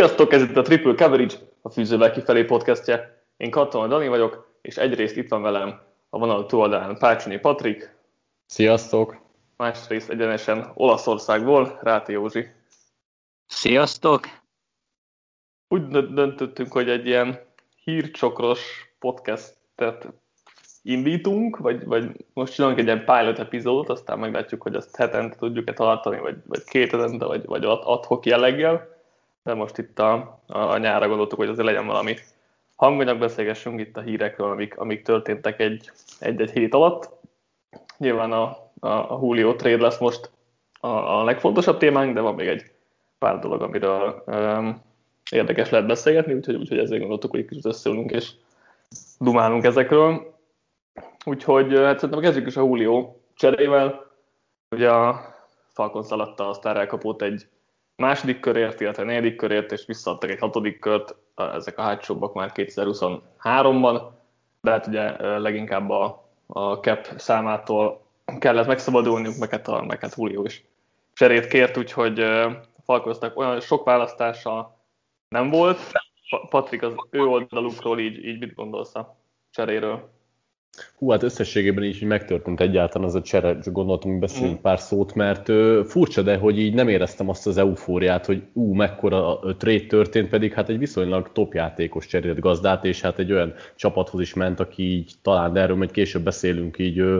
Sziasztok, 0.00 0.32
ez 0.32 0.42
itt 0.42 0.56
a 0.56 0.62
Triple 0.62 0.94
Coverage, 0.94 1.34
a 1.62 1.70
Fűzővel 1.70 2.10
kifelé 2.10 2.44
podcastje. 2.44 3.24
Én 3.36 3.50
Katona 3.50 3.86
Dani 3.86 4.08
vagyok, 4.08 4.58
és 4.62 4.76
egyrészt 4.76 5.16
itt 5.16 5.28
van 5.28 5.42
velem 5.42 5.80
a 6.10 6.18
vonal 6.18 6.46
túloldalán 6.46 6.98
Pácsonyi 6.98 7.38
Patrik. 7.38 7.96
Sziasztok! 8.46 9.16
Másrészt 9.56 10.10
egyenesen 10.10 10.70
Olaszországból 10.74 11.78
Ráti 11.82 12.12
Józsi. 12.12 12.46
Sziasztok! 13.46 14.28
Úgy 15.68 15.88
döntöttünk, 15.88 16.72
hogy 16.72 16.88
egy 16.88 17.06
ilyen 17.06 17.40
hírcsokros 17.84 18.94
podcastet 18.98 20.06
indítunk, 20.82 21.56
vagy, 21.56 21.84
vagy 21.84 22.24
most 22.32 22.54
csinálunk 22.54 22.78
egy 22.78 22.84
ilyen 22.84 23.04
pilot 23.04 23.38
epizódot, 23.38 23.88
aztán 23.88 24.18
meglátjuk, 24.18 24.62
hogy 24.62 24.74
azt 24.74 24.96
hetente 24.96 25.36
tudjuk-e 25.36 25.72
tartani, 25.72 26.18
vagy, 26.18 26.36
vagy 26.46 26.64
két 26.64 26.90
hetente, 26.90 27.24
vagy, 27.24 27.44
vagy 27.44 27.64
adhok 27.64 28.26
jelleggel 28.26 28.98
de 29.42 29.54
most 29.54 29.78
itt 29.78 29.98
a, 29.98 30.40
a, 30.46 30.58
a 30.58 30.78
nyára 30.78 31.08
gondoltuk, 31.08 31.38
hogy 31.38 31.48
azért 31.48 31.66
legyen 31.66 31.86
valami 31.86 32.16
hanganyag, 32.76 33.18
beszélgessünk 33.18 33.80
itt 33.80 33.96
a 33.96 34.00
hírekről, 34.00 34.50
amik, 34.50 34.78
amik 34.78 35.02
történtek 35.02 35.60
egy, 35.60 35.90
egy-egy 36.20 36.50
hét 36.50 36.74
alatt. 36.74 37.10
Nyilván 37.96 38.32
a, 38.32 38.44
a, 38.80 38.88
a 38.88 39.18
Julio 39.22 39.54
trade 39.54 39.82
lesz 39.82 39.98
most 39.98 40.30
a, 40.80 40.88
a 40.88 41.24
legfontosabb 41.24 41.78
témánk, 41.78 42.14
de 42.14 42.20
van 42.20 42.34
még 42.34 42.48
egy 42.48 42.70
pár 43.18 43.38
dolog, 43.38 43.62
amiről 43.62 44.22
um, 44.26 44.82
érdekes 45.30 45.70
lehet 45.70 45.86
beszélgetni, 45.86 46.32
úgyhogy, 46.32 46.54
úgyhogy 46.54 46.78
ezért 46.78 47.00
gondoltuk, 47.00 47.30
hogy 47.30 47.44
kicsit 47.44 47.66
összeülünk 47.66 48.10
és 48.10 48.30
dumálunk 49.18 49.64
ezekről. 49.64 50.38
Úgyhogy 51.24 51.74
hát 51.76 51.98
szerintem 51.98 52.20
kezdjük 52.20 52.46
is 52.46 52.56
a 52.56 52.60
Julio 52.60 53.14
cserével. 53.34 54.06
Ugye 54.70 54.90
a 54.90 55.34
Falcons 55.72 56.10
alatta 56.10 56.48
aztán 56.48 56.76
elkapott 56.76 57.22
egy 57.22 57.48
második 58.00 58.40
körért, 58.40 58.80
illetve 58.80 59.04
negyedik 59.04 59.36
körért, 59.36 59.72
és 59.72 59.86
visszaadtak 59.86 60.30
egy 60.30 60.38
hatodik 60.38 60.78
kört, 60.78 61.14
ezek 61.34 61.78
a 61.78 61.82
hátsóbbak 61.82 62.34
már 62.34 62.52
2023-ban, 62.54 64.02
de 64.60 64.70
hát 64.70 64.86
ugye 64.86 65.38
leginkább 65.38 65.90
a, 65.90 66.28
a 66.46 66.72
cap 66.74 67.08
számától 67.16 68.04
kellett 68.38 68.66
megszabadulniuk, 68.66 69.36
meg 69.36 69.50
hát, 69.50 69.68
a, 69.68 69.84
meg 69.84 70.00
hát 70.00 70.14
Julio 70.16 70.44
is 70.44 70.64
cserét 71.12 71.46
kért, 71.46 71.76
úgyhogy 71.76 72.24
Falkoznak 72.84 73.38
olyan 73.38 73.60
sok 73.60 73.84
választása 73.84 74.76
nem 75.28 75.50
volt. 75.50 75.78
Patrik, 76.48 76.82
az 76.82 76.94
ő 77.10 77.20
oldalukról 77.20 77.98
így, 77.98 78.24
így 78.24 78.38
mit 78.38 78.54
gondolsz 78.54 78.94
a 78.94 79.16
cseréről? 79.50 80.10
Hú, 80.98 81.10
hát 81.10 81.22
összességében 81.22 81.84
így, 81.84 81.98
hogy 81.98 82.08
megtörtént 82.08 82.60
egyáltalán 82.60 83.08
az 83.08 83.14
a 83.14 83.22
csere, 83.22 83.58
csak 83.58 83.72
gondoltam, 83.72 84.10
hogy 84.10 84.20
beszéljünk 84.20 84.58
mm. 84.58 84.62
pár 84.62 84.78
szót, 84.78 85.14
mert 85.14 85.48
ö, 85.48 85.82
furcsa, 85.86 86.22
de 86.22 86.36
hogy 86.36 86.58
így 86.58 86.74
nem 86.74 86.88
éreztem 86.88 87.28
azt 87.28 87.46
az 87.46 87.56
eufóriát, 87.56 88.26
hogy 88.26 88.42
ú, 88.52 88.72
mekkora 88.72 89.40
a 89.40 89.56
trade 89.56 89.86
történt, 89.86 90.28
pedig 90.28 90.52
hát 90.52 90.68
egy 90.68 90.78
viszonylag 90.78 91.32
top 91.32 91.54
játékos 91.54 92.06
cserélt 92.06 92.40
gazdát, 92.40 92.84
és 92.84 93.00
hát 93.00 93.18
egy 93.18 93.32
olyan 93.32 93.54
csapathoz 93.76 94.20
is 94.20 94.34
ment, 94.34 94.60
aki 94.60 94.82
így 94.82 95.12
talán, 95.22 95.52
de 95.52 95.60
erről 95.60 95.76
majd 95.76 95.90
később 95.90 96.22
beszélünk, 96.22 96.78
így 96.78 96.98
ö, 96.98 97.18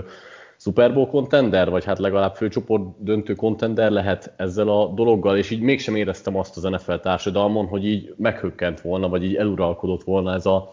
Super 0.57 0.93
Bowl 0.93 1.07
contender, 1.07 1.71
vagy 1.71 1.85
hát 1.85 1.99
legalább 1.99 2.35
főcsoport 2.35 2.83
döntő 3.05 3.35
contender 3.35 3.91
lehet 3.91 4.33
ezzel 4.37 4.69
a 4.69 4.87
dologgal, 4.87 5.37
és 5.37 5.51
így 5.51 5.61
mégsem 5.61 5.97
éreztem 5.97 6.37
azt 6.37 6.57
az 6.57 6.63
NFL 6.63 6.95
társadalmon, 6.95 7.67
hogy 7.67 7.87
így 7.87 8.15
meghökkent 8.17 8.81
volna, 8.81 9.09
vagy 9.09 9.25
így 9.25 9.35
eluralkodott 9.35 10.03
volna 10.03 10.33
ez 10.33 10.47
a 10.47 10.73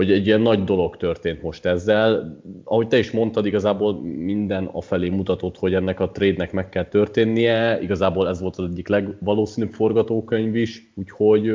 hogy 0.00 0.12
egy 0.12 0.26
ilyen 0.26 0.40
nagy 0.40 0.64
dolog 0.64 0.96
történt 0.96 1.42
most 1.42 1.66
ezzel. 1.66 2.40
Ahogy 2.64 2.88
te 2.88 2.98
is 2.98 3.10
mondtad, 3.10 3.46
igazából 3.46 4.00
minden 4.02 4.64
afelé 4.64 5.08
mutatott, 5.08 5.58
hogy 5.58 5.74
ennek 5.74 6.00
a 6.00 6.10
trade-nek 6.10 6.52
meg 6.52 6.68
kell 6.68 6.84
történnie. 6.84 7.80
Igazából 7.82 8.28
ez 8.28 8.40
volt 8.40 8.56
az 8.56 8.70
egyik 8.70 8.88
legvalószínűbb 8.88 9.72
forgatókönyv 9.72 10.56
is, 10.56 10.92
úgyhogy 10.94 11.52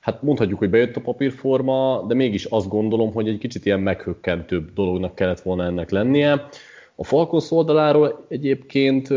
hát 0.00 0.22
mondhatjuk, 0.22 0.58
hogy 0.58 0.70
bejött 0.70 0.96
a 0.96 1.00
papírforma, 1.00 2.04
de 2.08 2.14
mégis 2.14 2.44
azt 2.44 2.68
gondolom, 2.68 3.12
hogy 3.12 3.28
egy 3.28 3.38
kicsit 3.38 3.66
ilyen 3.66 3.80
meghökkentőbb 3.80 4.72
dolognak 4.72 5.14
kellett 5.14 5.40
volna 5.40 5.64
ennek 5.64 5.90
lennie. 5.90 6.48
A 6.94 7.04
Falcons 7.04 7.50
oldaláról 7.50 8.24
egyébként 8.28 9.08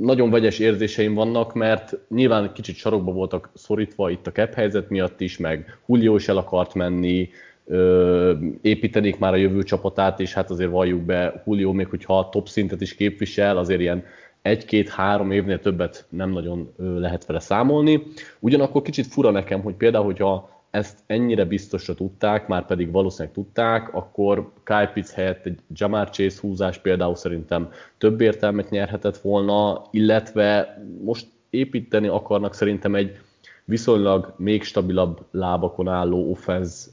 nagyon 0.00 0.30
vegyes 0.30 0.58
érzéseim 0.58 1.14
vannak, 1.14 1.54
mert 1.54 1.98
nyilván 2.08 2.52
kicsit 2.52 2.76
sarokba 2.76 3.12
voltak 3.12 3.50
szorítva 3.54 4.10
itt 4.10 4.26
a 4.26 4.32
cap 4.32 4.54
helyzet 4.54 4.88
miatt 4.88 5.20
is, 5.20 5.38
meg 5.38 5.78
Julio 5.86 6.14
is 6.14 6.28
el 6.28 6.36
akart 6.36 6.74
menni, 6.74 7.28
ö, 7.66 8.34
építenék 8.62 9.18
már 9.18 9.32
a 9.32 9.36
jövő 9.36 9.62
csapatát, 9.62 10.20
és 10.20 10.32
hát 10.32 10.50
azért 10.50 10.70
valljuk 10.70 11.00
be, 11.00 11.42
Julio 11.46 11.72
még 11.72 11.86
hogyha 11.86 12.18
a 12.18 12.28
top 12.28 12.48
szintet 12.48 12.80
is 12.80 12.94
képvisel, 12.94 13.58
azért 13.58 13.80
ilyen 13.80 14.04
egy-két-három 14.42 15.30
évnél 15.30 15.60
többet 15.60 16.06
nem 16.08 16.30
nagyon 16.30 16.72
lehet 16.76 17.26
vele 17.26 17.40
számolni. 17.40 18.02
Ugyanakkor 18.38 18.82
kicsit 18.82 19.06
fura 19.06 19.30
nekem, 19.30 19.60
hogy 19.60 19.74
például, 19.74 20.04
hogyha 20.04 20.57
ezt 20.70 20.98
ennyire 21.06 21.44
biztosra 21.44 21.94
tudták, 21.94 22.46
már 22.48 22.66
pedig 22.66 22.90
valószínűleg 22.90 23.34
tudták, 23.34 23.94
akkor 23.94 24.52
Kyle 24.64 24.90
Pitts 24.92 25.10
helyett 25.10 25.46
egy 25.46 25.58
Jamar 25.74 26.10
Chase 26.10 26.40
húzás 26.40 26.78
például 26.78 27.16
szerintem 27.16 27.70
több 27.98 28.20
értelmet 28.20 28.70
nyerhetett 28.70 29.16
volna, 29.16 29.82
illetve 29.90 30.78
most 31.04 31.26
építeni 31.50 32.08
akarnak 32.08 32.54
szerintem 32.54 32.94
egy 32.94 33.18
viszonylag 33.64 34.34
még 34.36 34.62
stabilabb 34.62 35.26
lábakon 35.30 35.88
álló 35.88 36.30
offenz 36.30 36.92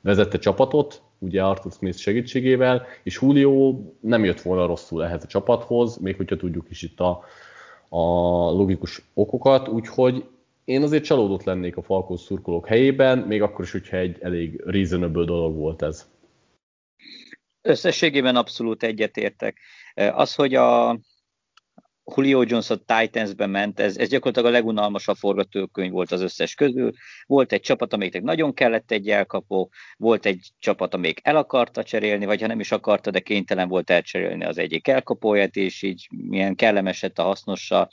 vezette 0.00 0.38
csapatot, 0.38 1.02
ugye 1.18 1.42
Arthur 1.42 1.72
Smith 1.72 1.98
segítségével, 1.98 2.86
és 3.02 3.18
Julio 3.20 3.80
nem 4.00 4.24
jött 4.24 4.40
volna 4.40 4.66
rosszul 4.66 5.04
ehhez 5.04 5.24
a 5.24 5.26
csapathoz, 5.26 5.96
még 5.96 6.16
hogyha 6.16 6.36
tudjuk 6.36 6.70
is 6.70 6.82
itt 6.82 7.00
a, 7.00 7.24
a 7.88 8.00
logikus 8.50 9.02
okokat, 9.14 9.68
úgyhogy 9.68 10.24
én 10.64 10.82
azért 10.82 11.04
csalódott 11.04 11.44
lennék 11.44 11.76
a 11.76 11.82
Falcons 11.82 12.20
szurkolók 12.20 12.66
helyében, 12.66 13.18
még 13.18 13.42
akkor 13.42 13.64
is, 13.64 13.72
hogyha 13.72 13.96
egy 13.96 14.16
elég 14.20 14.62
reasonable 14.64 15.24
dolog 15.24 15.56
volt 15.56 15.82
ez. 15.82 16.10
Összességében 17.60 18.36
abszolút 18.36 18.82
egyetértek. 18.82 19.58
Az, 19.94 20.34
hogy 20.34 20.54
a 20.54 20.98
Julio 22.16 22.42
Jones 22.46 22.70
a 22.70 22.76
Titans-be 22.76 23.46
ment, 23.46 23.80
ez, 23.80 23.96
ez 23.96 24.08
gyakorlatilag 24.08 24.48
a 24.48 24.52
legunalmasabb 24.52 25.16
forgatókönyv 25.16 25.92
volt 25.92 26.12
az 26.12 26.20
összes 26.20 26.54
közül. 26.54 26.92
Volt 27.26 27.52
egy 27.52 27.60
csapat, 27.60 27.92
amelyiknek 27.92 28.22
nagyon 28.22 28.54
kellett 28.54 28.90
egy 28.90 29.08
elkapó, 29.08 29.70
volt 29.96 30.26
egy 30.26 30.50
csapat, 30.58 30.94
amelyik 30.94 31.20
el 31.22 31.36
akarta 31.36 31.82
cserélni, 31.82 32.24
vagy 32.24 32.40
ha 32.40 32.46
nem 32.46 32.60
is 32.60 32.72
akarta, 32.72 33.10
de 33.10 33.20
kénytelen 33.20 33.68
volt 33.68 33.90
elcserélni 33.90 34.44
az 34.44 34.58
egyik 34.58 34.88
elkapóját, 34.88 35.56
és 35.56 35.82
így 35.82 36.08
milyen 36.10 36.54
kellemeset 36.54 37.18
a 37.18 37.22
hasznossal 37.22 37.88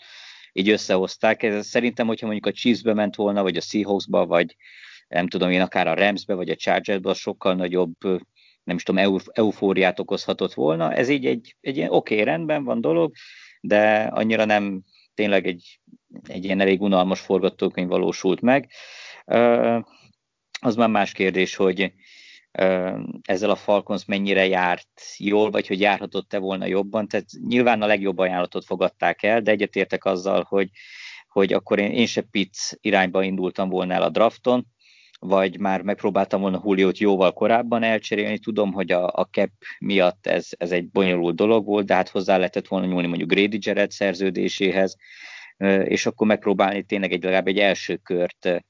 így 0.54 0.70
összehozták. 0.70 1.44
Ez 1.44 1.68
szerintem, 1.68 2.08
hogyha 2.08 2.26
mondjuk 2.26 2.46
a 2.46 2.58
Chiefs-be 2.58 2.94
ment 2.94 3.16
volna, 3.16 3.42
vagy 3.42 3.58
a 3.58 3.62
Seahawks-ba, 3.62 4.26
vagy 4.26 4.56
nem 5.08 5.28
tudom 5.28 5.50
én, 5.50 5.62
akár 5.62 5.88
a 5.88 5.94
Rams-be, 5.94 6.34
vagy 6.34 6.50
a 6.50 6.56
Chargers-be, 6.56 7.14
sokkal 7.14 7.56
nagyobb 7.56 7.94
nem 8.64 8.76
is 8.76 8.84
tudom, 8.84 9.20
eufóriát 9.32 10.00
okozhatott 10.00 10.54
volna. 10.54 10.94
Ez 10.94 11.10
így 11.10 11.26
egy, 11.26 11.56
egy 11.62 11.78
ilyen 11.78 11.90
oké, 11.90 12.14
okay, 12.14 12.26
rendben 12.26 12.64
van 12.64 12.82
dolog, 12.82 13.12
de 13.62 14.02
annyira 14.02 14.46
nem 14.46 14.82
tényleg 15.14 15.48
egy, 15.48 15.80
egy 16.28 16.44
ilyen 16.44 16.60
elég 16.60 16.82
unalmas 16.82 17.20
forgatókönyv 17.20 17.88
valósult 17.88 18.42
meg. 18.42 18.72
Az 20.62 20.76
már 20.76 20.90
más 20.90 21.12
kérdés, 21.12 21.56
hogy 21.56 21.94
ezzel 23.22 23.50
a 23.50 23.56
Falcons 23.56 24.06
mennyire 24.06 24.48
járt 24.48 25.02
jól, 25.18 25.50
vagy 25.50 25.68
hogy 25.68 25.80
járhatott-e 25.80 26.38
volna 26.38 26.66
jobban. 26.66 27.08
Tehát 27.08 27.26
nyilván 27.48 27.82
a 27.82 27.86
legjobb 27.86 28.18
ajánlatot 28.18 28.66
fogadták 28.66 29.24
el, 29.24 29.42
de 29.42 29.52
egyetértek 29.52 30.06
azzal, 30.06 30.46
hogy, 30.48 30.70
hogy 31.28 31.54
akkor 31.54 31.80
én, 31.80 31.92
én 31.92 32.06
se 32.06 32.22
Pitts 32.22 32.72
irányba 32.82 33.24
indultam 33.24 33.70
volna 33.70 33.94
el 33.94 34.04
a 34.04 34.10
drafton, 34.10 34.68
vagy 35.20 35.60
már 35.60 35.82
megpróbáltam 35.82 36.42
volna 36.42 36.62
Juliót 36.66 36.98
jóval 36.98 37.34
korábban 37.34 37.84
elcserélni. 37.84 38.40
Tudom, 38.40 38.74
hogy 38.74 38.92
a, 38.92 39.08
a 39.08 39.28
cap 39.32 39.50
miatt 39.80 40.28
ez, 40.28 40.50
ez 40.58 40.72
egy 40.72 40.90
bonyolult 40.90 41.36
dolog 41.36 41.66
volt, 41.66 41.86
de 41.86 41.94
hát 41.94 42.10
hozzá 42.10 42.38
lehetett 42.38 42.68
volna 42.68 42.86
nyúlni 42.86 43.08
mondjuk 43.08 43.32
Grady 43.32 43.58
Jarrett 43.62 43.92
szerződéséhez, 43.92 44.96
és 45.84 46.06
akkor 46.06 46.28
megpróbálni 46.28 46.84
tényleg 46.84 47.12
egy, 47.12 47.24
legalább 47.24 47.48
egy 47.48 47.60
első 47.60 47.96
kört 47.96 48.66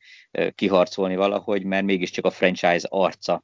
kiharcolni 0.55 1.15
valahogy, 1.15 1.63
mert 1.63 1.85
mégiscsak 1.85 2.25
a 2.25 2.29
franchise 2.29 2.87
arca 2.89 3.43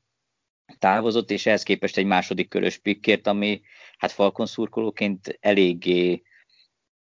távozott, 0.79 1.31
és 1.31 1.45
ehhez 1.45 1.63
képest 1.63 1.97
egy 1.97 2.05
második 2.05 2.49
körös 2.49 2.77
pikkért, 2.77 3.27
ami 3.27 3.61
hát 3.97 4.11
Falcon 4.11 4.45
szurkolóként 4.45 5.37
eléggé, 5.39 6.23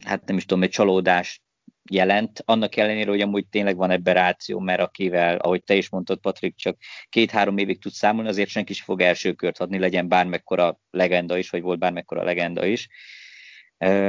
hát 0.05 0.25
nem 0.25 0.37
is 0.37 0.45
tudom, 0.45 0.63
egy 0.63 0.71
csalódást 0.71 1.43
jelent, 1.91 2.43
annak 2.45 2.77
ellenére, 2.77 3.11
hogy 3.11 3.21
amúgy 3.21 3.47
tényleg 3.49 3.77
van 3.77 3.91
ebben 3.91 4.15
ráció, 4.15 4.59
mert 4.59 4.81
akivel, 4.81 5.37
ahogy 5.37 5.65
te 5.65 5.75
is 5.75 5.89
mondtad, 5.89 6.19
Patrik, 6.19 6.57
csak 6.57 6.79
két-három 7.09 7.59
évig 7.59 7.81
tud 7.81 7.93
számolni, 7.93 8.29
azért 8.29 8.49
senki 8.49 8.73
is 8.73 8.83
fog 8.83 9.01
első 9.01 9.33
kört 9.33 9.59
adni, 9.59 9.79
legyen 9.79 10.09
bármekkora 10.09 10.81
legenda 10.91 11.39
is, 11.39 11.51
vagy 11.51 11.63
volt 11.63 11.79
bármekkora 11.79 12.23
legenda 12.23 12.67
is. 12.67 12.89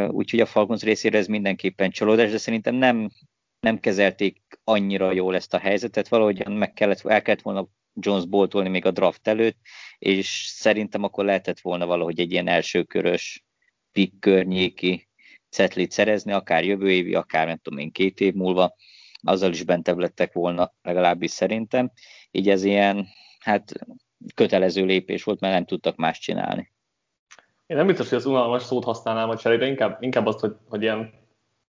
Úgyhogy 0.08 0.40
a 0.40 0.46
Falcons 0.46 0.82
részére 0.82 1.18
ez 1.18 1.28
mindenképpen 1.28 1.92
csalódás, 1.92 2.32
de 2.32 2.38
szerintem 2.38 2.76
nem, 2.76 3.10
nem 3.60 3.80
kezelték 3.80 4.42
annyira 4.64 5.12
jól 5.12 5.36
ezt 5.36 5.54
a 5.54 5.60
helyzetet, 5.60 6.08
valahogy 6.08 6.48
meg 6.48 6.74
kellett, 6.74 7.06
el 7.06 7.22
kellett 7.22 7.42
volna 7.42 7.68
Jones 8.00 8.26
boltolni 8.26 8.70
még 8.70 8.86
a 8.86 8.92
draft 8.92 9.28
előtt, 9.28 9.58
és 9.98 10.46
szerintem 10.48 11.04
akkor 11.04 11.26
lehetett 11.26 11.60
volna 11.60 11.86
valahogy 11.86 12.20
egy 12.20 12.32
ilyen 12.32 12.48
elsőkörös 12.48 13.46
pick 13.92 14.20
környéki 14.20 15.10
cetlit 15.50 15.92
szerezni, 15.92 16.32
akár 16.32 16.64
jövő 16.64 16.92
évi, 16.92 17.16
akár 17.16 17.48
nem 17.48 17.58
tudom 17.58 17.80
én 17.80 17.92
két 17.92 18.20
év 18.20 18.34
múlva, 18.34 18.76
azzal 19.22 19.52
is 19.52 19.64
bentebb 19.64 19.98
lettek 19.98 20.34
volna, 20.34 20.74
legalábbis 20.82 21.32
szerintem. 21.32 21.92
Így 22.32 22.50
ez 22.50 22.64
ilyen, 22.64 23.08
hát 23.40 23.72
kötelező 24.36 24.86
lépés 24.86 25.24
volt, 25.24 25.40
mert 25.40 25.54
nem 25.54 25.66
tudtak 25.66 25.96
más 25.96 26.20
csinálni. 26.20 26.72
Én 27.66 27.78
nem 27.78 27.88
biztos, 27.88 28.10
hogy 28.10 28.18
az 28.18 28.26
unalmas 28.26 28.64
szót 28.64 28.84
használnám 28.84 29.30
a 29.30 29.38
cserére, 29.38 29.68
inkább, 29.68 30.04
inkább 30.04 30.26
azt, 30.26 30.40
hogy, 30.40 30.56
hogy 30.70 30.82
ilyen 30.82 31.14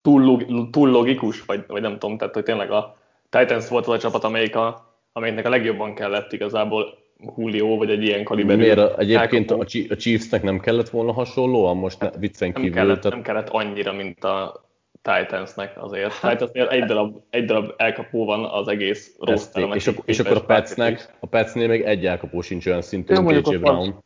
túl, 0.02 0.46
túl 0.70 0.90
logikus, 0.90 1.46
vagy, 1.46 1.64
vagy 1.68 1.82
nem 1.82 2.00
tudom, 2.00 2.18
tehát 2.18 2.34
hogy 2.34 2.44
tényleg 2.44 2.72
a 2.72 2.98
Titans 3.30 3.68
volt 3.68 3.88
az 3.88 3.94
a 3.94 4.00
csapat, 4.00 4.24
amelyik 4.24 4.56
a, 4.56 4.89
amelyiknek 5.20 5.46
a 5.46 5.50
legjobban 5.50 5.94
kellett 5.96 6.34
igazából 6.34 6.98
Julio, 7.38 7.78
vagy 7.78 7.90
egy 7.90 8.04
ilyen 8.04 8.24
kaliberű. 8.24 8.60
Miért 8.60 9.00
egyébként 9.00 9.52
a, 9.52 9.58
a 9.90 9.96
Chiefsnek 9.96 10.44
nem 10.44 10.60
kellett 10.60 10.90
volna 10.90 11.12
hasonlóan? 11.12 11.78
Most 11.78 12.00
ne, 12.00 12.10
viccen 12.18 12.50
nem 12.54 12.62
kívül. 12.62 12.78
Kellett, 12.78 13.02
tehát... 13.02 13.12
Nem 13.12 13.22
kellett 13.22 13.50
annyira, 13.50 13.94
mint 13.94 14.24
a 14.24 14.64
Titansnek 15.02 15.84
azért. 15.84 16.14
Hát, 16.14 16.32
Titansnél 16.32 16.68
egy 16.68 16.84
darab, 16.84 17.18
egy 17.30 17.46
darab 17.46 17.74
elkapó 17.78 18.26
van 18.26 18.46
az 18.46 18.68
egész 18.68 19.16
rossz 19.20 19.50
És, 19.74 19.88
ak- 19.88 20.02
és 20.06 20.20
akkor 20.20 20.38
a 20.38 20.44
Petsnek, 20.44 21.14
a 21.20 21.26
Petsnél 21.26 21.68
még 21.68 21.82
egy 21.82 22.06
elkapó 22.06 22.42
sincs 22.42 22.66
olyan 22.66 22.82
szintű, 22.82 23.20
mint 23.20 23.42
KJ 23.42 23.56
Brown. 23.56 24.04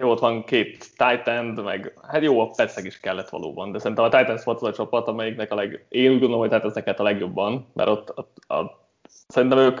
Jó, 0.00 0.10
ott 0.10 0.18
van 0.18 0.44
két 0.44 0.78
Titan, 0.96 1.44
meg 1.44 1.92
hát 2.08 2.22
jó, 2.22 2.40
a 2.40 2.50
Petsnek 2.56 2.84
is 2.84 3.00
kellett 3.00 3.28
valóban, 3.28 3.72
de 3.72 3.78
szerintem 3.78 4.04
a 4.04 4.08
Titans 4.08 4.44
volt 4.44 4.62
az 4.62 4.68
a 4.68 4.72
csapat, 4.72 5.08
amelyiknek 5.08 5.52
a 5.52 5.54
leg... 5.54 5.86
Én 5.88 6.10
úgy 6.10 6.18
gondolom, 6.18 6.38
hogy 6.38 6.50
Titansnek 6.50 6.98
a 6.98 7.02
legjobban, 7.02 7.66
mert 7.72 7.88
ott, 7.88 8.12
ott 8.16 8.36
a... 8.48 8.88
szerintem 9.28 9.58
ők 9.58 9.80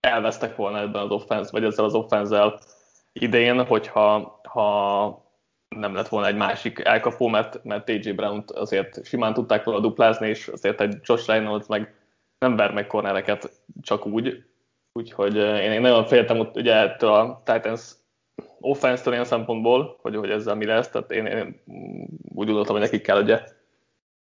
elvesztek 0.00 0.56
volna 0.56 0.78
ebben 0.78 1.02
az 1.02 1.10
offense, 1.10 1.50
vagy 1.52 1.64
ezzel 1.64 1.84
az 1.84 1.94
offense 1.94 2.58
idén, 3.12 3.64
hogyha 3.66 4.40
ha 4.42 5.28
nem 5.76 5.94
lett 5.94 6.08
volna 6.08 6.26
egy 6.26 6.36
másik 6.36 6.78
elkapó, 6.78 7.28
mert, 7.28 7.64
mert 7.64 7.84
TJ 7.84 8.10
Brown-t 8.10 8.50
azért 8.50 9.04
simán 9.06 9.34
tudták 9.34 9.64
volna 9.64 9.80
duplázni, 9.80 10.28
és 10.28 10.48
azért 10.48 10.80
egy 10.80 10.96
Josh 11.02 11.26
Reynolds 11.28 11.66
meg 11.66 11.94
nem 12.38 12.56
ver 12.56 12.72
meg 12.72 12.86
cornereket 12.86 13.62
csak 13.82 14.06
úgy. 14.06 14.44
Úgyhogy 14.92 15.38
eh, 15.38 15.64
én, 15.64 15.72
én 15.72 15.80
nagyon 15.80 16.04
féltem 16.04 16.38
ott 16.38 16.56
ugye 16.56 16.74
ettől 16.74 17.10
a 17.12 17.42
Titans 17.44 17.92
offense-től 18.60 19.12
ilyen 19.12 19.24
szempontból, 19.24 19.98
hogy, 20.00 20.16
hogy 20.16 20.30
ezzel 20.30 20.54
mi 20.54 20.64
lesz, 20.64 20.88
tehát 20.88 21.10
én, 21.10 21.26
én 21.26 21.60
úgy 22.34 22.46
gondoltam, 22.46 22.74
hogy 22.74 22.84
nekik 22.84 23.02
kell 23.02 23.22
ugye 23.22 23.42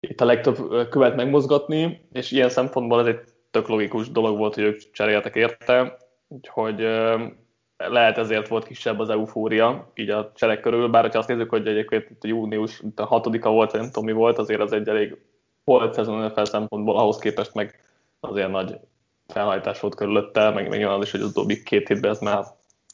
itt 0.00 0.20
a 0.20 0.24
legtöbb 0.24 0.72
eh, 0.72 0.86
követ 0.86 1.16
megmozgatni, 1.16 2.08
és 2.12 2.30
ilyen 2.30 2.48
szempontból 2.48 3.00
ez 3.00 3.06
egy 3.06 3.20
tök 3.56 3.68
logikus 3.68 4.10
dolog 4.10 4.38
volt, 4.38 4.54
hogy 4.54 4.64
ők 4.64 4.90
cseréltek 4.90 5.34
érte, 5.34 5.96
úgyhogy 6.28 6.82
eh, 6.82 7.30
lehet 7.76 8.18
ezért 8.18 8.48
volt 8.48 8.66
kisebb 8.66 8.98
az 8.98 9.10
eufória 9.10 9.90
így 9.94 10.10
a 10.10 10.32
cselek 10.34 10.60
körül, 10.60 10.88
bár 10.88 11.12
ha 11.12 11.18
azt 11.18 11.28
nézzük, 11.28 11.50
hogy 11.50 11.66
egyébként 11.66 12.10
itt 12.10 12.24
a 12.24 12.26
június 12.26 12.80
itt 12.80 13.00
a 13.00 13.50
volt, 13.50 13.72
nem 13.72 13.84
tudom 13.84 14.04
mi 14.04 14.12
volt, 14.12 14.38
azért 14.38 14.60
az 14.60 14.72
egy 14.72 14.88
elég 14.88 15.16
volt 15.64 15.94
szezon 15.94 16.24
NFL 16.24 16.42
szempontból, 16.42 16.98
ahhoz 16.98 17.18
képest 17.18 17.54
meg 17.54 17.80
azért 18.20 18.50
nagy 18.50 18.78
felhajtás 19.26 19.80
volt 19.80 19.94
körülötte, 19.94 20.50
meg, 20.50 20.68
meg 20.68 20.84
az 20.84 21.02
is, 21.02 21.10
hogy 21.10 21.20
az 21.20 21.28
utóbbi 21.28 21.62
két 21.62 21.88
hétben 21.88 22.10
ez 22.10 22.20
már 22.20 22.44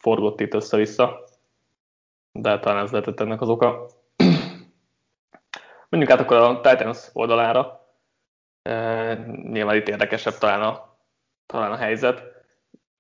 forgott 0.00 0.40
itt 0.40 0.54
össze-vissza, 0.54 1.24
de 2.32 2.58
talán 2.58 2.84
ez 2.84 2.90
lehetett 2.90 3.20
ennek 3.20 3.40
az 3.40 3.48
oka. 3.48 3.86
Mondjuk 5.88 6.12
át 6.12 6.20
akkor 6.20 6.36
a 6.36 6.60
Titans 6.60 7.08
oldalára. 7.12 7.81
Nyilván 9.42 9.76
itt 9.76 9.88
érdekesebb 9.88 10.38
talán 10.38 10.62
a, 10.62 10.96
talán 11.46 11.72
a 11.72 11.76
helyzet. 11.76 12.22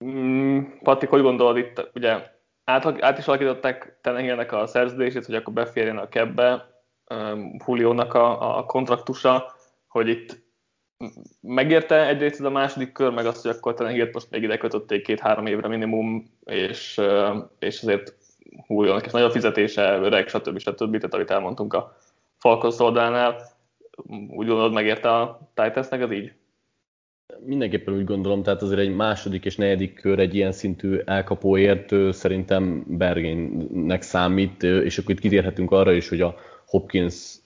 Mm, 0.04 0.60
Pati, 0.82 1.06
hogy 1.06 1.22
gondolod 1.22 1.56
itt, 1.56 1.90
ugye 1.94 2.30
át, 2.64 3.02
át 3.02 3.18
is 3.18 3.26
alakították 3.26 3.98
Tenehillnek 4.00 4.52
a 4.52 4.66
szerződését, 4.66 5.26
hogy 5.26 5.34
akkor 5.34 5.52
beférjen 5.52 5.98
a 5.98 6.08
kebbe 6.08 6.70
Julio-nak 7.66 8.14
a, 8.14 8.58
a 8.58 8.64
kontraktusa, 8.64 9.54
hogy 9.88 10.08
itt 10.08 10.42
megérte 11.40 12.06
egyrészt 12.06 12.40
ez 12.40 12.46
a 12.46 12.50
második 12.50 12.92
kör, 12.92 13.12
meg 13.12 13.26
azt, 13.26 13.42
hogy 13.42 13.50
akkor 13.50 13.74
Tenehillt 13.74 14.14
most 14.14 14.30
még 14.30 14.42
ide 14.42 14.56
kötötték 14.56 15.02
két-három 15.02 15.46
évre 15.46 15.68
minimum, 15.68 16.30
és, 16.44 17.00
és 17.58 17.82
azért 17.82 18.14
Julio-nak 18.68 19.06
is 19.06 19.12
nagy 19.12 19.22
a 19.22 19.30
fizetése, 19.30 19.96
öreg, 19.96 20.28
stb. 20.28 20.58
stb. 20.58 20.96
Tehát 20.96 21.14
amit 21.14 21.30
elmondtunk 21.30 21.74
a 21.74 21.96
Falcons 22.38 22.78
oldalánál, 22.78 23.51
úgy 24.08 24.46
gondolod 24.46 24.72
megérte 24.72 25.10
a 25.10 25.50
Titansnek 25.54 26.02
az 26.02 26.12
így? 26.12 26.32
Mindenképpen 27.44 27.94
úgy 27.94 28.04
gondolom, 28.04 28.42
tehát 28.42 28.62
azért 28.62 28.80
egy 28.80 28.94
második 28.94 29.44
és 29.44 29.56
negyedik 29.56 29.94
kör 29.94 30.18
egy 30.18 30.34
ilyen 30.34 30.52
szintű 30.52 30.98
elkapóért 31.04 32.12
szerintem 32.12 32.84
Bergénnek 32.88 34.02
számít, 34.02 34.62
és 34.62 34.98
akkor 34.98 35.10
itt 35.10 35.20
kitérhetünk 35.20 35.70
arra 35.70 35.92
is, 35.92 36.08
hogy 36.08 36.20
a 36.20 36.36
Hopkins 36.66 37.38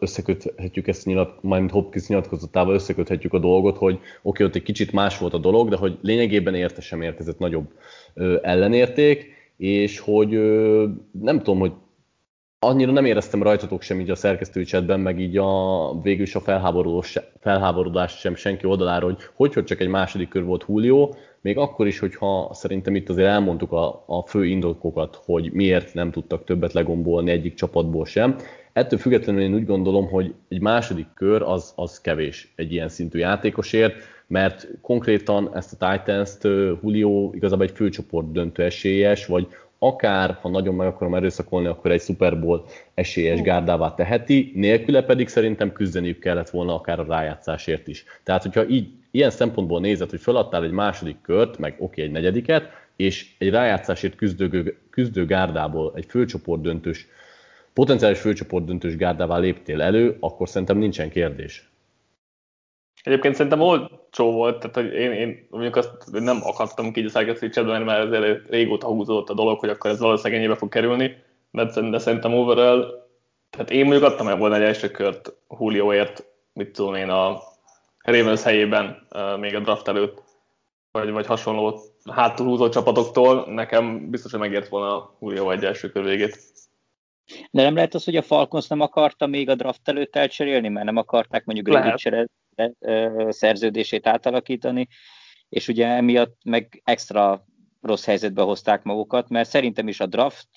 összeköthetjük 0.00 0.86
ezt 0.86 1.06
nyilat, 1.06 1.42
majd 1.42 1.70
Hopkins 1.70 2.06
nyilatkozatával 2.06 2.74
összeköthetjük 2.74 3.32
a 3.32 3.38
dolgot, 3.38 3.76
hogy 3.76 3.94
oké, 3.94 4.08
okay, 4.22 4.46
ott 4.46 4.54
egy 4.54 4.62
kicsit 4.62 4.92
más 4.92 5.18
volt 5.18 5.34
a 5.34 5.38
dolog, 5.38 5.68
de 5.68 5.76
hogy 5.76 5.98
lényegében 6.02 6.54
érte 6.54 6.80
sem 6.80 7.02
érkezett 7.02 7.38
nagyobb 7.38 7.66
ellenérték, 8.42 9.26
és 9.56 9.98
hogy 9.98 10.28
nem 11.12 11.38
tudom, 11.38 11.58
hogy 11.58 11.72
annyira 12.58 12.92
nem 12.92 13.04
éreztem 13.04 13.42
rajtatok 13.42 13.82
sem 13.82 14.00
így 14.00 14.10
a 14.10 14.14
szerkesztői 14.14 14.64
chatben, 14.64 15.00
meg 15.00 15.20
így 15.20 15.36
a 15.36 16.00
végül 16.02 16.22
is 16.22 16.34
a 16.34 16.64
felháborodás 17.40 18.18
sem 18.18 18.34
senki 18.34 18.66
oldaláról, 18.66 19.12
hogy, 19.12 19.24
hogy 19.34 19.54
hogy 19.54 19.64
csak 19.64 19.80
egy 19.80 19.88
második 19.88 20.28
kör 20.28 20.44
volt 20.44 20.64
Julio, 20.68 21.10
még 21.40 21.58
akkor 21.58 21.86
is, 21.86 21.98
hogyha 21.98 22.50
szerintem 22.52 22.94
itt 22.94 23.08
azért 23.08 23.28
elmondtuk 23.28 23.72
a, 23.72 24.04
a 24.06 24.22
fő 24.26 24.46
indokokat, 24.46 25.20
hogy 25.24 25.52
miért 25.52 25.94
nem 25.94 26.10
tudtak 26.10 26.44
többet 26.44 26.72
legombolni 26.72 27.30
egyik 27.30 27.54
csapatból 27.54 28.04
sem. 28.04 28.36
Ettől 28.72 28.98
függetlenül 28.98 29.42
én 29.42 29.54
úgy 29.54 29.66
gondolom, 29.66 30.08
hogy 30.08 30.34
egy 30.48 30.60
második 30.60 31.06
kör 31.14 31.42
az, 31.42 31.72
az 31.76 32.00
kevés 32.00 32.52
egy 32.56 32.72
ilyen 32.72 32.88
szintű 32.88 33.18
játékosért, 33.18 33.94
mert 34.26 34.68
konkrétan 34.82 35.50
ezt 35.56 35.82
a 35.82 35.90
Titans-t 35.90 36.44
Julio 36.82 37.30
igazából 37.34 37.64
egy 37.64 37.76
főcsoport 37.76 38.32
döntő 38.32 38.62
esélyes, 38.62 39.26
vagy 39.26 39.48
akár, 39.78 40.38
ha 40.40 40.48
nagyon 40.48 40.74
meg 40.74 40.86
akarom 40.86 41.14
erőszakolni, 41.14 41.66
akkor 41.66 41.90
egy 41.90 42.00
Super 42.00 42.40
Bowl 42.40 42.64
esélyes 42.94 43.40
gárdává 43.40 43.94
teheti, 43.94 44.52
nélküle 44.54 45.02
pedig 45.02 45.28
szerintem 45.28 45.72
küzdeniük 45.72 46.18
kellett 46.18 46.50
volna 46.50 46.74
akár 46.74 47.00
a 47.00 47.04
rájátszásért 47.04 47.88
is. 47.88 48.04
Tehát, 48.22 48.42
hogyha 48.42 48.68
így 48.68 48.88
ilyen 49.10 49.30
szempontból 49.30 49.80
nézed, 49.80 50.10
hogy 50.10 50.20
feladtál 50.20 50.64
egy 50.64 50.70
második 50.70 51.20
kört, 51.22 51.58
meg 51.58 51.72
oké, 51.72 51.84
okay, 51.84 52.04
egy 52.04 52.10
negyediket, 52.10 52.70
és 52.96 53.30
egy 53.38 53.50
rájátszásért 53.50 54.16
küzdő, 54.16 54.78
küzdő 54.90 55.26
gárdából 55.26 55.92
egy 55.96 56.06
főcsoport 56.08 56.60
döntős, 56.60 57.06
potenciális 57.72 58.18
főcsoport 58.18 58.64
döntős 58.64 58.96
gárdává 58.96 59.38
léptél 59.38 59.82
elő, 59.82 60.16
akkor 60.20 60.48
szerintem 60.48 60.78
nincsen 60.78 61.10
kérdés. 61.10 61.70
Egyébként 63.02 63.34
szerintem 63.34 63.60
olcsó 63.60 64.32
volt, 64.32 64.58
tehát 64.58 64.76
hogy 64.76 65.00
én, 65.00 65.12
én 65.12 65.46
mondjuk 65.50 65.76
azt 65.76 66.10
nem 66.10 66.38
akadtam 66.42 66.92
ki 66.92 67.04
a 67.04 67.08
szerkesztői 67.08 67.66
mert 67.66 67.84
már 67.84 68.00
ezért 68.00 68.48
régóta 68.48 68.86
húzódott 68.86 69.28
a 69.28 69.34
dolog, 69.34 69.58
hogy 69.58 69.68
akkor 69.68 69.90
ez 69.90 69.98
valószínűleg 69.98 70.38
ennyibe 70.38 70.56
fog 70.56 70.68
kerülni, 70.68 71.16
de, 71.50 71.64
de 71.90 71.98
szerintem 71.98 72.34
overall, 72.34 73.06
tehát 73.50 73.70
én 73.70 73.84
mondjuk 73.84 74.04
adtam 74.04 74.28
el 74.28 74.36
volna 74.36 74.54
egy 74.54 74.62
első 74.62 74.90
kört 74.90 75.32
Julioért, 75.58 76.24
mit 76.52 76.70
tudom 76.70 76.94
én, 76.94 77.08
a 77.08 77.40
Ravens 77.98 78.42
helyében 78.42 79.06
még 79.38 79.54
a 79.54 79.60
draft 79.60 79.88
előtt, 79.88 80.22
vagy, 80.90 81.10
vagy 81.10 81.26
hasonló 81.26 81.80
hátulhúzó 82.10 82.68
csapatoktól, 82.68 83.44
nekem 83.52 84.10
biztos, 84.10 84.30
hogy 84.30 84.40
megért 84.40 84.68
volna 84.68 84.96
a 84.96 85.16
Julio 85.20 85.50
egy 85.50 85.64
első 85.64 85.90
kör 85.90 86.04
végét. 86.04 86.38
De 87.50 87.62
nem 87.62 87.74
lehet 87.74 87.94
az, 87.94 88.04
hogy 88.04 88.16
a 88.16 88.22
Falcons 88.22 88.66
nem 88.66 88.80
akarta 88.80 89.26
még 89.26 89.48
a 89.48 89.54
draft 89.54 89.88
előtt 89.88 90.16
elcserélni, 90.16 90.68
mert 90.68 90.86
nem 90.86 90.96
akarták 90.96 91.44
mondjuk 91.44 91.68
Grady 91.68 91.90
szerződését 93.28 94.06
átalakítani, 94.06 94.88
és 95.48 95.68
ugye 95.68 95.86
emiatt 95.86 96.36
meg 96.44 96.80
extra 96.84 97.44
rossz 97.80 98.04
helyzetbe 98.04 98.42
hozták 98.42 98.82
magukat, 98.82 99.28
mert 99.28 99.48
szerintem 99.48 99.88
is 99.88 100.00
a 100.00 100.06
draft 100.06 100.48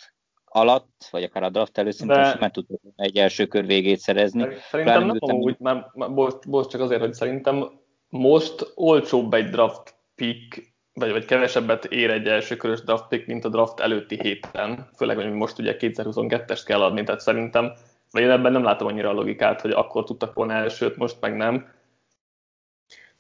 alatt, 0.46 1.08
vagy 1.12 1.24
akár 1.24 1.44
a 1.44 1.50
draft 1.50 1.78
előtt 1.78 2.04
De... 2.04 2.50
tudtak 2.52 2.80
egy 2.96 3.18
első 3.18 3.46
kör 3.46 3.66
végét 3.66 4.00
szerezni. 4.00 4.48
Szerintem 4.70 5.06
nem 5.06 5.18
amúgy, 5.20 5.56
mert, 5.60 5.96
most, 5.96 6.46
most 6.46 6.70
csak 6.70 6.82
azért, 6.82 7.02
hogy 7.02 7.14
szerintem 7.14 7.72
most 8.10 8.72
olcsóbb 8.76 9.34
egy 9.34 9.50
draft 9.50 9.96
pick, 10.16 10.74
vagy, 10.94 11.12
vagy 11.12 11.26
kevesebbet 11.26 11.86
ér 11.86 12.10
egy 12.10 12.28
első 12.28 12.56
körös 12.56 12.82
draft 12.82 13.08
pick, 13.08 13.28
mint 13.28 13.46
a 13.46 13.50
draft 13.50 13.80
előtti 13.80 14.20
héten. 14.22 14.90
Főleg, 14.96 15.16
hogy 15.16 15.32
most 15.32 15.60
ugye 15.60 15.76
2022-est 15.80 16.62
kell 16.66 16.82
adni, 16.82 17.04
tehát 17.04 17.22
szerintem, 17.22 17.74
vagy 18.12 18.22
én 18.22 18.30
ebben 18.30 18.52
nem 18.52 18.64
látom 18.64 18.88
annyira 18.88 19.10
a 19.10 19.14
logikát, 19.14 19.62
hogy 19.62 19.72
akkor 19.72 20.04
tudtak 20.04 20.34
volna 20.34 20.54
elsőt, 20.54 20.98
most 20.98 21.18
meg 21.20 21.36
nem. 21.36 21.68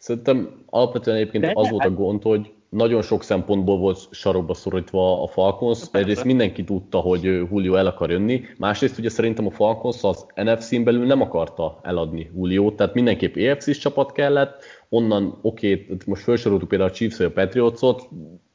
Szerintem 0.01 0.63
alapvetően 0.69 1.17
egyébként 1.17 1.43
De 1.43 1.51
az 1.55 1.69
volt 1.69 1.85
a 1.85 1.91
gond, 1.91 2.21
hogy 2.21 2.51
nagyon 2.69 3.01
sok 3.01 3.23
szempontból 3.23 3.77
volt 3.77 4.07
sarokba 4.11 4.53
szorítva 4.53 5.23
a 5.23 5.27
Falcons. 5.27 5.79
Egyrészt 5.91 6.23
mindenki 6.23 6.63
tudta, 6.63 6.99
hogy 6.99 7.23
Julio 7.23 7.75
el 7.75 7.85
akar 7.85 8.09
jönni, 8.09 8.41
másrészt 8.57 8.97
ugye 8.97 9.09
szerintem 9.09 9.45
a 9.45 9.51
Falcons 9.51 10.03
az 10.03 10.25
NFC-n 10.35 10.83
belül 10.83 11.05
nem 11.05 11.21
akarta 11.21 11.79
eladni 11.83 12.31
Julio, 12.35 12.71
tehát 12.71 12.93
mindenképp 12.93 13.35
EFC-s 13.35 13.77
csapat 13.77 14.11
kellett, 14.11 14.63
onnan 14.89 15.37
oké, 15.41 15.73
okay, 15.73 15.97
most 16.05 16.23
felsoroltuk 16.23 16.67
például 16.67 16.89
a 16.89 16.93
Chiefs 16.93 17.17
vagy 17.17 17.27
a 17.27 17.31
Patriotsot 17.31 18.09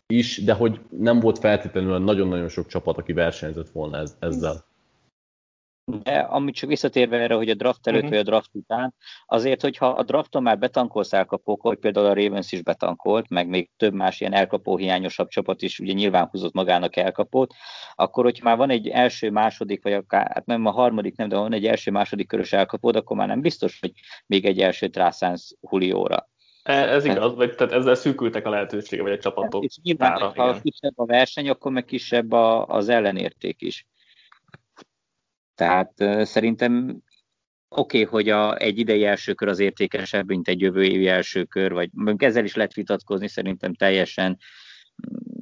is, 0.07 0.45
de 0.45 0.53
hogy 0.53 0.81
nem 0.91 1.21
volt 1.21 1.39
feltétlenül 1.39 1.99
nagyon-nagyon 1.99 2.49
sok 2.49 2.67
csapat, 2.67 2.99
aki 2.99 3.13
versenyzett 3.13 3.71
volna 3.71 4.03
ezzel. 4.19 4.65
De 5.89 6.19
amit 6.19 6.55
csak 6.55 6.69
visszatérve 6.69 7.19
erre, 7.19 7.35
hogy 7.35 7.51
a 7.51 7.55
draft 7.55 7.87
előtt 7.87 8.03
uh-huh. 8.03 8.17
vagy 8.17 8.27
a 8.27 8.31
draft 8.31 8.51
után, 8.53 8.95
azért, 9.27 9.61
hogyha 9.61 9.87
a 9.87 10.03
drafton 10.03 10.43
már 10.43 10.59
betankolsz 10.59 11.13
elkapók, 11.13 11.61
hogy 11.61 11.79
például 11.79 12.07
a 12.07 12.15
Ravens 12.15 12.53
is 12.53 12.63
betankolt, 12.63 13.29
meg 13.29 13.49
még 13.49 13.71
több 13.77 13.93
más 13.93 14.21
ilyen 14.21 14.33
elkapó 14.33 14.77
hiányosabb 14.77 15.29
csapat 15.29 15.63
is 15.63 15.79
ugye 15.79 15.93
nyilván 15.93 16.29
húzott 16.31 16.53
magának 16.53 16.97
elkapót, 16.97 17.55
akkor 17.95 18.25
hogyha 18.25 18.45
már 18.45 18.57
van 18.57 18.71
egy 18.71 18.89
első, 18.89 19.31
második, 19.31 19.83
vagy 19.83 19.93
akár, 19.93 20.31
hát 20.35 20.47
nem 20.47 20.67
a 20.67 20.71
harmadik, 20.71 21.17
nem, 21.17 21.29
de 21.29 21.37
van 21.37 21.53
egy 21.53 21.67
első, 21.67 21.91
második 21.91 22.29
körös 22.29 22.53
elkapód, 22.53 22.97
akkor 22.97 23.17
már 23.17 23.29
nem 23.29 23.41
biztos, 23.41 23.81
hogy 23.81 23.93
még 24.27 24.45
egy 24.45 24.61
elsőt 24.61 24.97
rászánsz 24.97 25.51
Julióra. 25.71 26.29
E, 26.63 26.73
ez 26.73 27.05
igaz, 27.05 27.35
vagy 27.35 27.55
tehát 27.55 27.73
ezzel 27.73 27.95
szűkültek 27.95 28.47
a 28.47 28.51
lehetősége, 28.51 29.03
vagy 29.03 29.13
a 29.13 29.19
csapatok. 29.19 29.65
És 29.65 29.79
nyilván, 29.83 30.13
tára, 30.13 30.33
ha 30.37 30.49
igen. 30.49 30.61
kisebb 30.63 30.99
a 30.99 31.07
verseny, 31.07 31.49
akkor 31.49 31.73
meg 31.73 31.85
kisebb 31.85 32.33
a, 32.33 32.67
az 32.67 32.89
ellenérték 32.89 33.63
is. 33.63 33.87
Tehát 35.57 35.93
szerintem 36.27 37.03
oké, 37.69 38.03
okay, 38.03 38.05
hogy 38.05 38.29
a, 38.29 38.59
egy 38.59 38.79
idei 38.79 39.05
első 39.05 39.35
kör 39.35 39.49
az 39.49 39.59
értékesebb, 39.59 40.29
mint 40.29 40.49
egy 40.49 40.61
jövő 40.61 40.85
évi 40.85 41.09
első 41.09 41.45
kör, 41.45 41.73
vagy 41.73 41.91
ezzel 42.17 42.45
is 42.45 42.55
lehet 42.55 42.75
vitatkozni, 42.75 43.29
szerintem 43.29 43.75
teljesen, 43.75 44.39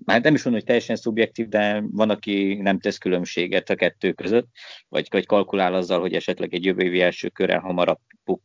hát 0.06 0.22
nem 0.22 0.34
is 0.34 0.42
mondom, 0.42 0.52
hogy 0.52 0.64
teljesen 0.64 0.96
szubjektív, 0.96 1.48
de 1.48 1.82
van, 1.90 2.10
aki 2.10 2.54
nem 2.54 2.78
tesz 2.78 2.98
különbséget 2.98 3.70
a 3.70 3.74
kettő 3.74 4.12
között, 4.12 4.48
vagy, 4.88 5.06
vagy 5.10 5.26
kalkulál 5.26 5.74
azzal, 5.74 6.00
hogy 6.00 6.14
esetleg 6.14 6.54
egy 6.54 6.64
jövő 6.64 6.82
évi 6.84 7.00
első 7.00 7.28
körrel 7.28 7.60
hamarabb 7.60 7.98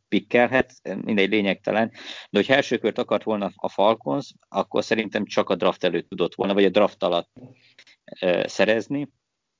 pikkelhet, 0.08 0.74
mindegy 1.02 1.30
lényegtelen, 1.30 1.90
de 2.30 2.38
hogyha 2.38 2.54
első 2.54 2.78
kört 2.78 2.98
akart 2.98 3.24
volna 3.24 3.52
a 3.56 3.70
Falcons, 3.70 4.34
akkor 4.48 4.84
szerintem 4.84 5.26
csak 5.26 5.50
a 5.50 5.56
draft 5.56 5.84
előtt 5.84 6.10
tudott 6.10 6.36
volna, 6.36 6.54
vagy 6.54 6.66
a 6.66 6.70
draft 6.70 7.04
alatt 7.04 7.30
szerezni, 8.44 9.08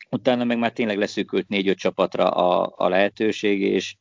utána 0.10 0.44
meg 0.44 0.58
már 0.58 0.72
tényleg 0.72 0.98
leszűkült 0.98 1.48
négy-öt 1.48 1.78
csapatra 1.78 2.30
a, 2.30 2.74
a 2.78 2.90
lehetőség, 2.90 3.62
és 3.62 3.96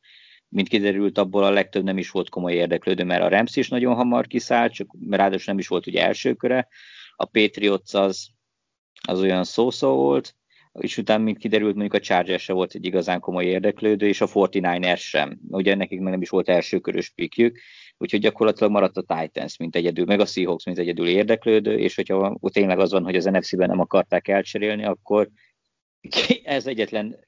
mint 0.48 0.68
kiderült, 0.68 1.18
abból 1.18 1.44
a 1.44 1.50
legtöbb 1.50 1.84
nem 1.84 1.98
is 1.98 2.10
volt 2.10 2.28
komoly 2.28 2.52
érdeklődő, 2.52 3.04
mert 3.04 3.22
a 3.22 3.28
Rams 3.28 3.56
is 3.56 3.68
nagyon 3.68 3.94
hamar 3.94 4.26
kiszállt, 4.26 4.72
csak 4.72 4.94
ráadásul 5.10 5.44
nem 5.46 5.58
is 5.58 5.68
volt 5.68 5.86
ugye 5.86 6.04
első 6.04 6.34
köre, 6.34 6.68
a 7.16 7.24
Patriots 7.24 7.94
az, 7.94 8.28
az 9.08 9.20
olyan 9.20 9.44
szó-szó 9.44 9.94
volt, 9.94 10.36
és 10.72 10.98
utána, 10.98 11.22
mint 11.22 11.38
kiderült, 11.38 11.74
mondjuk 11.74 11.94
a 11.94 12.04
Chargers 12.04 12.42
se 12.42 12.52
volt 12.52 12.74
egy 12.74 12.84
igazán 12.84 13.20
komoly 13.20 13.44
érdeklődő, 13.44 14.06
és 14.06 14.20
a 14.20 14.26
49ers 14.26 15.00
sem. 15.00 15.38
Ugye 15.48 15.74
nekik 15.74 16.00
meg 16.00 16.12
nem 16.12 16.22
is 16.22 16.28
volt 16.28 16.48
első 16.48 16.78
körös 16.78 17.10
pikjük, 17.10 17.58
úgyhogy 17.96 18.20
gyakorlatilag 18.20 18.72
maradt 18.72 18.96
a 18.96 19.02
Titans, 19.16 19.56
mint 19.56 19.76
egyedül, 19.76 20.04
meg 20.04 20.20
a 20.20 20.26
Seahawks, 20.26 20.64
mint 20.64 20.78
egyedül 20.78 21.08
érdeklődő, 21.08 21.78
és 21.78 21.94
hogyha 21.94 22.38
tényleg 22.40 22.78
az 22.78 22.92
van, 22.92 23.04
hogy 23.04 23.16
az 23.16 23.24
NFC-ben 23.24 23.68
nem 23.68 23.80
akarták 23.80 24.28
elcserélni, 24.28 24.84
akkor 24.84 25.28
ez 26.44 26.66
egyetlen 26.66 27.26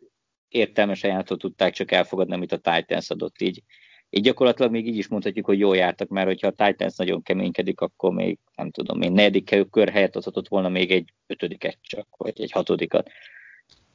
értelmes 0.48 1.04
ajánlatot 1.04 1.38
tudták 1.38 1.72
csak 1.72 1.92
elfogadni, 1.92 2.34
amit 2.34 2.52
a 2.52 2.58
Titans 2.58 3.10
adott 3.10 3.40
így. 3.40 3.62
Így 4.10 4.22
gyakorlatilag 4.22 4.70
még 4.70 4.86
így 4.86 4.96
is 4.96 5.08
mondhatjuk, 5.08 5.46
hogy 5.46 5.58
jól 5.58 5.76
jártak, 5.76 6.08
mert 6.08 6.26
hogyha 6.26 6.46
a 6.46 6.66
Titans 6.66 6.96
nagyon 6.96 7.22
keménykedik, 7.22 7.80
akkor 7.80 8.12
még 8.12 8.38
nem 8.56 8.70
tudom, 8.70 9.02
én 9.02 9.12
negyedik 9.12 9.70
kör 9.70 9.88
helyett 9.88 10.16
adhatott 10.16 10.48
volna 10.48 10.68
még 10.68 10.90
egy 10.90 11.12
ötödiket 11.26 11.78
csak, 11.80 12.06
vagy 12.16 12.40
egy 12.40 12.50
hatodikat. 12.50 13.10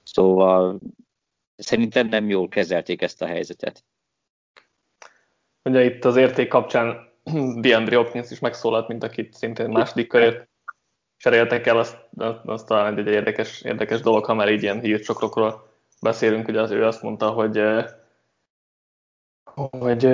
Szóval 0.04 0.80
szerintem 1.56 2.08
nem 2.08 2.30
jól 2.30 2.48
kezelték 2.48 3.02
ezt 3.02 3.22
a 3.22 3.26
helyzetet. 3.26 3.84
Ugye 5.64 5.84
itt 5.84 6.06
az 6.06 6.16
érték 6.16 6.48
kapcsán 6.48 7.14
DeAndre 7.62 7.96
Hopkins 7.96 8.32
is 8.32 8.40
megszólalt, 8.40 8.88
mint 8.88 9.04
akit 9.04 9.34
szintén 9.34 9.70
második 9.70 10.08
körért 10.08 10.50
cseréltek 11.18 11.68
el, 11.68 11.78
azt, 11.78 11.98
azt 12.46 12.68
talán 12.68 12.98
egy 12.98 13.08
érdekes, 13.08 13.62
érdekes 13.62 14.02
dolog, 14.02 14.26
ha 14.26 14.34
már 14.34 14.52
így 14.52 14.64
ilyen 14.64 14.80
hírcsokokról 14.80 15.68
beszélünk, 16.02 16.48
ugye 16.48 16.62
az 16.62 16.72
ő 16.72 16.86
azt 16.86 17.02
mondta, 17.02 17.30
hogy, 17.30 17.62
hogy 19.80 20.06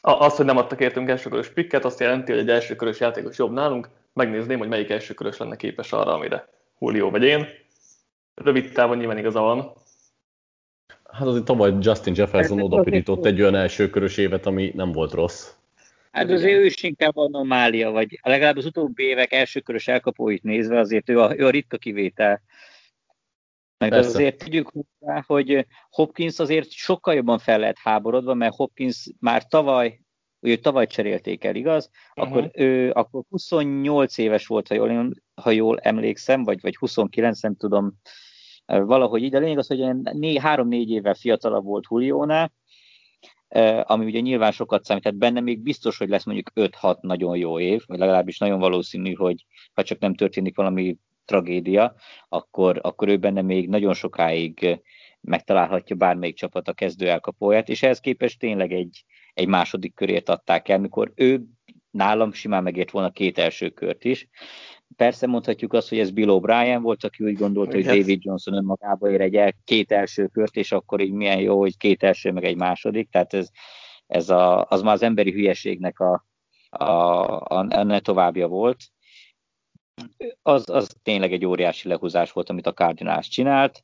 az, 0.00 0.36
hogy 0.36 0.46
nem 0.46 0.56
adtak 0.56 0.80
értünk 0.80 1.08
elsőkörös 1.08 1.48
pikket, 1.48 1.84
azt 1.84 2.00
jelenti, 2.00 2.32
hogy 2.32 2.40
egy 2.40 2.50
elsőkörös 2.50 3.00
játékos 3.00 3.38
jobb 3.38 3.52
nálunk, 3.52 3.88
megnézném, 4.12 4.58
hogy 4.58 4.68
melyik 4.68 4.90
elsőkörös 4.90 5.36
lenne 5.36 5.56
képes 5.56 5.92
arra, 5.92 6.12
amire 6.14 6.48
Julio 6.78 7.10
vagy 7.10 7.22
én. 7.22 7.46
Rövid 8.34 8.72
távon 8.72 8.96
nyilván 8.96 9.18
igaza 9.18 9.40
van. 9.40 9.72
Hát 11.10 11.26
azért 11.26 11.44
tavaly 11.44 11.74
Justin 11.80 12.14
Jefferson 12.16 12.62
odapirított 12.62 13.24
egy 13.24 13.40
olyan 13.40 13.54
elsőkörös 13.54 14.16
évet, 14.16 14.46
ami 14.46 14.72
nem 14.74 14.92
volt 14.92 15.12
rossz. 15.12 15.55
Hát 16.16 16.30
azért 16.30 16.58
ő 16.58 16.64
is 16.64 16.82
inkább 16.82 17.16
anomália, 17.16 17.90
vagy 17.90 18.18
legalább 18.22 18.56
az 18.56 18.66
utóbbi 18.66 19.02
évek 19.02 19.32
elsőkörös 19.32 19.88
elkapóit 19.88 20.42
nézve 20.42 20.78
azért 20.78 21.08
ő 21.08 21.20
a, 21.20 21.36
ő 21.36 21.46
a 21.46 21.50
ritka 21.50 21.76
kivétel. 21.76 22.42
Meg 23.78 23.90
Persze. 23.90 24.08
azért 24.08 24.38
tudjuk 24.38 24.72
hozzá, 24.72 25.24
hogy 25.26 25.66
Hopkins 25.90 26.38
azért 26.38 26.70
sokkal 26.70 27.14
jobban 27.14 27.38
fel 27.38 27.58
lehet 27.58 27.78
háborodva, 27.78 28.34
mert 28.34 28.54
Hopkins 28.54 29.10
már 29.20 29.46
tavaly, 29.46 30.00
ő 30.40 30.56
tavaly 30.56 30.86
cserélték 30.86 31.44
el, 31.44 31.54
igaz? 31.54 31.90
Uh-huh. 32.14 32.32
Akkor 32.32 32.50
ő 32.54 32.90
akkor 32.90 33.22
28 33.28 34.18
éves 34.18 34.46
volt, 34.46 34.68
ha 34.68 34.74
jól, 34.74 35.10
ha 35.34 35.50
jól 35.50 35.78
emlékszem, 35.78 36.44
vagy, 36.44 36.60
vagy 36.60 36.76
29, 36.76 37.40
nem 37.40 37.56
tudom, 37.56 37.94
valahogy 38.66 39.22
így. 39.22 39.30
De 39.30 39.38
lényeg 39.38 39.58
az, 39.58 39.66
hogy 39.66 40.38
három-négy 40.38 40.90
évvel 40.90 41.14
fiatalabb 41.14 41.64
volt 41.64 41.86
Juliónál, 41.90 42.52
ami 43.82 44.04
ugye 44.04 44.20
nyilván 44.20 44.52
sokat 44.52 44.84
számít, 44.84 45.02
tehát 45.02 45.18
benne 45.18 45.40
még 45.40 45.60
biztos, 45.60 45.98
hogy 45.98 46.08
lesz 46.08 46.24
mondjuk 46.24 46.50
5-6 46.54 47.00
nagyon 47.00 47.36
jó 47.36 47.60
év, 47.60 47.82
vagy 47.86 47.98
legalábbis 47.98 48.38
nagyon 48.38 48.58
valószínű, 48.58 49.12
hogy 49.12 49.46
ha 49.74 49.82
csak 49.82 49.98
nem 49.98 50.14
történik 50.14 50.56
valami 50.56 50.96
tragédia, 51.24 51.94
akkor, 52.28 52.78
akkor 52.82 53.08
ő 53.08 53.16
benne 53.16 53.42
még 53.42 53.68
nagyon 53.68 53.94
sokáig 53.94 54.80
megtalálhatja 55.20 55.96
bármelyik 55.96 56.36
csapat 56.36 56.68
a 56.68 56.72
kezdő 56.72 57.08
elkapóját, 57.08 57.68
és 57.68 57.82
ehhez 57.82 58.00
képest 58.00 58.38
tényleg 58.38 58.72
egy, 58.72 59.04
egy 59.34 59.46
második 59.46 59.94
körért 59.94 60.28
adták 60.28 60.68
el, 60.68 60.78
mikor 60.78 61.12
ő 61.14 61.42
nálam 61.90 62.32
simán 62.32 62.62
megért 62.62 62.90
volna 62.90 63.10
két 63.10 63.38
első 63.38 63.68
kört 63.68 64.04
is. 64.04 64.28
Persze 64.96 65.26
mondhatjuk 65.26 65.72
azt, 65.72 65.88
hogy 65.88 65.98
ez 65.98 66.10
Bill 66.10 66.28
O'Brien 66.30 66.78
volt, 66.82 67.04
aki 67.04 67.24
úgy 67.24 67.36
gondolta, 67.36 67.74
hogy 67.74 67.84
David 67.84 68.24
Johnson 68.24 68.54
önmagába 68.54 69.10
ér 69.10 69.20
egy 69.20 69.36
el, 69.36 69.52
két 69.64 69.92
első 69.92 70.26
kört, 70.26 70.56
és 70.56 70.72
akkor 70.72 71.00
így 71.00 71.12
milyen 71.12 71.40
jó, 71.40 71.58
hogy 71.58 71.76
két 71.76 72.02
első, 72.02 72.32
meg 72.32 72.44
egy 72.44 72.56
második. 72.56 73.10
Tehát 73.10 73.34
ez, 73.34 73.48
ez 74.06 74.30
a, 74.30 74.64
az 74.68 74.82
már 74.82 74.94
az 74.94 75.02
emberi 75.02 75.32
hülyeségnek 75.32 76.00
a, 76.00 76.26
a, 76.68 76.84
a, 76.84 77.66
a 77.68 77.82
ne 77.82 78.00
továbbja 78.00 78.46
volt 78.48 78.78
az, 80.42 80.68
az 80.68 80.96
tényleg 81.02 81.32
egy 81.32 81.44
óriási 81.44 81.88
lehúzás 81.88 82.32
volt, 82.32 82.50
amit 82.50 82.66
a 82.66 82.72
Cardinals 82.72 83.28
csinált. 83.28 83.82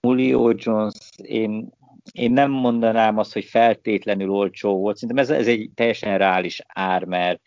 Julio 0.00 0.52
Jones, 0.56 0.94
én, 1.16 1.70
én 2.12 2.32
nem 2.32 2.50
mondanám 2.50 3.18
azt, 3.18 3.32
hogy 3.32 3.44
feltétlenül 3.44 4.30
olcsó 4.30 4.78
volt, 4.78 4.96
szerintem 4.96 5.24
ez, 5.24 5.30
ez 5.30 5.46
egy 5.46 5.70
teljesen 5.74 6.18
reális 6.18 6.62
ár, 6.66 7.04
mert 7.04 7.40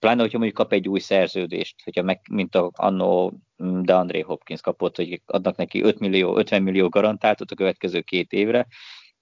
pláne, 0.00 0.20
hogyha 0.20 0.38
mondjuk 0.38 0.58
kap 0.58 0.72
egy 0.72 0.88
új 0.88 1.00
szerződést, 1.00 1.82
hogyha 1.84 2.02
meg, 2.02 2.20
mint 2.30 2.54
a 2.54 2.70
annó 2.74 3.40
de 3.56 3.94
André 3.94 4.20
Hopkins 4.20 4.60
kapott, 4.60 4.96
hogy 4.96 5.22
adnak 5.26 5.56
neki 5.56 5.82
5 5.82 5.98
millió, 5.98 6.36
50 6.36 6.62
millió 6.62 6.88
garantáltat 6.88 7.50
a 7.50 7.54
következő 7.54 8.00
két 8.00 8.32
évre, 8.32 8.66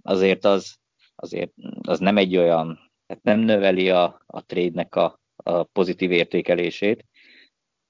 azért 0.02 0.44
az, 0.44 0.76
azért 1.14 1.52
az 1.80 1.98
nem 1.98 2.16
egy 2.16 2.36
olyan, 2.36 2.90
tehát 3.06 3.22
nem 3.22 3.40
növeli 3.40 3.90
a, 3.90 4.22
a 4.26 4.44
trade-nek 4.44 4.94
a, 4.94 5.20
a 5.36 5.62
pozitív 5.62 6.10
értékelését. 6.10 7.04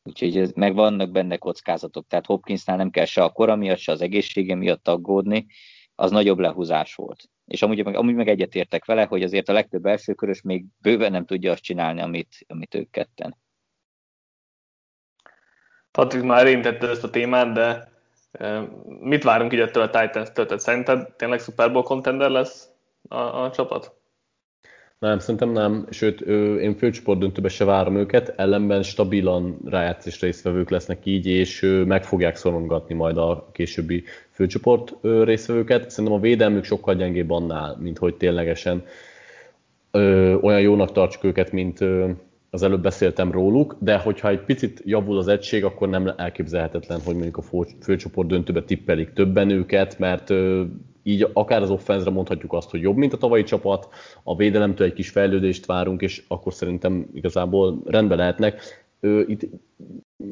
Úgyhogy 0.03 0.37
ez, 0.37 0.53
meg 0.53 0.75
vannak 0.75 1.11
benne 1.11 1.37
kockázatok, 1.37 2.07
tehát 2.07 2.27
Hopkinsnál 2.27 2.77
nem 2.77 2.91
kell 2.91 3.05
se 3.05 3.23
a 3.23 3.31
kora 3.31 3.57
miatt, 3.57 3.79
se 3.79 3.93
az 3.93 4.01
egészsége 4.01 4.55
miatt 4.55 4.89
aggódni, 4.89 5.47
az 6.01 6.11
nagyobb 6.11 6.39
lehúzás 6.39 6.95
volt. 6.95 7.29
És 7.45 7.63
amúgy 7.63 7.85
meg, 7.85 7.97
amúgy 7.97 8.15
meg 8.15 8.29
egyetértek 8.29 8.85
vele, 8.85 9.05
hogy 9.05 9.23
azért 9.23 9.49
a 9.49 9.53
legtöbb 9.53 9.87
elsőkörös 9.87 10.43
még 10.43 10.65
bőven 10.79 11.11
nem 11.11 11.25
tudja 11.25 11.53
azt 11.53 11.63
csinálni, 11.63 12.01
amit, 12.01 12.45
amit 12.47 12.75
ők 12.75 12.91
ketten. 12.91 13.37
Patrik 15.91 16.23
már 16.23 16.47
érintette 16.47 16.89
ezt 16.89 17.05
a 17.05 17.11
témát, 17.11 17.53
de 17.53 17.93
mit 19.01 19.23
várunk 19.23 19.53
így 19.53 19.61
ettől 19.61 19.83
a 19.83 19.91
Titans-től? 19.91 20.47
Tehát 20.47 20.63
szerinted 20.63 21.13
tényleg 21.17 21.41
Super 21.41 21.73
Bowl 21.73 21.85
contender 21.85 22.31
lesz 22.31 22.69
a, 23.09 23.19
a 23.19 23.51
csapat? 23.51 23.98
Nem, 24.99 25.19
szerintem 25.19 25.51
nem, 25.51 25.87
sőt, 25.91 26.21
én 26.61 26.75
főcsoport 26.75 27.19
döntőbe 27.19 27.49
se 27.49 27.65
várom 27.65 27.97
őket, 27.97 28.33
ellenben 28.37 28.83
stabilan 28.83 29.59
rájátszás 29.65 30.21
résztvevők 30.21 30.71
lesznek 30.71 31.07
így, 31.07 31.27
és 31.27 31.83
meg 31.87 32.05
fogják 32.05 32.37
szorongatni 32.37 32.95
majd 32.95 33.17
a 33.17 33.49
későbbi 33.53 34.05
főcsoport 34.31 34.95
résztvevőket. 35.03 35.91
Szerintem 35.91 36.19
a 36.19 36.21
védelmük 36.21 36.65
sokkal 36.65 36.95
gyengébb 36.95 37.31
annál, 37.31 37.77
mint 37.81 37.99
hogy 37.99 38.15
ténylegesen 38.15 38.85
olyan 40.41 40.61
jónak 40.61 40.93
tartsuk 40.93 41.25
őket, 41.25 41.53
mint 41.53 41.79
az 42.51 42.63
előbb 42.63 42.83
beszéltem 42.83 43.33
róluk, 43.33 43.77
de 43.79 43.99
hogyha 43.99 44.29
egy 44.29 44.41
picit 44.45 44.83
javul 44.85 45.19
az 45.19 45.29
egység, 45.29 45.65
akkor 45.65 45.89
nem 45.89 46.13
elképzelhetetlen, 46.17 47.01
hogy 47.05 47.15
mondjuk 47.15 47.37
a 47.37 47.65
főcsoport 47.81 48.29
döntőbe 48.29 48.63
tippelik 48.63 49.13
többen 49.13 49.51
őket, 49.51 49.99
mert 49.99 50.33
így 51.09 51.31
akár 51.33 51.63
az 51.63 51.71
offenzre 51.71 52.11
mondhatjuk 52.11 52.53
azt, 52.53 52.71
hogy 52.71 52.81
jobb, 52.81 52.97
mint 52.97 53.13
a 53.13 53.17
tavalyi 53.17 53.43
csapat, 53.43 53.89
a 54.23 54.37
védelemtől 54.37 54.87
egy 54.87 54.93
kis 54.93 55.11
fejlődést 55.11 55.67
várunk, 55.67 56.01
és 56.01 56.25
akkor 56.29 56.55
szerintem 56.55 57.09
igazából 57.13 57.83
rendben 57.87 58.19
lehetnek. 58.19 58.63
Itt 59.27 59.49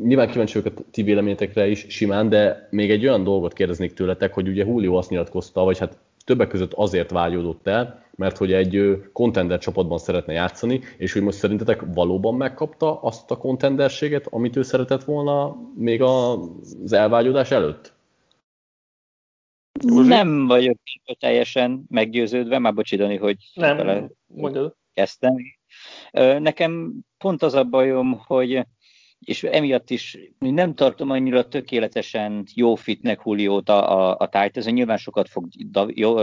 nyilván 0.03 0.31
kíváncsi 0.31 0.59
vagyok 0.59 0.79
a 0.79 0.83
ti 0.91 1.03
véleményetekre 1.03 1.69
is 1.69 1.87
simán, 1.89 2.29
de 2.29 2.69
még 2.71 2.91
egy 2.91 3.07
olyan 3.07 3.25
dolgot 3.25 3.53
kérdeznék 3.53 3.93
tőletek, 3.93 4.35
hogy 4.35 4.49
ugye 4.49 4.65
Julio 4.65 4.95
azt 4.95 5.11
nyilatkozta, 5.11 5.65
vagy 5.65 5.79
hát 5.79 5.99
többek 6.25 6.49
között 6.49 6.73
azért 6.73 7.11
vágyódott 7.11 7.67
el, 7.67 8.05
mert 8.17 8.37
hogy 8.37 8.53
egy 8.53 9.03
contender 9.13 9.59
csapatban 9.59 9.99
szeretne 9.99 10.33
játszani, 10.33 10.81
és 10.97 11.13
hogy 11.13 11.23
most 11.23 11.39
szerintetek 11.39 11.85
valóban 11.95 12.35
megkapta 12.35 13.01
azt 13.01 13.31
a 13.31 13.37
contenderséget, 13.37 14.27
amit 14.31 14.57
ő 14.57 14.63
szeretett 14.63 15.05
volna 15.05 15.57
még 15.77 16.03
az 16.03 16.93
elvágyódás 16.93 17.51
előtt? 17.51 17.96
Nem 19.85 20.47
vagyok 20.47 20.79
teljesen 21.19 21.85
meggyőződve, 21.89 22.59
már 22.59 22.75
bocsidani, 22.75 23.17
hogy 23.17 23.37
nem, 23.55 24.11
kezdtem. 24.93 25.35
Nekem 26.39 26.93
pont 27.19 27.43
az 27.43 27.55
a 27.55 27.65
bajom, 27.65 28.21
hogy 28.27 28.67
és 29.19 29.43
emiatt 29.43 29.91
is 29.91 30.19
nem 30.39 30.75
tartom 30.75 31.11
annyira 31.11 31.49
tökéletesen 31.49 32.45
jó 32.55 32.75
fitnek 32.75 33.21
Juliót 33.25 33.69
a, 33.69 34.11
a, 34.11 34.17
a 34.19 34.29
Titans, 34.29 34.67
nyilván 34.67 34.97
sokat 34.97 35.29
fog 35.29 35.49
do, 35.49 35.87
jó, 35.89 36.15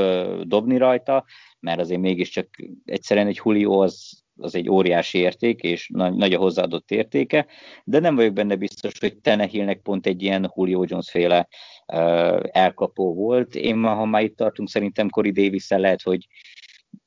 dobni 0.44 0.78
rajta, 0.78 1.26
mert 1.60 1.80
azért 1.80 2.02
mégiscsak 2.02 2.48
egyszerűen 2.86 3.28
egy 3.28 3.42
Julio 3.44 3.82
az, 3.82 4.23
az 4.38 4.56
egy 4.56 4.70
óriási 4.70 5.18
érték, 5.18 5.62
és 5.62 5.90
nagy, 5.94 6.14
nagy 6.14 6.34
a 6.34 6.38
hozzáadott 6.38 6.92
értéke, 6.92 7.48
de 7.84 8.00
nem 8.00 8.16
vagyok 8.16 8.34
benne 8.34 8.56
biztos, 8.56 9.00
hogy 9.00 9.18
Tenehillnek 9.18 9.82
pont 9.82 10.06
egy 10.06 10.22
ilyen 10.22 10.52
Julio 10.56 10.84
Jones 10.88 11.10
féle 11.12 11.48
uh, 11.94 12.40
elkapó 12.52 13.14
volt. 13.14 13.56
Én 13.56 13.84
ha 13.84 14.06
már 14.06 14.24
itt 14.24 14.38
tartunk, 14.38 14.70
szerintem 14.70 15.10
Corey 15.10 15.32
davis 15.32 15.70
lehet, 15.70 16.02
hogy 16.02 16.28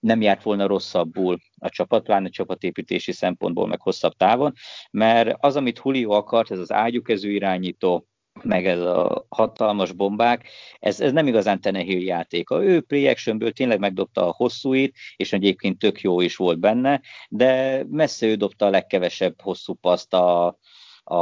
nem 0.00 0.20
járt 0.20 0.42
volna 0.42 0.66
rosszabbul 0.66 1.38
a 1.58 1.68
csapat, 1.68 2.02
pláne 2.02 2.28
csapatépítési 2.28 3.12
szempontból, 3.12 3.66
meg 3.66 3.80
hosszabb 3.80 4.12
távon, 4.12 4.52
mert 4.90 5.36
az, 5.40 5.56
amit 5.56 5.80
Julio 5.84 6.10
akart, 6.10 6.50
ez 6.50 6.58
az 6.58 6.72
ágyukező 6.72 7.30
irányító, 7.30 8.06
meg 8.42 8.66
ez 8.66 8.80
a 8.80 9.26
hatalmas 9.28 9.92
bombák, 9.92 10.48
ez, 10.78 11.00
ez 11.00 11.12
nem 11.12 11.26
igazán 11.26 11.60
Tenehill 11.60 12.02
játéka. 12.02 12.64
Ő 12.64 12.80
play 12.80 13.06
actionből 13.06 13.52
tényleg 13.52 13.78
megdobta 13.78 14.26
a 14.28 14.34
hosszúit, 14.36 14.96
és 15.16 15.32
egyébként 15.32 15.78
tök 15.78 16.00
jó 16.00 16.20
is 16.20 16.36
volt 16.36 16.58
benne, 16.58 17.00
de 17.28 17.82
messze 17.90 18.26
ő 18.26 18.34
dobta 18.34 18.66
a 18.66 18.70
legkevesebb 18.70 19.40
hosszú 19.40 19.74
paszt 19.74 20.14
a, 20.14 20.58
a, 21.04 21.16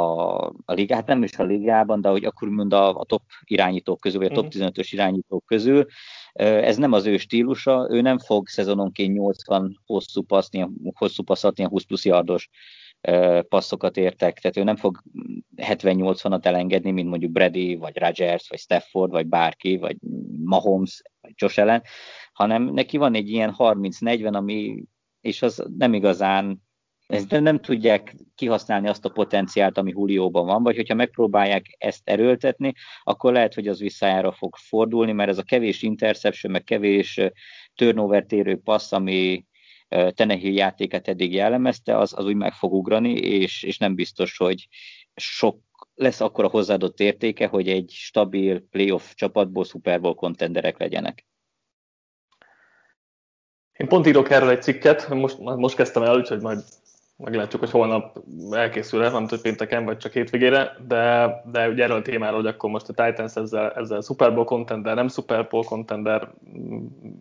a 0.47 0.73
ligát, 0.73 0.99
hát 0.99 1.06
nem 1.06 1.23
is 1.23 1.38
a 1.38 1.44
ligában, 1.44 2.00
de 2.00 2.09
hogy 2.09 2.25
akkor 2.25 2.49
mond 2.49 2.73
a, 2.73 2.99
a 2.99 3.04
top 3.04 3.23
irányítók 3.44 4.00
közül, 4.00 4.21
vagy 4.21 4.30
a 4.30 4.35
top 4.35 4.47
15-ös 4.50 4.75
mhm. 4.75 5.00
irányítók 5.00 5.44
közül. 5.47 5.87
Ez 6.33 6.76
nem 6.76 6.92
az 6.92 7.06
ő 7.06 7.16
stílusa, 7.16 7.87
ő 7.90 8.00
nem 8.00 8.18
fog 8.18 8.49
szezononként 8.49 9.14
80 9.14 9.80
hosszú 9.87 10.23
paszt, 10.23 10.59
hosszú 10.94 11.23
passzat, 11.23 11.59
ilyen 11.59 11.71
20 11.71 11.85
plusz 11.85 12.04
yardos 12.04 12.49
passzokat 13.49 13.96
értek, 13.96 14.38
tehát 14.38 14.56
ő 14.56 14.62
nem 14.62 14.76
fog 14.76 15.02
70-80-at 15.56 16.44
elengedni, 16.44 16.90
mint 16.90 17.08
mondjuk 17.08 17.32
Brady, 17.32 17.76
vagy 17.76 17.96
Rodgers, 17.99 18.49
vagy 18.49 18.58
Stafford, 18.58 19.11
vagy 19.11 19.26
bárki, 19.26 19.76
vagy 19.76 19.96
Mahomes, 20.44 21.02
vagy 21.20 21.32
Josh 21.34 21.61
Allen, 21.61 21.82
hanem 22.32 22.62
neki 22.62 22.96
van 22.96 23.14
egy 23.14 23.28
ilyen 23.28 23.54
30-40, 23.58 24.32
ami, 24.32 24.84
és 25.20 25.42
az 25.42 25.66
nem 25.78 25.94
igazán 25.94 26.62
ezt 27.06 27.40
nem 27.40 27.61
tudják 27.61 28.14
kihasználni 28.34 28.88
azt 28.88 29.04
a 29.04 29.11
potenciált, 29.11 29.78
ami 29.78 29.92
Hulióban 29.92 30.46
van, 30.46 30.62
vagy 30.62 30.76
hogyha 30.76 30.94
megpróbálják 30.94 31.66
ezt 31.78 32.08
erőltetni, 32.08 32.73
akkor 33.02 33.32
lehet, 33.32 33.54
hogy 33.54 33.68
az 33.68 33.80
visszájára 33.80 34.32
fog 34.32 34.56
fordulni, 34.56 35.12
mert 35.12 35.30
ez 35.30 35.38
a 35.38 35.42
kevés 35.42 35.82
interception, 35.82 36.52
meg 36.52 36.64
kevés 36.64 37.20
turnover 37.75 38.25
térő 38.25 38.56
passz, 38.56 38.92
ami 38.92 39.44
Tenehill 39.88 40.54
játéket 40.54 41.08
eddig 41.08 41.32
jellemezte, 41.32 41.98
az, 41.98 42.12
az 42.16 42.24
úgy 42.24 42.36
meg 42.36 42.52
fog 42.52 42.72
ugrani, 42.72 43.12
és, 43.12 43.62
és 43.62 43.78
nem 43.78 43.94
biztos, 43.94 44.36
hogy 44.36 44.68
sok 45.14 45.58
lesz 45.94 46.20
akkor 46.20 46.44
a 46.44 46.48
hozzáadott 46.48 47.00
értéke, 47.00 47.46
hogy 47.46 47.68
egy 47.68 47.90
stabil 47.90 48.66
playoff 48.70 49.12
csapatból 49.14 49.64
Super 49.64 50.00
Bowl 50.00 50.14
kontenderek 50.14 50.78
legyenek. 50.78 51.26
Én 53.73 53.88
pont 53.88 54.06
írok 54.06 54.30
erről 54.30 54.49
egy 54.49 54.62
cikket, 54.62 55.08
most, 55.08 55.38
most 55.38 55.76
kezdtem 55.76 56.02
el, 56.02 56.16
úgyhogy 56.16 56.40
majd 56.40 56.64
meglátjuk, 57.16 57.60
hogy 57.60 57.70
holnap 57.70 58.23
elkészül-e, 58.50 59.10
nem 59.10 59.26
tudom, 59.26 59.42
pénteken, 59.42 59.84
vagy 59.84 59.97
csak 59.97 60.12
hétvégére, 60.12 60.76
de, 60.86 61.32
de 61.50 61.68
ugye 61.68 61.82
erről 61.82 61.97
a 61.97 62.02
témáról, 62.02 62.40
hogy 62.40 62.47
akkor 62.47 62.70
most 62.70 62.88
a 62.88 63.04
Titans 63.04 63.36
ezzel, 63.36 63.73
ezzel 63.73 64.00
Super 64.00 64.34
Bowl 64.34 64.44
contender, 64.44 64.94
nem 64.94 65.08
Super 65.08 65.47
Bowl 65.47 65.64
contender, 65.64 66.34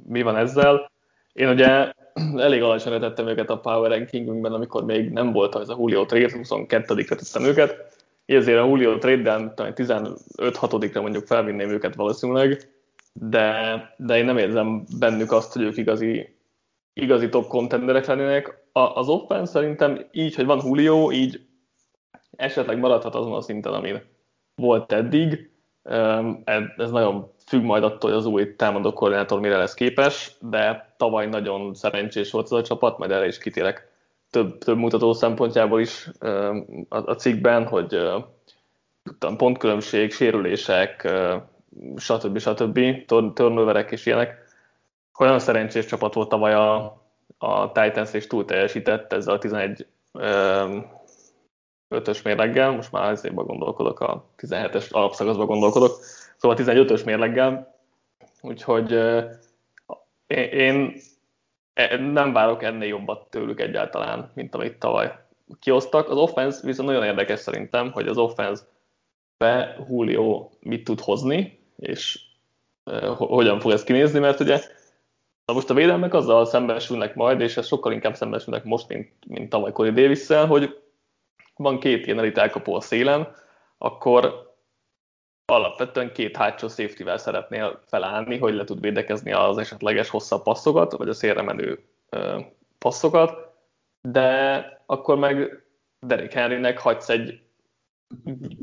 mi 0.08 0.22
van 0.22 0.36
ezzel. 0.36 0.92
Én 1.34 1.50
ugye 1.50 1.92
elég 2.38 2.62
alacsonyra 2.62 3.00
tettem 3.00 3.28
őket 3.28 3.50
a 3.50 3.60
Power 3.60 3.92
Rankingünkben, 3.92 4.54
amikor 4.54 4.86
még 4.86 5.10
nem 5.10 5.32
volt 5.32 5.56
az 5.56 5.70
a 5.70 5.76
Julio 5.80 6.06
trade, 6.06 6.30
22-re 6.34 7.16
tettem 7.16 7.44
őket. 7.44 8.02
Ezért 8.26 8.60
a 8.60 8.66
Julio 8.66 8.98
trade-en 8.98 9.54
15-6-ra 9.56 11.02
mondjuk 11.02 11.26
felvinném 11.26 11.70
őket 11.70 11.96
valószínűleg, 11.96 12.72
de, 13.14 13.78
de 13.98 14.18
én 14.18 14.26
nem 14.26 14.38
érzem 14.38 14.84
bennük 15.00 15.32
azt, 15.32 15.54
hogy 15.54 15.62
ők 15.62 15.78
igazi, 15.78 16.36
igazi 16.94 17.30
top 17.30 17.48
contenderek 17.48 18.06
lennének. 18.06 18.58
A, 18.72 18.80
az 18.80 19.08
offense 19.08 19.52
szerintem 19.52 20.08
így, 20.12 20.36
hogy 20.36 20.46
van 20.46 20.62
Julio, 20.66 21.12
így 21.12 21.42
esetleg 22.36 22.80
maradhat 22.80 23.16
azon 23.16 23.34
a 23.34 23.42
szinten, 23.42 23.74
amin 23.74 24.02
volt 24.56 24.92
eddig. 24.92 25.53
Ez 26.78 26.92
nagyon 26.92 27.32
függ 27.48 27.64
majd 27.64 27.84
attól, 27.84 28.10
hogy 28.10 28.20
az 28.20 28.26
új 28.26 28.56
támadó 28.56 28.94
koordinátor 28.94 29.40
mire 29.40 29.58
lesz 29.58 29.74
képes, 29.74 30.32
de 30.40 30.94
tavaly 30.98 31.28
nagyon 31.28 31.74
szerencsés 31.74 32.32
volt 32.32 32.46
az 32.46 32.52
a 32.52 32.64
csapat, 32.64 32.98
majd 32.98 33.12
erre 33.12 33.28
is 33.28 33.38
kitérek 33.38 33.92
több, 34.34 34.58
több 34.58 34.78
mutató 34.78 35.14
szempontjából 35.14 35.82
is 35.82 36.10
a, 36.90 37.14
cikkben, 37.14 37.68
hogy 37.68 38.00
tudtam, 39.04 39.38
pontkülönbség, 39.38 40.12
sérülések, 40.12 41.12
stb. 41.96 42.40
stb. 42.40 43.06
turnoverek 43.34 43.92
és 43.92 44.06
ilyenek. 44.06 44.38
Olyan 45.20 45.40
szerencsés 45.40 45.86
csapat 45.86 46.14
volt 46.14 46.30
tavaly 46.30 46.54
a, 46.54 47.02
a 47.38 47.72
Titans, 47.72 48.14
és 48.14 48.28
túl 48.28 48.46
teljesített 48.46 49.14
ezzel 49.14 49.34
a 49.34 49.38
11 49.38 49.88
ötös 51.94 52.22
mérleggel, 52.22 52.72
most 52.72 52.92
már 52.92 53.12
azért 53.12 53.34
gondolkodok, 53.34 54.00
a 54.00 54.26
17-es 54.38 54.92
alapszakaszban 54.92 55.46
gondolkodok, 55.46 56.00
Szóval 56.44 56.58
15-ös 56.60 57.06
mérleggel, 57.06 57.76
úgyhogy 58.42 58.92
én 60.52 60.94
nem 62.00 62.34
várok 62.34 62.64
ennél 62.64 62.88
jobbat 62.88 63.30
tőlük 63.30 63.60
egyáltalán, 63.60 64.32
mint 64.34 64.56
amit 64.56 64.80
tavaly 64.80 65.20
kiosztak. 65.60 66.10
Az 66.10 66.18
offense 66.18 66.60
viszont 66.64 66.88
nagyon 66.88 67.04
érdekes 67.04 67.40
szerintem, 67.40 67.92
hogy 67.92 68.08
az 68.08 68.18
offense 68.18 68.64
be 69.38 69.86
Julio 69.90 70.50
mit 70.60 70.84
tud 70.84 71.00
hozni, 71.00 71.60
és 71.78 72.20
hogyan 73.18 73.60
fog 73.60 73.72
ez 73.72 73.84
kinézni, 73.84 74.20
mert 74.20 74.40
ugye 74.40 74.62
na 75.46 75.54
most 75.54 75.70
a 75.70 75.74
védelmek 75.74 76.14
azzal 76.14 76.46
szembesülnek 76.46 77.16
majd, 77.16 77.42
és 77.42 77.58
ez 77.58 77.68
sokkal 77.68 77.92
inkább 77.92 78.16
szembesülnek 78.16 78.64
most, 78.64 78.88
mint, 78.88 79.12
mint 79.28 79.50
tavaly 79.50 79.72
Corey 79.72 79.92
davis 79.92 80.28
hogy 80.28 80.83
van 81.56 81.80
két 81.80 82.06
ilyen 82.06 82.20
elit 82.20 82.38
elkapó 82.38 82.76
a 82.76 82.82
szélen, 82.82 83.36
akkor 83.78 84.52
alapvetően 85.46 86.12
két 86.12 86.38
hátsó 86.38 86.68
safety-vel 86.68 87.18
szeretnél 87.18 87.80
felállni, 87.88 88.38
hogy 88.38 88.54
le 88.54 88.64
tud 88.64 88.80
védekezni 88.80 89.32
az 89.32 89.58
esetleges 89.58 90.10
hosszabb 90.10 90.44
passzokat, 90.44 90.92
vagy 90.92 91.10
a 91.10 91.14
szélre 91.14 91.42
menő 91.42 91.84
passzokat, 92.78 93.52
de 94.02 94.82
akkor 94.86 95.18
meg 95.18 95.64
Derek 96.00 96.34
Henrynek 96.34 96.80
hagysz 96.80 97.10
egy 97.10 97.42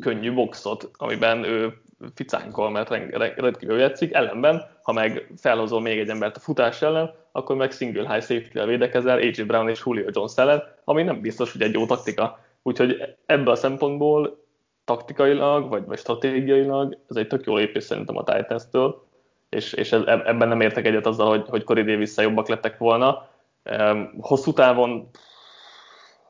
könnyű 0.01 0.33
boxot, 0.35 0.91
amiben 0.93 1.45
ő 1.45 1.83
ficánkol, 2.15 2.71
mert 2.71 2.89
rendkívül 2.89 3.79
játszik, 3.79 4.13
ellenben, 4.13 4.79
ha 4.83 4.93
meg 4.93 5.33
felhozol 5.37 5.81
még 5.81 5.99
egy 5.99 6.09
embert 6.09 6.37
a 6.37 6.41
futás 6.41 6.83
ellen, 6.83 7.15
akkor 7.33 7.57
meg 7.57 7.73
single 7.73 8.13
high 8.13 8.25
safety-vel 8.25 8.67
védekezel 8.67 9.17
AJ 9.17 9.43
Brown 9.43 9.69
és 9.69 9.83
Julio 9.85 10.09
Jones 10.13 10.33
ellen, 10.37 10.63
ami 10.85 11.03
nem 11.03 11.21
biztos, 11.21 11.53
hogy 11.53 11.63
egy 11.63 11.73
jó 11.73 11.87
taktika. 11.87 12.39
Úgyhogy 12.63 13.17
ebből 13.27 13.53
a 13.53 13.57
szempontból 13.57 14.45
taktikailag, 14.85 15.69
vagy, 15.69 15.85
vagy 15.85 15.99
stratégiailag, 15.99 16.99
ez 17.09 17.17
egy 17.17 17.27
tök 17.27 17.45
jó 17.45 17.57
lépés 17.57 17.85
szerintem 17.85 18.17
a 18.17 18.25
Titans-től, 18.25 19.09
és, 19.49 19.73
és 19.73 19.93
ebben 19.93 20.49
nem 20.49 20.61
értek 20.61 20.87
egyet 20.87 21.07
azzal, 21.07 21.29
hogy, 21.29 21.49
hogy 21.49 21.65
Corey 21.65 21.85
davis 21.85 22.17
jobbak 22.17 22.49
lettek 22.49 22.79
volna. 22.79 23.29
Hosszú 24.21 24.53
távon 24.53 25.09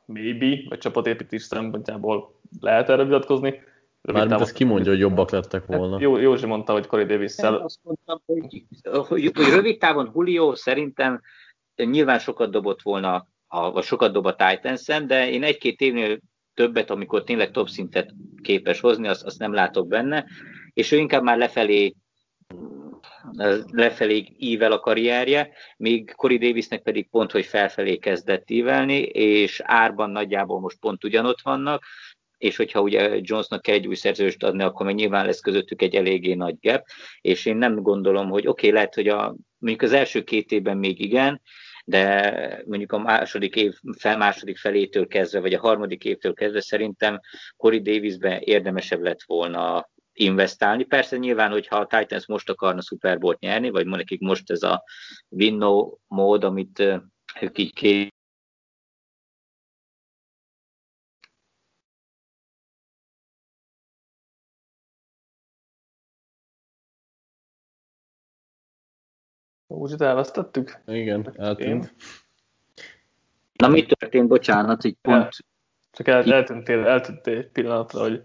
maybe, 0.05 0.57
vagy 0.69 0.77
csapatépítés 0.77 1.41
szempontjából 1.41 2.35
lehet 2.59 2.89
erre 2.89 3.03
vitatkozni. 3.03 3.61
Mármint 4.01 4.41
ezt 4.41 4.53
kimondja, 4.53 4.91
hogy 4.91 4.99
jobbak 4.99 5.31
lettek 5.31 5.65
hát 5.67 5.77
volna. 5.77 5.99
Jó, 5.99 6.17
Józsi 6.17 6.45
mondta, 6.45 6.73
hogy 6.73 6.87
Corey 6.87 7.05
davis 7.05 7.37
Azt 7.37 7.79
mondtam, 7.83 8.21
hogy, 8.25 8.65
hogy, 9.07 9.31
hogy 9.33 9.53
rövid 9.53 9.79
távon 9.79 10.11
Julio 10.13 10.55
szerintem 10.55 11.21
nyilván 11.75 12.19
sokat 12.19 12.51
dobott 12.51 12.81
volna, 12.81 13.27
a, 13.53 13.71
vagy 13.71 13.83
sokat 13.83 14.11
dob 14.11 14.25
a 14.25 14.35
titans 14.35 14.85
de 14.85 15.29
én 15.29 15.43
egy-két 15.43 15.81
évnél 15.81 16.19
többet, 16.53 16.89
amikor 16.89 17.23
tényleg 17.23 17.51
top 17.51 17.69
szintet 17.69 18.13
képes 18.41 18.79
hozni, 18.79 19.07
azt, 19.07 19.23
azt 19.23 19.39
nem 19.39 19.53
látok 19.53 19.87
benne, 19.87 20.25
és 20.73 20.91
ő 20.91 20.97
inkább 20.97 21.23
már 21.23 21.37
lefelé 21.37 21.95
lefelé 23.71 24.35
ível 24.37 24.71
a 24.71 24.79
karrierje, 24.79 25.51
míg 25.77 26.13
Corey 26.15 26.37
Davisnek 26.37 26.81
pedig 26.81 27.09
pont, 27.09 27.31
hogy 27.31 27.45
felfelé 27.45 27.97
kezdett 27.97 28.49
ívelni, 28.49 28.99
és 29.01 29.61
árban 29.63 30.09
nagyjából 30.09 30.59
most 30.59 30.79
pont 30.79 31.03
ugyanott 31.03 31.41
vannak. 31.41 31.83
és 32.37 32.55
hogyha 32.55 32.81
ugye 32.81 33.19
Jonesnak 33.21 33.61
kell 33.61 33.75
egy 33.75 33.87
új 33.87 33.95
szerződést 33.95 34.43
adni, 34.43 34.63
akkor 34.63 34.85
meg 34.85 34.95
nyilván 34.95 35.25
lesz 35.25 35.39
közöttük 35.39 35.81
egy 35.81 35.95
eléggé 35.95 36.33
nagy 36.33 36.55
gap, 36.61 36.85
és 37.21 37.45
én 37.45 37.55
nem 37.55 37.75
gondolom, 37.75 38.29
hogy 38.29 38.47
oké, 38.47 38.67
okay, 38.67 38.71
lehet, 38.71 38.95
hogy 38.95 39.07
a, 39.07 39.35
mondjuk 39.57 39.81
az 39.81 39.93
első 39.93 40.23
két 40.23 40.51
évben 40.51 40.77
még 40.77 40.99
igen, 40.99 41.41
de 41.91 42.63
mondjuk 42.65 42.91
a 42.91 42.97
második 42.97 43.55
év, 43.55 43.73
fel, 43.97 44.17
második 44.17 44.57
felétől 44.57 45.07
kezdve, 45.07 45.39
vagy 45.39 45.53
a 45.53 45.59
harmadik 45.59 46.05
évtől 46.05 46.33
kezdve 46.33 46.61
szerintem 46.61 47.19
Corey 47.57 47.81
Davisbe 47.81 48.39
érdemesebb 48.39 49.01
lett 49.01 49.23
volna 49.25 49.89
investálni. 50.13 50.83
Persze 50.83 51.17
nyilván, 51.17 51.51
hogyha 51.51 51.75
a 51.75 51.85
Titans 51.85 52.27
most 52.27 52.49
akarna 52.49 52.81
Super 52.81 53.17
nyerni, 53.39 53.69
vagy 53.69 53.85
nekik 53.85 54.19
most 54.19 54.51
ez 54.51 54.63
a 54.63 54.83
win 55.29 55.55
no 55.55 55.91
mód, 56.07 56.43
amit 56.43 56.79
ők 57.41 57.57
így 57.57 57.73
Úgy 69.71 70.01
elvesztettük? 70.01 70.81
Igen, 70.85 71.33
eltűnt. 71.37 71.93
Na 73.53 73.67
mi 73.67 73.85
történt, 73.85 74.27
bocsánat, 74.27 74.81
hogy 74.81 74.95
pont... 75.01 75.29
Csak 75.91 76.07
el, 76.07 76.33
eltűntél, 76.33 76.85
eltűntél 76.85 77.37
egy 77.37 77.49
pillanatra, 77.49 78.01
hogy... 78.01 78.23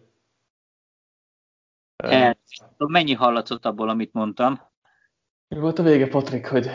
El, 1.96 2.38
mennyi 2.76 3.12
hallatszott 3.12 3.64
abból, 3.64 3.88
amit 3.88 4.12
mondtam? 4.12 4.60
Mi 5.48 5.58
volt 5.58 5.78
a 5.78 5.82
vége, 5.82 6.08
Patrik, 6.08 6.46
hogy... 6.46 6.70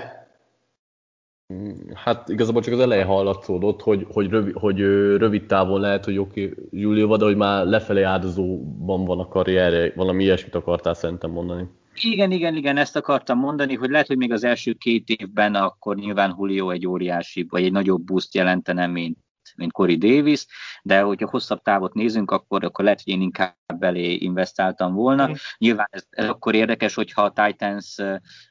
Hát 1.93 2.29
igazából 2.29 2.61
csak 2.61 2.73
az 2.73 2.79
eleje 2.79 3.03
hallatszódott, 3.03 3.81
hogy, 3.81 4.07
hogy, 4.09 4.29
rövid, 4.29 4.55
hogy 4.55 4.79
rövid 5.17 5.45
távon 5.45 5.79
lehet, 5.79 6.05
hogy 6.05 6.17
oké, 6.17 6.49
okay, 6.49 6.67
Júlióval, 6.71 7.17
de 7.17 7.25
hogy 7.25 7.35
már 7.35 7.65
lefelé 7.65 8.01
áldozóban 8.01 9.05
van 9.05 9.19
a 9.19 9.27
karrierje, 9.27 9.93
valami 9.95 10.23
ilyesmit 10.23 10.55
akartál 10.55 10.93
szerintem 10.93 11.31
mondani. 11.31 11.69
Igen, 11.95 12.31
igen, 12.31 12.55
igen, 12.55 12.77
ezt 12.77 12.95
akartam 12.95 13.39
mondani, 13.39 13.75
hogy 13.75 13.89
lehet, 13.89 14.07
hogy 14.07 14.17
még 14.17 14.31
az 14.31 14.43
első 14.43 14.73
két 14.73 15.09
évben 15.09 15.55
akkor 15.55 15.95
nyilván 15.95 16.35
Julio 16.37 16.69
egy 16.69 16.87
óriási, 16.87 17.45
vagy 17.49 17.63
egy 17.63 17.71
nagyobb 17.71 18.01
boost 18.01 18.35
jelentene, 18.35 18.87
mint, 18.87 19.17
mint 19.55 19.71
Corey 19.71 19.97
Davis, 19.97 20.45
de 20.83 21.01
hogyha 21.01 21.29
hosszabb 21.29 21.61
távot 21.61 21.93
nézünk, 21.93 22.31
akkor, 22.31 22.63
akkor 22.63 22.83
lehet, 22.83 23.01
hogy 23.03 23.13
én 23.13 23.21
inkább 23.21 23.55
belé 23.79 24.13
investáltam 24.13 24.93
volna. 24.93 25.27
Mm. 25.27 25.31
Nyilván 25.57 25.87
ez, 25.89 26.05
ez 26.09 26.27
akkor 26.27 26.55
érdekes, 26.55 26.93
hogyha 26.93 27.21
a 27.21 27.33
Titans 27.45 27.95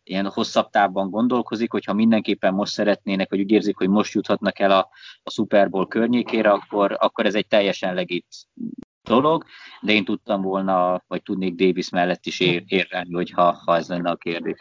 ilyen 0.03 0.27
hosszabb 0.27 0.71
távban 0.71 1.11
gondolkozik, 1.11 1.71
hogyha 1.71 1.93
mindenképpen 1.93 2.55
most 2.55 2.73
szeretnének, 2.73 3.31
vagy 3.31 3.41
úgy 3.41 3.51
érzik, 3.51 3.77
hogy 3.77 3.89
most 3.89 4.13
juthatnak 4.13 4.59
el 4.59 4.71
a, 4.71 4.89
a 5.23 5.31
Super 5.31 5.71
Bowl 5.71 5.87
környékére, 5.87 6.51
akkor, 6.51 6.97
akkor 6.99 7.27
ez 7.27 7.35
egy 7.35 7.47
teljesen 7.47 7.95
legit 7.95 8.27
dolog, 9.11 9.45
de 9.81 9.93
én 9.93 10.05
tudtam 10.05 10.43
volna, 10.43 11.03
vagy 11.09 11.23
tudnék 11.23 11.55
Davis 11.55 11.91
mellett 11.91 12.27
is 12.27 12.41
ér, 12.41 12.63
érvelni, 12.67 13.13
hogyha 13.13 13.53
ha 13.65 13.77
ez 13.77 13.89
lenne 13.89 14.11
a 14.11 14.17
kérdés. 14.17 14.57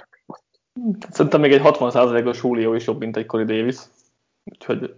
Szerintem 1.09 1.39
még 1.39 1.51
egy 1.51 1.61
60%-os 1.63 2.43
Julio 2.43 2.73
is 2.73 2.85
jobb, 2.85 2.99
mint 2.99 3.17
egy 3.17 3.25
Corey 3.25 3.45
Davis. 3.45 3.77
Úgyhogy 4.43 4.95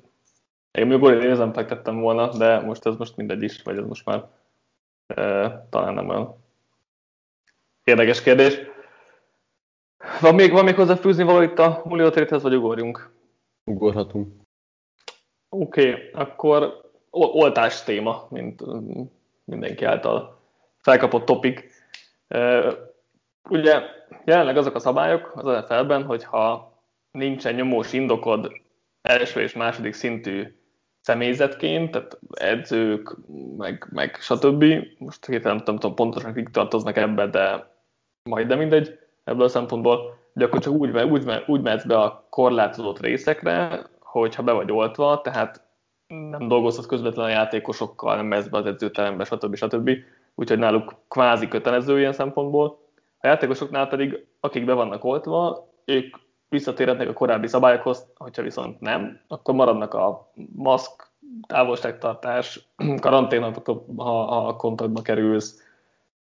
én 0.71 0.87
még 0.87 0.99
Corey 0.99 1.19
Davis 1.19 1.37
nem 1.37 1.53
fektettem 1.53 1.99
volna, 1.99 2.37
de 2.37 2.59
most 2.59 2.85
ez 2.85 2.95
most 2.95 3.15
mindegy 3.15 3.43
is, 3.43 3.61
vagy 3.61 3.77
ez 3.77 3.85
most 3.85 4.05
már 4.05 4.23
e, 5.07 5.49
talán 5.69 5.93
nem 5.93 6.09
olyan 6.09 6.35
érdekes 7.83 8.21
kérdés. 8.21 8.59
Van 10.21 10.35
még, 10.35 10.51
van 10.51 10.63
még 10.63 10.75
hozzáfűzni 10.75 11.23
való 11.23 11.41
itt 11.41 11.59
a 11.59 11.81
Julio 11.85 12.09
téthez, 12.09 12.41
vagy 12.41 12.55
ugorjunk? 12.55 13.11
Ugorhatunk. 13.63 14.41
Oké, 15.49 15.89
okay, 15.89 16.09
akkor 16.13 16.89
oltás 17.11 17.83
téma, 17.83 18.27
mint 18.29 18.61
mindenki 19.43 19.85
által 19.85 20.39
felkapott 20.81 21.25
topik. 21.25 21.71
Ugye 23.49 23.81
jelenleg 24.25 24.57
azok 24.57 24.75
a 24.75 24.79
szabályok 24.79 25.31
az 25.35 25.43
NFL-ben, 25.43 26.03
hogyha 26.03 26.73
nincsen 27.11 27.53
nyomós 27.53 27.93
indokod 27.93 28.51
első 29.01 29.41
és 29.41 29.53
második 29.53 29.93
szintű 29.93 30.59
személyzetként, 31.01 31.91
tehát 31.91 32.19
edzők, 32.31 33.15
meg, 33.57 33.87
meg 33.89 34.15
stb. 34.19 34.65
Most 34.97 35.25
hirtelen 35.25 35.61
nem 35.65 35.77
tudom 35.77 35.95
pontosan 35.95 36.33
kik 36.33 36.49
tartoznak 36.49 36.97
ebbe, 36.97 37.27
de 37.27 37.69
majd 38.29 38.47
de 38.47 38.55
mindegy 38.55 38.99
ebből 39.23 39.43
a 39.43 39.49
szempontból, 39.49 40.19
de 40.33 40.45
akkor 40.45 40.59
csak 40.59 40.73
úgy, 40.73 40.97
úgy, 40.97 41.43
úgy 41.47 41.61
mehetsz 41.61 41.85
be 41.85 41.97
a 41.97 42.27
korlátozott 42.29 42.99
részekre, 42.99 43.85
hogyha 43.99 44.43
be 44.43 44.51
vagy 44.51 44.71
oltva, 44.71 45.21
tehát 45.21 45.70
nem 46.11 46.47
dolgozhat 46.47 46.85
közvetlenül 46.85 47.31
a 47.31 47.33
játékosokkal, 47.33 48.15
nem 48.15 48.25
mehetsz 48.25 48.47
be 48.47 48.57
az 48.57 48.65
edzőterembe, 48.65 49.23
stb. 49.23 49.55
stb. 49.55 49.89
Úgyhogy 50.35 50.59
náluk 50.59 50.95
kvázi 51.07 51.47
kötelező 51.47 51.99
ilyen 51.99 52.13
szempontból. 52.13 52.79
A 53.19 53.27
játékosoknál 53.27 53.87
pedig, 53.87 54.25
akik 54.39 54.65
be 54.65 54.73
vannak 54.73 55.03
oltva, 55.03 55.69
ők 55.85 56.15
visszatérhetnek 56.49 57.09
a 57.09 57.13
korábbi 57.13 57.47
szabályokhoz, 57.47 58.11
hogyha 58.15 58.41
viszont 58.41 58.79
nem, 58.79 59.19
akkor 59.27 59.53
maradnak 59.53 59.93
a 59.93 60.31
maszk, 60.55 61.11
távolságtartás, 61.47 62.69
karantén, 63.01 63.53
ha, 63.97 64.23
ha 64.23 64.55
kontaktba 64.55 65.01
kerülsz, 65.01 65.69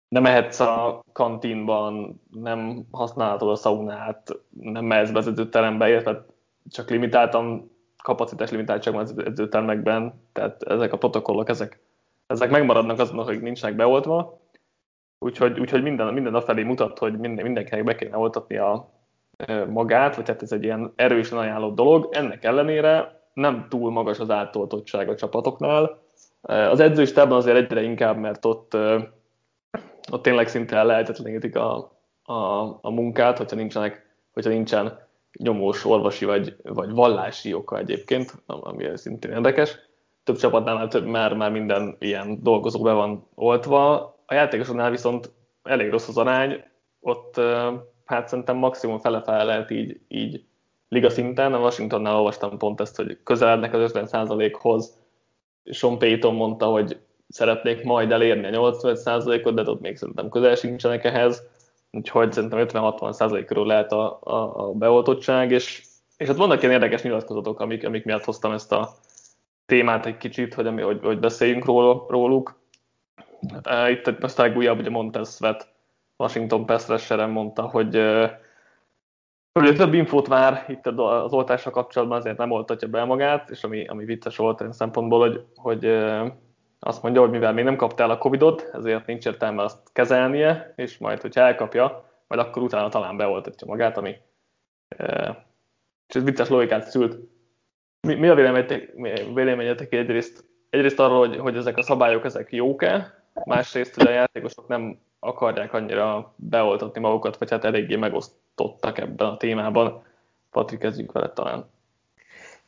nem 0.09 0.23
mehetsz 0.23 0.61
a 0.61 1.03
kantínban, 1.13 2.21
nem 2.31 2.87
használhatod 2.91 3.49
a 3.49 3.55
szaunát, 3.55 4.39
nem 4.51 4.85
mehetsz 4.85 5.11
be 5.11 5.19
az 5.19 5.27
edzőterembe, 5.27 5.89
illetve 5.89 6.27
csak 6.71 6.91
limitáltan 6.91 7.71
kapacitás 8.05 8.51
limitáltság 8.51 8.95
van 8.95 9.03
az 9.03 9.15
edzőtermekben, 9.25 10.23
tehát 10.33 10.63
ezek 10.63 10.93
a 10.93 10.99
protokollok, 10.99 11.49
ezek, 11.49 11.81
ezek 12.27 12.51
megmaradnak 12.51 12.99
azon, 12.99 13.25
hogy 13.25 13.41
nincsenek 13.41 13.77
beoltva, 13.77 14.41
úgyhogy, 15.19 15.61
úgyhogy 15.61 15.83
minden, 15.83 16.15
minden 16.15 16.35
afelé 16.35 16.63
mutat, 16.63 16.99
hogy 16.99 17.19
minden, 17.19 17.45
mindenkinek 17.45 17.85
be 17.85 17.95
kéne 17.95 18.17
oltatni 18.17 18.57
a 18.57 18.91
magát, 19.69 20.17
vagy 20.17 20.29
hát 20.29 20.43
ez 20.43 20.53
egy 20.53 20.63
ilyen 20.63 20.93
erősen 20.97 21.39
ajánlott 21.39 21.75
dolog. 21.75 22.09
Ennek 22.11 22.45
ellenére 22.45 23.21
nem 23.33 23.67
túl 23.69 23.91
magas 23.91 24.19
az 24.19 24.31
átoltottság 24.31 25.09
a 25.09 25.17
csapatoknál. 25.17 26.03
Az 26.43 26.81
edzőistában 26.81 27.37
azért 27.37 27.57
egyre 27.57 27.83
inkább, 27.83 28.17
mert 28.17 28.45
ott, 28.45 28.77
ott 30.13 30.23
tényleg 30.23 30.49
szinte 30.49 30.83
lehetetlenítik 30.83 31.57
a, 31.57 31.93
a, 32.23 32.35
a 32.81 32.91
munkát, 32.91 33.39
hogyha 33.39 33.57
nincsenek, 33.57 34.07
hogyha 34.33 34.51
nincsen 34.51 34.99
nyomós 35.39 35.85
orvosi 35.85 36.25
vagy, 36.25 36.57
vagy 36.63 36.91
vallási 36.91 37.55
oka 37.55 37.79
egyébként, 37.79 38.35
ami 38.47 38.85
szintén 38.95 39.31
érdekes. 39.31 39.79
Több 40.25 40.37
csapatnál 40.37 40.75
már, 40.75 40.89
több, 40.89 41.07
már, 41.07 41.35
már 41.35 41.51
minden 41.51 41.97
ilyen 41.99 42.43
dolgozó 42.43 42.83
be 42.83 42.93
van 42.93 43.27
oltva. 43.35 43.95
A 44.27 44.35
játékosoknál 44.35 44.91
viszont 44.91 45.31
elég 45.63 45.91
rossz 45.91 46.09
az 46.09 46.17
arány, 46.19 46.65
ott 47.01 47.41
hát 48.05 48.29
szerintem 48.29 48.57
maximum 48.57 48.99
fele-fele 48.99 49.43
lehet 49.43 49.71
így, 49.71 50.01
így 50.09 50.45
liga 50.89 51.11
szinten. 51.11 51.55
A 51.55 51.59
Washingtonnál 51.59 52.17
olvastam 52.17 52.59
pont 52.59 52.81
ezt, 52.81 52.97
hogy 52.97 53.19
közelednek 53.23 53.75
az 53.75 53.93
50%-hoz. 53.95 54.99
Sean 55.65 55.99
Payton 55.99 56.35
mondta, 56.35 56.67
hogy 56.67 56.99
szeretnék 57.29 57.83
majd 57.83 58.11
elérni 58.11 58.47
a 58.47 58.73
85%-ot, 58.73 59.55
de 59.55 59.71
ott 59.71 59.81
még 59.81 59.97
szerintem 59.97 60.29
közel 60.29 60.55
sincsenek 60.55 61.05
ehhez 61.05 61.43
úgyhogy 61.95 62.33
szerintem 62.33 62.67
50-60 62.69 63.43
körül 63.47 63.67
lehet 63.67 63.93
a, 63.93 64.19
a, 64.23 64.69
a 64.69 64.73
beoltottság, 64.73 65.51
és, 65.51 65.83
és 66.17 66.27
hát 66.27 66.37
vannak 66.37 66.63
ilyen 66.63 66.75
érdekes 66.75 67.03
nyilatkozatok, 67.03 67.61
amik, 67.61 67.87
amik 67.87 68.05
miatt 68.05 68.25
hoztam 68.25 68.53
ezt 68.53 68.73
a 68.73 68.91
témát 69.67 70.07
egy 70.07 70.17
kicsit, 70.17 70.55
hogy, 70.55 70.83
hogy, 70.83 71.01
hogy 71.03 71.19
beszéljünk 71.19 71.65
ról, 71.65 72.07
róluk. 72.09 72.59
Itt 73.89 74.21
most 74.21 74.39
a 74.39 74.43
legújabb, 74.43 74.79
ugye 74.79 74.91
Montez 74.91 75.37
Svet, 75.37 75.69
Washington 76.17 76.67
pass 76.67 77.09
mondta, 77.09 77.63
hogy 77.63 77.97
hogy 79.61 79.77
több 79.77 79.95
infót 79.95 80.27
vár 80.27 80.65
itt 80.69 80.87
az 80.87 81.33
oltásra 81.33 81.71
kapcsolatban, 81.71 82.19
azért 82.19 82.39
nem 82.39 82.51
oltatja 82.51 82.89
be 82.89 83.05
magát, 83.05 83.51
és 83.51 83.65
ami, 83.65 83.87
ami 83.87 84.05
vicces 84.05 84.37
volt 84.37 84.61
olyan 84.61 84.73
szempontból, 84.73 85.19
hogy, 85.21 85.45
hogy 85.55 85.85
azt 86.87 87.03
mondja, 87.03 87.21
hogy 87.21 87.31
mivel 87.31 87.53
még 87.53 87.65
nem 87.65 87.77
kaptál 87.77 88.11
a 88.11 88.19
Covid-ot, 88.19 88.71
ezért 88.73 89.07
nincs 89.07 89.27
értelme 89.27 89.63
azt 89.63 89.93
kezelnie, 89.93 90.73
és 90.77 90.99
majd, 90.99 91.21
hogyha 91.21 91.41
elkapja, 91.41 92.11
majd 92.27 92.41
akkor 92.41 92.63
utána 92.63 92.89
talán 92.89 93.17
beoltatja 93.17 93.67
magát, 93.67 93.97
ami 93.97 94.17
e, 94.89 95.47
és 96.09 96.15
ez 96.15 96.25
vicces 96.25 96.49
logikát 96.49 96.91
szült. 96.91 97.19
Mi, 98.01 98.15
mi 98.15 98.29
a 98.29 98.35
véleményetek, 98.35 98.93
véleményetek 99.35 99.93
egyrészt, 99.93 100.45
egyrészt 100.71 101.01
arról, 101.01 101.19
hogy, 101.19 101.37
hogy 101.37 101.57
ezek 101.57 101.77
a 101.77 101.83
szabályok 101.83 102.25
ezek 102.25 102.53
jók-e, 102.53 103.25
másrészt, 103.45 103.95
hogy 103.95 104.07
a 104.07 104.11
játékosok 104.11 104.69
nem 104.69 104.99
akarják 105.19 105.73
annyira 105.73 106.35
beoltatni 106.37 107.01
magukat, 107.01 107.37
vagy 107.37 107.51
hát 107.51 107.65
eléggé 107.65 107.97
megosztottak 107.97 108.99
ebben 108.99 109.27
a 109.27 109.37
témában. 109.37 110.03
Patrik, 110.51 110.79
kezdjünk 110.79 111.13
vele 111.13 111.31
talán. 111.31 111.71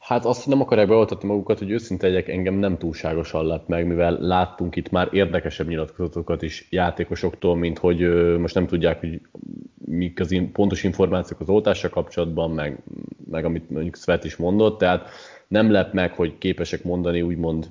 Hát 0.06 0.24
azt, 0.24 0.46
nem 0.46 0.60
akarják 0.60 0.88
beoltatni 0.88 1.28
magukat, 1.28 1.58
hogy 1.58 1.70
őszinte 1.70 2.06
legyek, 2.06 2.28
engem 2.28 2.54
nem 2.54 2.78
túlságosan 2.78 3.46
lett 3.46 3.66
meg, 3.66 3.86
mivel 3.86 4.18
láttunk 4.20 4.76
itt 4.76 4.90
már 4.90 5.08
érdekesebb 5.12 5.68
nyilatkozatokat 5.68 6.42
is 6.42 6.66
játékosoktól, 6.70 7.56
mint 7.56 7.78
hogy 7.78 8.02
ö, 8.02 8.38
most 8.38 8.54
nem 8.54 8.66
tudják, 8.66 9.00
hogy 9.00 9.20
mik 9.84 10.20
az 10.20 10.30
in, 10.30 10.52
pontos 10.52 10.84
információk 10.84 11.40
az 11.40 11.48
oltással 11.48 11.90
kapcsolatban, 11.90 12.50
meg, 12.50 12.82
meg 13.30 13.44
amit 13.44 13.70
mondjuk 13.70 13.96
Svet 13.96 14.24
is 14.24 14.36
mondott, 14.36 14.78
tehát 14.78 15.08
nem 15.48 15.70
lep 15.70 15.92
meg, 15.92 16.12
hogy 16.12 16.38
képesek 16.38 16.84
mondani 16.84 17.22
úgymond 17.22 17.70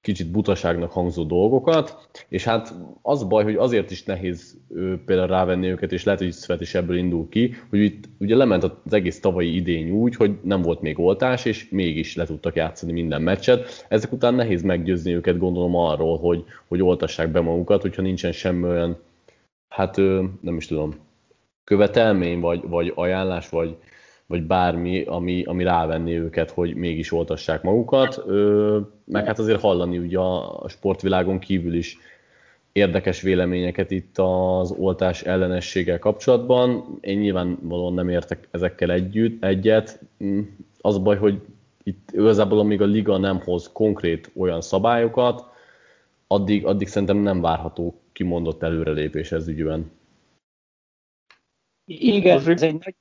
kicsit 0.00 0.30
butaságnak 0.30 0.92
hangzó 0.92 1.22
dolgokat, 1.22 2.08
és 2.28 2.44
hát 2.44 2.74
az 3.02 3.24
baj, 3.24 3.44
hogy 3.44 3.54
azért 3.54 3.90
is 3.90 4.04
nehéz 4.04 4.56
ő, 4.68 5.02
például 5.04 5.28
rávenni 5.28 5.68
őket, 5.68 5.92
és 5.92 6.04
lehet, 6.04 6.20
hogy 6.20 6.32
Szvet 6.32 6.60
is 6.60 6.74
ebből 6.74 6.96
indul 6.96 7.28
ki, 7.28 7.54
hogy 7.70 7.78
itt 7.78 8.04
ugye 8.18 8.36
lement 8.36 8.64
az 8.64 8.92
egész 8.92 9.20
tavalyi 9.20 9.54
idény 9.54 9.90
úgy, 9.90 10.16
hogy 10.16 10.38
nem 10.42 10.62
volt 10.62 10.80
még 10.80 10.98
oltás, 10.98 11.44
és 11.44 11.68
mégis 11.70 12.16
le 12.16 12.24
tudtak 12.24 12.54
játszani 12.54 12.92
minden 12.92 13.22
meccset. 13.22 13.86
Ezek 13.88 14.12
után 14.12 14.34
nehéz 14.34 14.62
meggyőzni 14.62 15.14
őket, 15.14 15.38
gondolom 15.38 15.76
arról, 15.76 16.18
hogy, 16.18 16.44
hogy 16.68 16.82
oltassák 16.82 17.30
be 17.30 17.40
magukat, 17.40 17.82
hogyha 17.82 18.02
nincsen 18.02 18.32
semmi 18.32 18.64
olyan, 18.64 18.98
hát 19.68 19.96
nem 20.40 20.56
is 20.56 20.66
tudom, 20.66 20.94
követelmény, 21.64 22.40
vagy, 22.40 22.68
vagy 22.68 22.92
ajánlás, 22.94 23.48
vagy, 23.48 23.76
vagy 24.28 24.42
bármi, 24.42 25.02
ami, 25.02 25.42
ami 25.42 25.64
rávenni 25.64 26.18
őket, 26.18 26.50
hogy 26.50 26.74
mégis 26.74 27.12
oltassák 27.12 27.62
magukat. 27.62 28.22
Ö, 28.26 28.78
meg 29.04 29.26
hát 29.26 29.38
azért 29.38 29.60
hallani 29.60 29.98
ugye 29.98 30.18
a 30.18 30.68
sportvilágon 30.68 31.38
kívül 31.38 31.74
is 31.74 31.98
érdekes 32.72 33.20
véleményeket 33.20 33.90
itt 33.90 34.18
az 34.18 34.70
oltás 34.70 35.22
ellenességgel 35.22 35.98
kapcsolatban. 35.98 36.98
Én 37.00 37.18
nyilvánvalóan 37.18 37.94
nem 37.94 38.08
értek 38.08 38.48
ezekkel 38.50 38.90
együtt, 38.90 39.44
egyet. 39.44 40.00
Mm, 40.24 40.40
az 40.80 40.96
a 40.96 41.00
baj, 41.02 41.16
hogy 41.16 41.40
itt 41.82 42.08
igazából 42.12 42.58
amíg 42.58 42.80
a 42.80 42.84
liga 42.84 43.16
nem 43.16 43.40
hoz 43.40 43.70
konkrét 43.72 44.30
olyan 44.36 44.60
szabályokat, 44.60 45.44
addig, 46.26 46.66
addig 46.66 46.88
szerintem 46.88 47.16
nem 47.16 47.40
várható 47.40 48.00
kimondott 48.12 48.62
előrelépés 48.62 49.32
ez 49.32 49.48
ügyben. 49.48 49.90
Igen, 51.90 52.48
ez 52.48 52.62
egy 52.62 52.94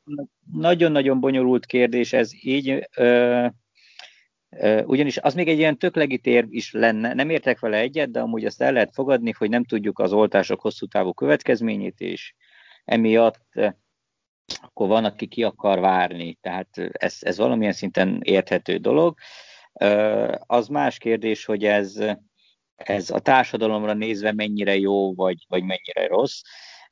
nagyon-nagyon 0.51 1.19
bonyolult 1.19 1.65
kérdés, 1.65 2.13
ez 2.13 2.31
így, 2.41 2.87
ö, 2.95 3.45
ö, 4.49 4.83
ugyanis 4.83 5.17
az 5.17 5.33
még 5.33 5.47
egy 5.47 5.57
ilyen 5.57 5.77
tök 5.77 5.95
legitér 5.95 6.45
is 6.49 6.71
lenne, 6.71 7.13
nem 7.13 7.29
értek 7.29 7.59
vele 7.59 7.77
egyet, 7.77 8.11
de 8.11 8.19
amúgy 8.19 8.45
azt 8.45 8.61
el 8.61 8.71
lehet 8.71 8.93
fogadni, 8.93 9.31
hogy 9.37 9.49
nem 9.49 9.63
tudjuk 9.63 9.99
az 9.99 10.13
oltások 10.13 10.61
hosszú 10.61 10.85
távú 10.85 11.13
következményét, 11.13 11.99
és 11.99 12.33
emiatt 12.85 13.45
akkor 14.61 14.87
van, 14.87 15.05
aki 15.05 15.27
ki 15.27 15.43
akar 15.43 15.79
várni, 15.79 16.37
tehát 16.41 16.69
ez, 16.91 17.17
ez 17.19 17.37
valamilyen 17.37 17.73
szinten 17.73 18.19
érthető 18.23 18.77
dolog. 18.77 19.17
Ö, 19.73 20.35
az 20.45 20.67
más 20.67 20.97
kérdés, 20.97 21.45
hogy 21.45 21.65
ez, 21.65 22.03
ez 22.75 23.09
a 23.09 23.19
társadalomra 23.19 23.93
nézve 23.93 24.31
mennyire 24.31 24.77
jó, 24.77 25.13
vagy, 25.13 25.45
vagy 25.47 25.63
mennyire 25.63 26.07
rossz 26.07 26.41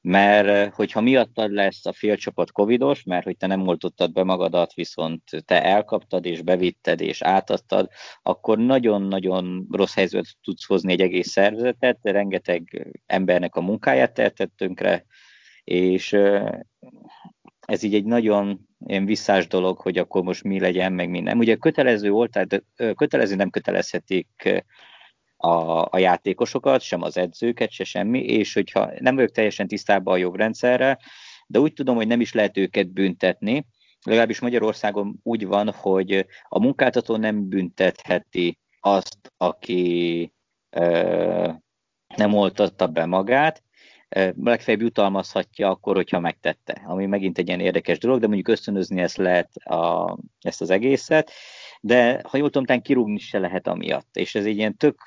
mert 0.05 0.47
eh, 0.47 0.71
hogyha 0.71 1.01
miattad 1.01 1.51
lesz 1.51 1.85
a 1.85 1.93
félcsapat 1.93 2.51
covidos, 2.51 3.03
mert 3.03 3.23
hogy 3.23 3.37
te 3.37 3.47
nem 3.47 3.67
oltottad 3.67 4.11
be 4.11 4.23
magadat, 4.23 4.73
viszont 4.73 5.21
te 5.45 5.63
elkaptad 5.63 6.25
és 6.25 6.41
bevitted 6.41 7.01
és 7.01 7.21
átadtad, 7.21 7.89
akkor 8.21 8.57
nagyon-nagyon 8.57 9.67
rossz 9.71 9.93
helyzetet 9.93 10.35
tudsz 10.43 10.65
hozni 10.65 10.91
egy 10.91 11.01
egész 11.01 11.29
szervezetet, 11.29 11.99
rengeteg 12.01 12.87
embernek 13.05 13.55
a 13.55 13.61
munkáját 13.61 14.13
tehetett 14.13 14.51
tönkre, 14.57 15.05
és 15.63 16.13
eh, 16.13 16.59
ez 17.59 17.83
így 17.83 17.95
egy 17.95 18.05
nagyon 18.05 18.67
ilyen 18.85 19.05
visszás 19.05 19.47
dolog, 19.47 19.79
hogy 19.79 19.97
akkor 19.97 20.23
most 20.23 20.43
mi 20.43 20.59
legyen, 20.59 20.93
meg 20.93 21.09
mi 21.09 21.19
nem. 21.19 21.37
Ugye 21.37 21.55
kötelező 21.55 22.09
volt, 22.09 22.47
de 22.47 22.61
kötelező 22.93 23.35
nem 23.35 23.49
kötelezhetik 23.49 24.63
a, 25.37 25.87
a 25.89 25.97
játékosokat, 25.97 26.81
sem 26.81 27.01
az 27.01 27.17
edzőket, 27.17 27.71
se 27.71 27.83
semmi, 27.83 28.19
és 28.19 28.53
hogyha 28.53 28.91
nem 28.99 29.15
vagyok 29.15 29.31
teljesen 29.31 29.67
tisztában 29.67 30.13
a 30.13 30.17
jogrendszerre, 30.17 30.99
de 31.47 31.59
úgy 31.59 31.73
tudom, 31.73 31.95
hogy 31.95 32.07
nem 32.07 32.21
is 32.21 32.33
lehet 32.33 32.57
őket 32.57 32.87
büntetni, 32.87 33.65
legalábbis 34.05 34.39
Magyarországon 34.39 35.19
úgy 35.23 35.47
van, 35.47 35.71
hogy 35.71 36.25
a 36.47 36.59
munkáltató 36.59 37.15
nem 37.15 37.49
büntetheti 37.49 38.59
azt, 38.79 39.33
aki 39.37 40.33
ö, 40.69 41.51
nem 42.15 42.33
oltatta 42.33 42.87
be 42.87 43.05
magát, 43.05 43.63
legfeljebb 44.43 44.81
jutalmazhatja 44.81 45.69
akkor, 45.69 45.95
hogyha 45.95 46.19
megtette, 46.19 46.81
ami 46.85 47.05
megint 47.05 47.37
egy 47.37 47.47
ilyen 47.47 47.59
érdekes 47.59 47.97
dolog, 47.97 48.19
de 48.19 48.25
mondjuk 48.27 48.47
ösztönözni 48.47 49.01
ezt 49.01 49.17
lehet 49.17 49.55
a, 49.55 50.17
ezt 50.41 50.61
az 50.61 50.69
egészet, 50.69 51.31
de 51.85 52.21
ha 52.27 52.37
jól 52.37 52.49
tudom, 52.49 52.81
kirúgni 52.81 53.19
se 53.19 53.39
lehet 53.39 53.67
amiatt. 53.67 54.17
És 54.17 54.35
ez 54.35 54.45
egy 54.45 54.57
ilyen 54.57 54.77
tök 54.77 54.99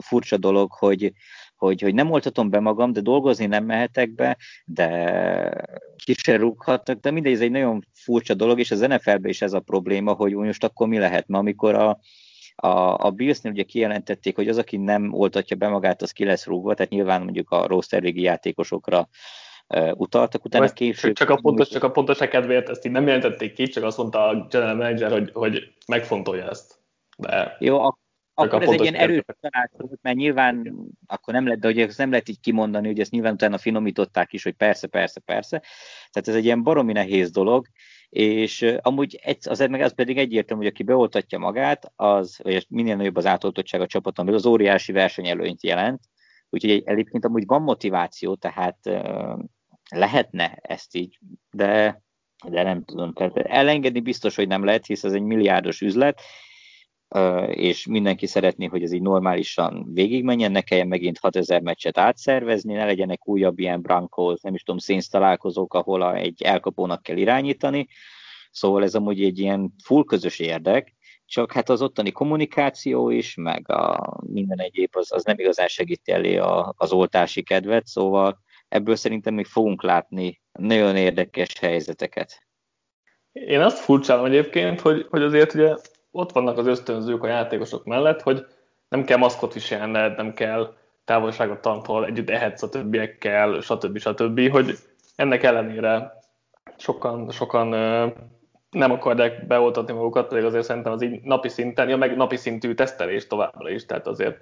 furcsa 0.00 0.36
dolog, 0.36 0.72
hogy, 0.72 1.12
hogy, 1.56 1.80
hogy 1.80 1.94
nem 1.94 2.10
oltatom 2.10 2.50
be 2.50 2.60
magam, 2.60 2.92
de 2.92 3.00
dolgozni 3.00 3.46
nem 3.46 3.64
mehetek 3.64 4.14
be, 4.14 4.36
de 4.64 4.88
ki 6.04 6.14
se 6.14 6.36
rúghatnak, 6.36 7.00
de 7.00 7.10
mindegy, 7.10 7.32
ez 7.32 7.40
egy 7.40 7.50
nagyon 7.50 7.86
furcsa 7.92 8.34
dolog, 8.34 8.58
és 8.58 8.70
az 8.70 8.80
NFL-ben 8.80 9.30
is 9.30 9.42
ez 9.42 9.52
a 9.52 9.60
probléma, 9.60 10.12
hogy 10.12 10.32
most 10.32 10.64
akkor 10.64 10.88
mi 10.88 10.98
lehet, 10.98 11.28
ma 11.28 11.38
amikor 11.38 11.74
a, 11.74 12.00
a, 12.54 13.06
a 13.06 13.10
Billsnél 13.10 13.52
ugye 13.52 13.62
kijelentették, 13.62 14.34
hogy 14.34 14.48
az, 14.48 14.58
aki 14.58 14.76
nem 14.76 15.12
oltatja 15.12 15.56
be 15.56 15.68
magát, 15.68 16.02
az 16.02 16.10
ki 16.10 16.24
lesz 16.24 16.46
rúgva, 16.46 16.74
tehát 16.74 16.92
nyilván 16.92 17.22
mondjuk 17.22 17.50
a 17.50 17.66
rostervégi 17.66 18.22
játékosokra 18.22 19.08
utaltak, 19.94 20.44
utána 20.44 20.68
később... 20.68 21.14
Csak 21.14 21.30
a, 21.30 21.36
pontos, 21.36 21.68
csak 21.68 21.84
a 21.84 21.90
pontos 21.90 22.18
kedvéért 22.18 22.68
ezt 22.68 22.86
így 22.86 22.92
nem 22.92 23.06
jelentették 23.06 23.52
ki, 23.52 23.66
csak 23.66 23.84
azt 23.84 23.96
mondta 23.96 24.26
a 24.26 24.46
general 24.50 24.74
manager, 24.74 25.10
hogy, 25.10 25.30
hogy 25.32 25.74
megfontolja 25.86 26.48
ezt. 26.48 26.80
De 27.18 27.56
Jó, 27.58 27.78
ak- 27.78 27.98
akkor 28.38 28.62
ez 28.62 28.70
egy 28.70 28.80
ilyen 28.80 28.94
erős 28.94 29.22
tanács 29.40 29.70
volt, 29.76 29.98
mert 30.02 30.16
nyilván 30.16 30.74
akkor 31.06 31.34
nem 31.34 31.44
lehet, 31.44 31.60
de 31.60 31.66
hogy 31.66 31.80
ezt 31.80 31.98
nem 31.98 32.10
lehet 32.10 32.28
így 32.28 32.40
kimondani, 32.40 32.86
hogy 32.86 33.00
ezt 33.00 33.10
nyilván 33.10 33.32
utána 33.32 33.58
finomították 33.58 34.32
is, 34.32 34.42
hogy 34.42 34.52
persze, 34.52 34.86
persze, 34.86 35.20
persze. 35.20 35.62
Tehát 36.10 36.28
ez 36.28 36.34
egy 36.34 36.44
ilyen 36.44 36.62
baromi 36.62 36.92
nehéz 36.92 37.30
dolog, 37.30 37.66
és 38.08 38.74
amúgy 38.80 39.20
az, 39.48 39.58
meg 39.58 39.80
az 39.80 39.94
pedig 39.94 40.18
egyértelmű, 40.18 40.62
hogy 40.62 40.72
aki 40.72 40.82
beoltatja 40.82 41.38
magát, 41.38 41.92
az, 41.94 42.38
vagy 42.42 42.66
minél 42.68 42.96
nagyobb 42.96 43.16
az 43.16 43.26
átoltottság 43.26 43.80
a 43.80 43.86
csapaton, 43.86 44.28
az 44.28 44.46
óriási 44.46 44.92
versenyelőnyt 44.92 45.62
jelent, 45.62 46.00
úgyhogy 46.56 46.82
egyébként 46.84 47.24
amúgy 47.24 47.46
van 47.46 47.62
motiváció, 47.62 48.34
tehát 48.34 48.78
lehetne 49.90 50.58
ezt 50.62 50.96
így, 50.96 51.18
de, 51.50 52.02
de 52.48 52.62
nem 52.62 52.84
tudom. 52.84 53.12
Tehát 53.12 53.36
elengedni 53.36 54.00
biztos, 54.00 54.36
hogy 54.36 54.48
nem 54.48 54.64
lehet, 54.64 54.86
hisz 54.86 55.04
ez 55.04 55.12
egy 55.12 55.22
milliárdos 55.22 55.80
üzlet, 55.80 56.20
és 57.48 57.86
mindenki 57.86 58.26
szeretné, 58.26 58.66
hogy 58.66 58.82
ez 58.82 58.92
így 58.92 59.02
normálisan 59.02 59.92
végigmenjen, 59.92 60.52
ne 60.52 60.60
kelljen 60.60 60.88
megint 60.88 61.18
6000 61.18 61.62
meccset 61.62 61.98
átszervezni, 61.98 62.72
ne 62.72 62.84
legyenek 62.84 63.28
újabb 63.28 63.58
ilyen 63.58 63.80
Broncos, 63.80 64.40
nem 64.40 64.54
is 64.54 64.62
tudom, 64.62 64.78
szénz 64.80 65.08
találkozók, 65.08 65.74
ahol 65.74 66.14
egy 66.14 66.42
elkapónak 66.42 67.02
kell 67.02 67.16
irányítani. 67.16 67.86
Szóval 68.50 68.82
ez 68.82 68.94
amúgy 68.94 69.22
egy 69.22 69.38
ilyen 69.38 69.74
full 69.84 70.04
közös 70.04 70.38
érdek, 70.38 70.95
csak 71.26 71.52
hát 71.52 71.68
az 71.68 71.82
ottani 71.82 72.12
kommunikáció 72.12 73.10
is, 73.10 73.34
meg 73.34 73.70
a 73.70 74.16
minden 74.26 74.60
egyéb 74.60 74.90
az, 74.96 75.12
az 75.12 75.24
nem 75.24 75.38
igazán 75.38 75.68
segíti 75.68 76.12
elé 76.12 76.36
a, 76.36 76.74
az 76.76 76.92
oltási 76.92 77.42
kedvet, 77.42 77.86
szóval 77.86 78.40
ebből 78.68 78.96
szerintem 78.96 79.34
még 79.34 79.46
fogunk 79.46 79.82
látni 79.82 80.40
nagyon 80.52 80.96
érdekes 80.96 81.58
helyzeteket. 81.58 82.46
Én 83.32 83.60
azt 83.60 83.78
furcsálom 83.78 84.24
egyébként, 84.24 84.80
hogy, 84.80 85.06
hogy 85.10 85.22
azért 85.22 85.54
ugye 85.54 85.74
ott 86.10 86.32
vannak 86.32 86.58
az 86.58 86.66
ösztönzők 86.66 87.22
a 87.22 87.28
játékosok 87.28 87.84
mellett, 87.84 88.22
hogy 88.22 88.46
nem 88.88 89.04
kell 89.04 89.18
maszkot 89.18 89.54
viselned, 89.54 90.16
nem 90.16 90.34
kell 90.34 90.74
távolságot 91.04 91.60
tanítol, 91.60 92.06
együtt 92.06 92.30
ehetsz 92.30 92.62
a 92.62 92.68
többiekkel, 92.68 93.60
stb. 93.60 93.98
stb. 93.98 94.50
hogy 94.50 94.78
ennek 95.16 95.42
ellenére 95.42 96.12
sokan, 96.76 97.30
sokan 97.30 97.72
nem 98.70 98.90
akarják 98.90 99.46
beoltatni 99.46 99.92
magukat, 99.92 100.28
pedig 100.28 100.44
azért 100.44 100.64
szerintem 100.64 100.92
az 100.92 101.02
így 101.02 101.20
napi 101.22 101.48
szinten, 101.48 101.88
ja 101.88 101.96
meg 101.96 102.16
napi 102.16 102.36
szintű 102.36 102.74
tesztelés 102.74 103.26
továbbra 103.26 103.70
is, 103.70 103.86
tehát 103.86 104.06
azért 104.06 104.40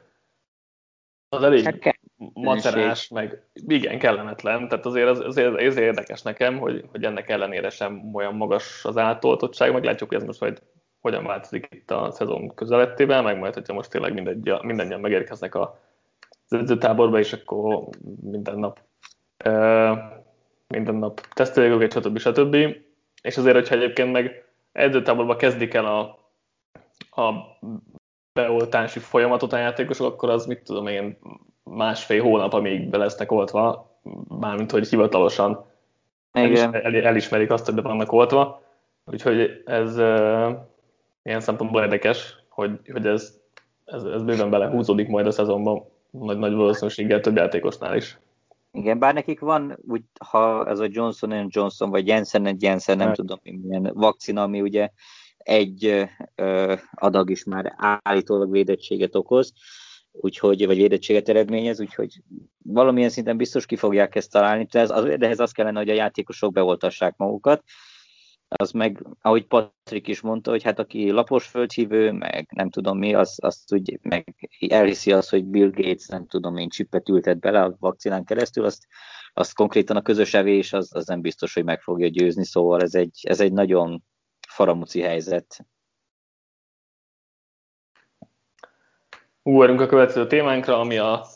az 1.28 1.42
elég 1.42 1.64
hát 1.64 1.98
macerás, 2.32 3.08
meg 3.08 3.42
igen, 3.52 3.98
kellemetlen, 3.98 4.68
tehát 4.68 4.86
azért 4.86 5.08
az, 5.08 5.20
azért, 5.20 5.54
azért 5.54 5.78
érdekes 5.78 6.22
nekem, 6.22 6.58
hogy, 6.58 6.84
hogy 6.90 7.04
ennek 7.04 7.28
ellenére 7.28 7.70
sem 7.70 8.14
olyan 8.14 8.34
magas 8.34 8.84
az 8.84 8.96
átoltottság, 8.96 9.72
meg 9.72 9.84
látjuk, 9.84 10.08
hogy 10.08 10.18
ez 10.18 10.24
most 10.24 10.40
majd 10.40 10.62
hogyan 11.00 11.24
változik 11.24 11.68
itt 11.70 11.90
a 11.90 12.10
szezon 12.10 12.54
közelettével, 12.54 13.22
meg 13.22 13.38
majd, 13.38 13.54
hogyha 13.54 13.74
most 13.74 13.90
tényleg 13.90 14.12
mindegy, 14.12 14.52
mindannyian 14.62 15.00
megérkeznek 15.00 15.54
a 15.54 15.78
edzőtáborba, 16.48 17.18
és 17.18 17.32
akkor 17.32 17.88
minden 18.20 18.58
nap 18.58 18.80
minden 20.68 20.94
nap 20.94 21.20
teszteljük, 21.20 21.92
stb. 21.92 22.18
stb. 22.18 22.56
És 23.24 23.36
azért, 23.36 23.54
hogyha 23.54 23.74
egyébként 23.74 24.12
meg 24.12 24.44
edzőtáborba 24.72 25.36
kezdik 25.36 25.74
el 25.74 25.86
a, 25.86 26.00
a 27.22 27.58
beoltási 28.32 28.98
folyamatot 28.98 29.52
a 29.52 29.58
játékosok, 29.58 30.06
akkor 30.06 30.30
az 30.30 30.46
mit 30.46 30.62
tudom 30.62 30.86
én 30.86 31.18
másfél 31.62 32.22
hónap, 32.22 32.52
amíg 32.52 32.88
be 32.88 32.96
lesznek 32.96 33.32
oltva, 33.32 33.90
mármint 34.28 34.70
hogy 34.70 34.88
hivatalosan 34.88 35.64
Igen. 36.32 36.74
El, 36.74 36.94
elismerik 36.94 37.50
azt, 37.50 37.64
hogy 37.64 37.74
be 37.74 37.80
vannak 37.80 38.12
oltva. 38.12 38.62
Úgyhogy 39.04 39.62
ez 39.64 39.96
e, 39.96 40.68
ilyen 41.22 41.40
szempontból 41.40 41.82
érdekes, 41.82 42.36
hogy, 42.48 42.80
hogy 42.92 43.06
ez, 43.06 43.40
ez, 43.84 44.04
ez 44.04 44.22
bőven 44.22 44.50
belehúzódik 44.50 45.08
majd 45.08 45.26
a 45.26 45.30
szezonban, 45.30 45.84
nagy, 46.10 46.38
nagy 46.38 46.54
valószínűséggel 46.54 47.20
több 47.20 47.36
játékosnál 47.36 47.96
is. 47.96 48.18
Igen, 48.76 48.98
bár 48.98 49.14
nekik 49.14 49.40
van, 49.40 49.78
úgy, 49.88 50.02
ha 50.28 50.66
ez 50.68 50.78
a 50.78 50.86
Johnson 50.90 51.46
Johnson, 51.48 51.90
vagy 51.90 52.06
Jensen 52.06 52.56
Jensen, 52.58 52.96
nem 52.96 53.06
hát. 53.06 53.16
tudom 53.16 53.38
milyen 53.42 53.90
vakcina, 53.94 54.42
ami 54.42 54.60
ugye 54.60 54.88
egy 55.38 56.08
ö, 56.34 56.74
adag 56.94 57.30
is 57.30 57.44
már 57.44 57.74
állítólag 58.02 58.50
védettséget 58.50 59.14
okoz, 59.14 59.52
úgyhogy, 60.12 60.66
vagy 60.66 60.76
védettséget 60.76 61.28
eredményez, 61.28 61.80
úgyhogy 61.80 62.22
valamilyen 62.62 63.08
szinten 63.08 63.36
biztos 63.36 63.66
ki 63.66 63.76
fogják 63.76 64.14
ezt 64.14 64.30
találni, 64.30 64.66
de, 64.70 64.80
ez, 64.80 64.88
de 64.88 65.26
ehhez 65.26 65.40
az 65.40 65.52
kellene, 65.52 65.78
hogy 65.78 65.90
a 65.90 65.94
játékosok 65.94 66.52
beoltassák 66.52 67.16
magukat, 67.16 67.62
az 68.56 68.70
meg, 68.70 69.06
ahogy 69.20 69.46
Patrik 69.46 70.08
is 70.08 70.20
mondta, 70.20 70.50
hogy 70.50 70.62
hát 70.62 70.78
aki 70.78 71.10
lapos 71.10 71.46
földhívő, 71.46 72.12
meg 72.12 72.48
nem 72.50 72.70
tudom 72.70 72.98
mi, 72.98 73.14
az, 73.14 73.38
azt 73.42 73.72
úgy, 73.72 73.98
meg 74.02 74.48
elhiszi 74.68 75.12
azt, 75.12 75.30
hogy 75.30 75.44
Bill 75.44 75.70
Gates, 75.70 76.06
nem 76.06 76.26
tudom 76.26 76.56
én, 76.56 76.68
csippet 76.68 77.08
ültet 77.08 77.38
bele 77.38 77.62
a 77.62 77.76
vakcinán 77.78 78.24
keresztül, 78.24 78.64
azt, 78.64 78.86
azt 79.32 79.54
konkrétan 79.54 79.96
a 79.96 80.02
közös 80.02 80.34
evés, 80.34 80.72
az, 80.72 80.94
az 80.94 81.06
nem 81.06 81.20
biztos, 81.20 81.54
hogy 81.54 81.64
meg 81.64 81.80
fogja 81.80 82.08
győzni, 82.08 82.44
szóval 82.44 82.80
ez 82.80 82.94
egy, 82.94 83.20
ez 83.22 83.40
egy 83.40 83.52
nagyon 83.52 84.04
faramuci 84.48 85.00
helyzet. 85.00 85.66
Ugorjunk 89.42 89.80
a 89.80 89.86
következő 89.86 90.26
témánkra, 90.26 90.78
ami 90.78 90.98
a, 90.98 91.26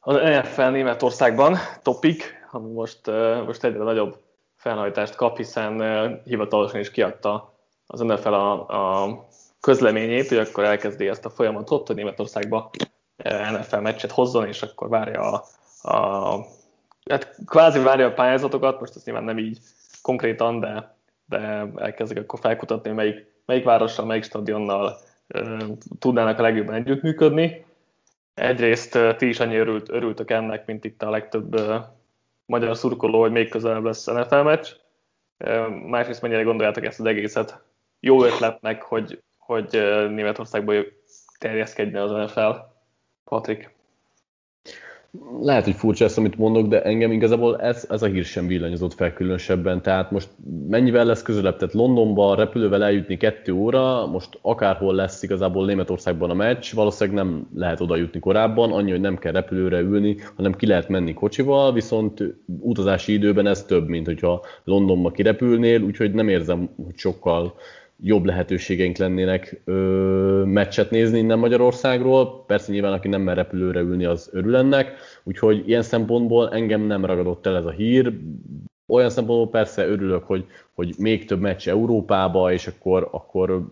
az 0.00 0.16
NFL 0.16 0.62
Németországban 0.62 1.56
topik, 1.82 2.46
ami 2.50 2.72
most, 2.72 3.06
most 3.46 3.64
egyre 3.64 3.82
nagyobb 3.82 4.27
felhajtást 4.58 5.14
kap, 5.14 5.36
hiszen 5.36 6.20
hivatalosan 6.24 6.80
is 6.80 6.90
kiadta 6.90 7.54
az 7.86 8.00
NFL 8.00 8.32
a, 8.32 8.68
a 9.02 9.26
közleményét, 9.60 10.28
hogy 10.28 10.38
akkor 10.38 10.64
elkezdi 10.64 11.08
ezt 11.08 11.24
a 11.24 11.30
folyamatot, 11.30 11.86
hogy 11.86 11.96
Németországba 11.96 12.70
NFL 13.60 13.76
meccset 13.76 14.10
hozzon, 14.10 14.46
és 14.46 14.62
akkor 14.62 14.88
várja 14.88 15.20
a, 15.20 15.44
a 15.90 16.38
hát 17.10 17.36
kvázi 17.46 17.78
várja 17.78 18.06
a 18.06 18.12
pályázatokat, 18.12 18.80
most 18.80 18.96
ezt 18.96 19.04
nyilván 19.04 19.24
nem 19.24 19.38
így 19.38 19.58
konkrétan, 20.02 20.60
de, 20.60 20.96
de 21.26 21.66
elkezdik 21.76 22.18
akkor 22.18 22.38
felkutatni, 22.38 22.90
melyik, 22.90 23.26
melyik 23.46 23.64
várossal, 23.64 24.06
melyik 24.06 24.24
stadionnal 24.24 24.98
tudnának 25.98 26.38
a 26.38 26.42
legjobban 26.42 26.74
együttműködni. 26.74 27.66
Egyrészt 28.34 28.98
ti 29.16 29.28
is 29.28 29.40
annyi 29.40 29.56
örült, 29.56 29.88
örültök 29.88 30.30
ennek, 30.30 30.66
mint 30.66 30.84
itt 30.84 31.02
a 31.02 31.10
legtöbb 31.10 31.60
magyar 32.48 32.76
szurkoló, 32.76 33.20
hogy 33.20 33.32
még 33.32 33.48
közelebb 33.48 33.84
lesz 33.84 34.06
NFL 34.06 34.42
meccs. 34.42 34.66
Másrészt 35.86 36.22
mennyire 36.22 36.42
gondoljátok 36.42 36.84
ezt 36.84 37.00
az 37.00 37.06
egészet 37.06 37.62
jó 38.00 38.24
ötletnek, 38.24 38.82
hogy, 38.82 39.22
hogy 39.36 39.68
Németországból 40.10 40.86
terjeszkedjen 41.38 42.02
az 42.02 42.10
NFL? 42.10 42.50
Patrik 43.24 43.77
lehet, 45.40 45.64
hogy 45.64 45.74
furcsa 45.74 46.04
ezt, 46.04 46.18
amit 46.18 46.38
mondok, 46.38 46.66
de 46.68 46.82
engem 46.82 47.12
igazából 47.12 47.60
ez, 47.60 47.86
ez 47.90 48.02
a 48.02 48.06
hír 48.06 48.24
sem 48.24 48.46
villanyozott 48.46 48.94
fel 48.94 49.12
különösebben. 49.12 49.82
Tehát 49.82 50.10
most 50.10 50.28
mennyivel 50.68 51.04
lesz 51.04 51.22
közelebb? 51.22 51.56
Tehát 51.56 51.74
Londonba 51.74 52.34
repülővel 52.34 52.84
eljutni 52.84 53.16
kettő 53.16 53.52
óra, 53.52 54.06
most 54.06 54.38
akárhol 54.42 54.94
lesz 54.94 55.22
igazából 55.22 55.66
Németországban 55.66 56.30
a 56.30 56.34
meccs, 56.34 56.74
valószínűleg 56.74 57.24
nem 57.24 57.48
lehet 57.54 57.80
oda 57.80 57.96
jutni 57.96 58.20
korábban, 58.20 58.72
annyi, 58.72 58.90
hogy 58.90 59.00
nem 59.00 59.18
kell 59.18 59.32
repülőre 59.32 59.80
ülni, 59.80 60.16
hanem 60.36 60.52
ki 60.52 60.66
lehet 60.66 60.88
menni 60.88 61.14
kocsival, 61.14 61.72
viszont 61.72 62.22
utazási 62.60 63.12
időben 63.12 63.46
ez 63.46 63.64
több, 63.64 63.88
mint 63.88 64.06
hogyha 64.06 64.44
Londonba 64.64 65.10
kirepülnél, 65.10 65.82
úgyhogy 65.82 66.12
nem 66.12 66.28
érzem, 66.28 66.68
hogy 66.84 66.96
sokkal 66.96 67.54
jobb 68.02 68.24
lehetőségeink 68.24 68.96
lennének 68.96 69.62
ö, 69.64 70.42
meccset 70.46 70.90
nézni 70.90 71.18
innen 71.18 71.38
Magyarországról. 71.38 72.44
Persze 72.46 72.72
nyilván, 72.72 72.92
aki 72.92 73.08
nem 73.08 73.22
mer 73.22 73.36
repülőre 73.36 73.80
ülni, 73.80 74.04
az 74.04 74.28
örül 74.32 74.56
ennek. 74.56 74.92
Úgyhogy 75.24 75.68
ilyen 75.68 75.82
szempontból 75.82 76.52
engem 76.52 76.80
nem 76.80 77.04
ragadott 77.04 77.46
el 77.46 77.56
ez 77.56 77.64
a 77.64 77.70
hír. 77.70 78.12
Olyan 78.86 79.10
szempontból 79.10 79.48
persze 79.48 79.86
örülök, 79.86 80.24
hogy, 80.24 80.46
hogy 80.74 80.94
még 80.98 81.24
több 81.24 81.40
meccs 81.40 81.68
Európába, 81.68 82.52
és 82.52 82.66
akkor, 82.66 83.08
akkor 83.10 83.70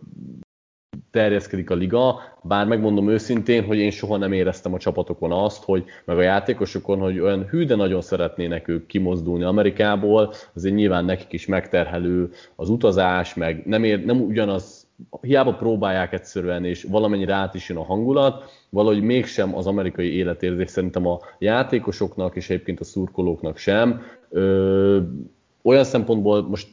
terjeszkedik 1.16 1.70
a 1.70 1.74
liga, 1.74 2.20
bár 2.42 2.66
megmondom 2.66 3.08
őszintén, 3.08 3.64
hogy 3.64 3.78
én 3.78 3.90
soha 3.90 4.16
nem 4.16 4.32
éreztem 4.32 4.74
a 4.74 4.78
csapatokon 4.78 5.32
azt, 5.32 5.64
hogy 5.64 5.84
meg 6.04 6.18
a 6.18 6.22
játékosokon, 6.22 6.98
hogy 6.98 7.20
olyan 7.20 7.46
hű, 7.48 7.64
de 7.64 7.74
nagyon 7.74 8.00
szeretnének 8.00 8.68
ők 8.68 8.86
kimozdulni 8.86 9.44
Amerikából, 9.44 10.32
azért 10.54 10.74
nyilván 10.74 11.04
nekik 11.04 11.32
is 11.32 11.46
megterhelő 11.46 12.30
az 12.56 12.68
utazás, 12.68 13.34
meg 13.34 13.62
nem, 13.66 13.84
ér, 13.84 14.04
nem 14.04 14.20
ugyanaz, 14.20 14.86
hiába 15.20 15.54
próbálják 15.54 16.12
egyszerűen, 16.12 16.64
és 16.64 16.82
valamennyire 16.82 17.34
át 17.34 17.54
is 17.54 17.68
jön 17.68 17.78
a 17.78 17.84
hangulat, 17.84 18.44
valahogy 18.70 19.02
mégsem 19.02 19.56
az 19.56 19.66
amerikai 19.66 20.16
életérzés 20.16 20.70
szerintem 20.70 21.06
a 21.06 21.18
játékosoknak 21.38 22.36
és 22.36 22.50
egyébként 22.50 22.80
a 22.80 22.84
szurkolóknak 22.84 23.56
sem. 23.56 24.02
Ö, 24.30 25.00
olyan 25.62 25.84
szempontból 25.84 26.48
most 26.48 26.68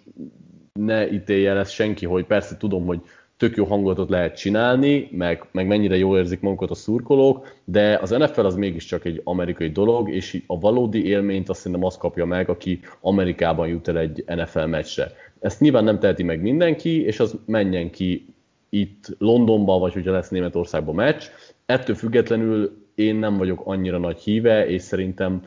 ne 0.73 1.11
ítélje 1.11 1.53
ezt 1.53 1.71
senki, 1.71 2.05
hogy 2.05 2.25
persze 2.25 2.57
tudom, 2.57 2.85
hogy 2.85 3.01
tök 3.43 3.55
jó 3.55 3.65
hangulatot 3.65 4.09
lehet 4.09 4.37
csinálni, 4.37 5.07
meg, 5.11 5.45
meg 5.51 5.67
mennyire 5.67 5.97
jól 5.97 6.17
érzik 6.17 6.39
magukat 6.39 6.69
a 6.69 6.75
szurkolók, 6.75 7.47
de 7.63 7.99
az 8.01 8.09
NFL 8.09 8.45
az 8.45 8.55
mégiscsak 8.55 9.05
egy 9.05 9.21
amerikai 9.23 9.69
dolog, 9.69 10.09
és 10.09 10.43
a 10.47 10.59
valódi 10.59 11.05
élményt 11.05 11.49
azt 11.49 11.59
szerintem 11.59 11.85
azt 11.85 11.97
kapja 11.97 12.25
meg, 12.25 12.49
aki 12.49 12.79
Amerikában 13.01 13.67
jut 13.67 13.87
el 13.87 13.97
egy 13.97 14.23
NFL 14.27 14.65
meccsre. 14.65 15.11
Ezt 15.39 15.59
nyilván 15.59 15.83
nem 15.83 15.99
teheti 15.99 16.23
meg 16.23 16.41
mindenki, 16.41 17.05
és 17.05 17.19
az 17.19 17.35
menjen 17.45 17.89
ki 17.89 18.25
itt 18.69 19.15
Londonban, 19.17 19.79
vagy 19.79 19.93
hogyha 19.93 20.11
lesz 20.11 20.29
Németországban 20.29 20.95
meccs. 20.95 21.23
Ettől 21.65 21.95
függetlenül 21.95 22.85
én 22.95 23.15
nem 23.15 23.37
vagyok 23.37 23.61
annyira 23.65 23.97
nagy 23.97 24.19
híve, 24.19 24.67
és 24.67 24.81
szerintem 24.81 25.41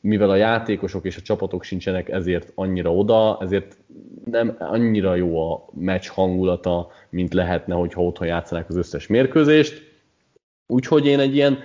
mivel 0.00 0.30
a 0.30 0.36
játékosok 0.36 1.04
és 1.04 1.16
a 1.16 1.20
csapatok 1.20 1.62
sincsenek 1.62 2.08
ezért 2.08 2.52
annyira 2.54 2.94
oda, 2.94 3.38
ezért 3.40 3.78
nem 4.24 4.56
annyira 4.58 5.14
jó 5.14 5.52
a 5.52 5.68
meccs 5.72 6.08
hangulata, 6.08 6.88
mint 7.10 7.34
lehetne, 7.34 7.74
hogyha 7.74 8.02
otthon 8.02 8.26
játszanák 8.26 8.68
az 8.68 8.76
összes 8.76 9.06
mérkőzést. 9.06 9.88
Úgyhogy 10.66 11.06
én 11.06 11.18
egy 11.18 11.34
ilyen 11.34 11.58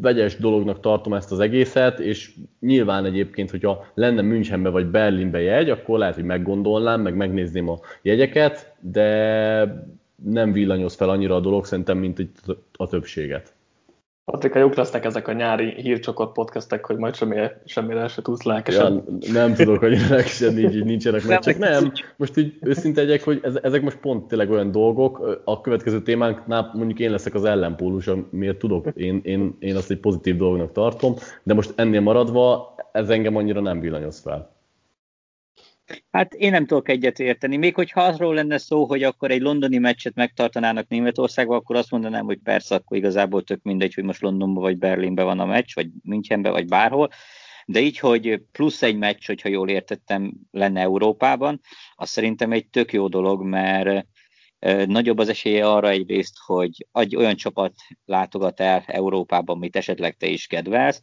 vegyes 0.00 0.36
dolognak 0.36 0.80
tartom 0.80 1.12
ezt 1.12 1.32
az 1.32 1.40
egészet, 1.40 1.98
és 1.98 2.34
nyilván 2.60 3.04
egyébként, 3.04 3.50
hogyha 3.50 3.86
lenne 3.94 4.22
Münchenbe 4.22 4.68
vagy 4.68 4.86
Berlinbe 4.86 5.40
jegy, 5.40 5.70
akkor 5.70 5.98
lehet, 5.98 6.14
hogy 6.14 6.24
meggondolnám, 6.24 7.00
meg 7.00 7.14
megnézném 7.14 7.68
a 7.68 7.78
jegyeket, 8.02 8.74
de 8.80 9.86
nem 10.24 10.52
villanyoz 10.52 10.94
fel 10.94 11.08
annyira 11.08 11.34
a 11.34 11.40
dolog 11.40 11.64
szerintem, 11.64 11.98
mint 11.98 12.26
a 12.76 12.86
többséget. 12.86 13.56
Patrika, 14.30 14.58
jók 14.58 14.74
lesznek 14.74 15.04
ezek 15.04 15.28
a 15.28 15.32
nyári 15.32 15.74
hírcsokott 15.80 16.32
podcastek, 16.32 16.86
hogy 16.86 16.96
majd 16.96 17.14
semmire, 17.14 17.62
semmire 17.64 18.08
se 18.08 18.22
tudsz 18.22 18.42
lelkesen. 18.42 19.04
Ja, 19.20 19.32
nem 19.32 19.54
tudok, 19.54 19.78
hogy 19.78 19.98
lelkesen 20.08 20.58
így, 20.58 20.74
így 20.74 20.84
nincsenek 20.84 21.26
meccsek. 21.26 21.58
Nem, 21.58 21.92
most 22.16 22.36
így 22.36 22.54
őszinte 22.60 23.00
egyek, 23.00 23.24
hogy 23.24 23.40
ezek 23.62 23.82
most 23.82 23.96
pont 23.96 24.28
tényleg 24.28 24.50
olyan 24.50 24.70
dolgok. 24.70 25.40
A 25.44 25.60
következő 25.60 26.02
témánknál 26.02 26.70
mondjuk 26.74 26.98
én 26.98 27.10
leszek 27.10 27.34
az 27.34 27.44
ellenpólus, 27.44 28.10
miért 28.30 28.58
tudok. 28.58 28.86
Én, 28.94 29.20
én, 29.24 29.56
én 29.58 29.76
azt 29.76 29.90
egy 29.90 30.00
pozitív 30.00 30.36
dolognak 30.36 30.72
tartom, 30.72 31.14
de 31.42 31.54
most 31.54 31.72
ennél 31.76 32.00
maradva 32.00 32.74
ez 32.92 33.08
engem 33.08 33.36
annyira 33.36 33.60
nem 33.60 33.80
villanyoz 33.80 34.20
fel. 34.20 34.57
Hát 36.10 36.34
én 36.34 36.50
nem 36.50 36.66
tudok 36.66 36.88
egyet 36.88 37.18
érteni. 37.18 37.56
Még 37.56 37.74
hogyha 37.74 38.02
arról 38.02 38.34
lenne 38.34 38.58
szó, 38.58 38.84
hogy 38.84 39.02
akkor 39.02 39.30
egy 39.30 39.40
londoni 39.40 39.78
meccset 39.78 40.14
megtartanának 40.14 40.88
Németországban, 40.88 41.56
akkor 41.56 41.76
azt 41.76 41.90
mondanám, 41.90 42.24
hogy 42.24 42.38
persze, 42.42 42.74
akkor 42.74 42.96
igazából 42.96 43.42
tök 43.42 43.62
mindegy, 43.62 43.94
hogy 43.94 44.04
most 44.04 44.20
Londonban 44.20 44.62
vagy 44.62 44.78
Berlinben 44.78 45.24
van 45.24 45.40
a 45.40 45.44
meccs, 45.44 45.74
vagy 45.74 45.88
Münchenben, 46.02 46.52
vagy 46.52 46.66
bárhol. 46.66 47.08
De 47.66 47.80
így, 47.80 47.98
hogy 47.98 48.42
plusz 48.52 48.82
egy 48.82 48.96
meccs, 48.96 49.26
hogyha 49.26 49.48
jól 49.48 49.68
értettem, 49.68 50.32
lenne 50.50 50.80
Európában, 50.80 51.60
az 51.94 52.08
szerintem 52.08 52.52
egy 52.52 52.68
tök 52.68 52.92
jó 52.92 53.08
dolog, 53.08 53.42
mert 53.42 54.06
nagyobb 54.86 55.18
az 55.18 55.28
esélye 55.28 55.68
arra 55.68 55.88
egyrészt, 55.88 56.34
hogy 56.46 56.86
egy 56.92 57.16
olyan 57.16 57.36
csapat 57.36 57.72
látogat 58.04 58.60
el 58.60 58.82
Európában, 58.86 59.58
mit 59.58 59.76
esetleg 59.76 60.16
te 60.16 60.26
is 60.26 60.46
kedvelsz, 60.46 61.02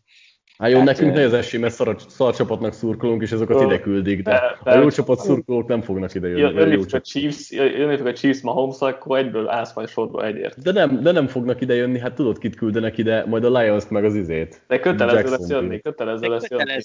Hát 0.58 0.70
jó, 0.70 0.78
hát, 0.78 0.86
nekünk 0.86 1.14
nehéz 1.14 1.34
esély, 1.34 1.60
mert 1.60 1.74
szar, 1.74 1.96
szar 2.08 2.36
csapatnak 2.36 2.74
szurkolunk, 2.74 3.22
és 3.22 3.32
azokat 3.32 3.62
ide 3.62 3.80
küldik, 3.80 4.22
de, 4.22 4.32
de, 4.32 4.58
de 4.64 4.78
a 4.78 4.82
jó 4.82 4.90
csapat 4.90 5.20
szurkolók 5.20 5.68
nem 5.68 5.82
fognak 5.82 6.14
ide 6.14 6.28
jönni. 6.28 6.40
Jön, 6.40 6.72
jön, 6.72 6.86
a 6.92 7.02
Chiefs, 7.02 7.52
jönni 7.52 8.10
a 8.10 8.14
Chiefs 8.14 8.42
Mahomes, 8.42 8.80
akkor 8.80 9.18
egyből 9.18 9.50
állsz 9.50 9.76
majd 9.76 9.90
sorba 9.90 10.26
egyért. 10.26 10.62
De 10.62 10.72
nem, 10.72 11.02
de 11.02 11.12
nem 11.12 11.28
fognak 11.28 11.62
ide 11.62 11.76
jönni, 11.76 12.00
hát 12.00 12.14
tudod, 12.14 12.38
kit 12.38 12.56
küldenek 12.56 12.98
ide, 12.98 13.26
majd 13.26 13.44
a 13.44 13.60
Lions-t 13.60 13.90
meg 13.90 14.06
az 14.06 14.16
izét. 14.16 14.62
De 14.68 14.80
kötelező 14.80 15.30
lesz 15.30 15.50
jönni, 15.50 15.82
kötelező 15.82 16.28
lesz 16.28 16.50
jönni. 16.50 16.82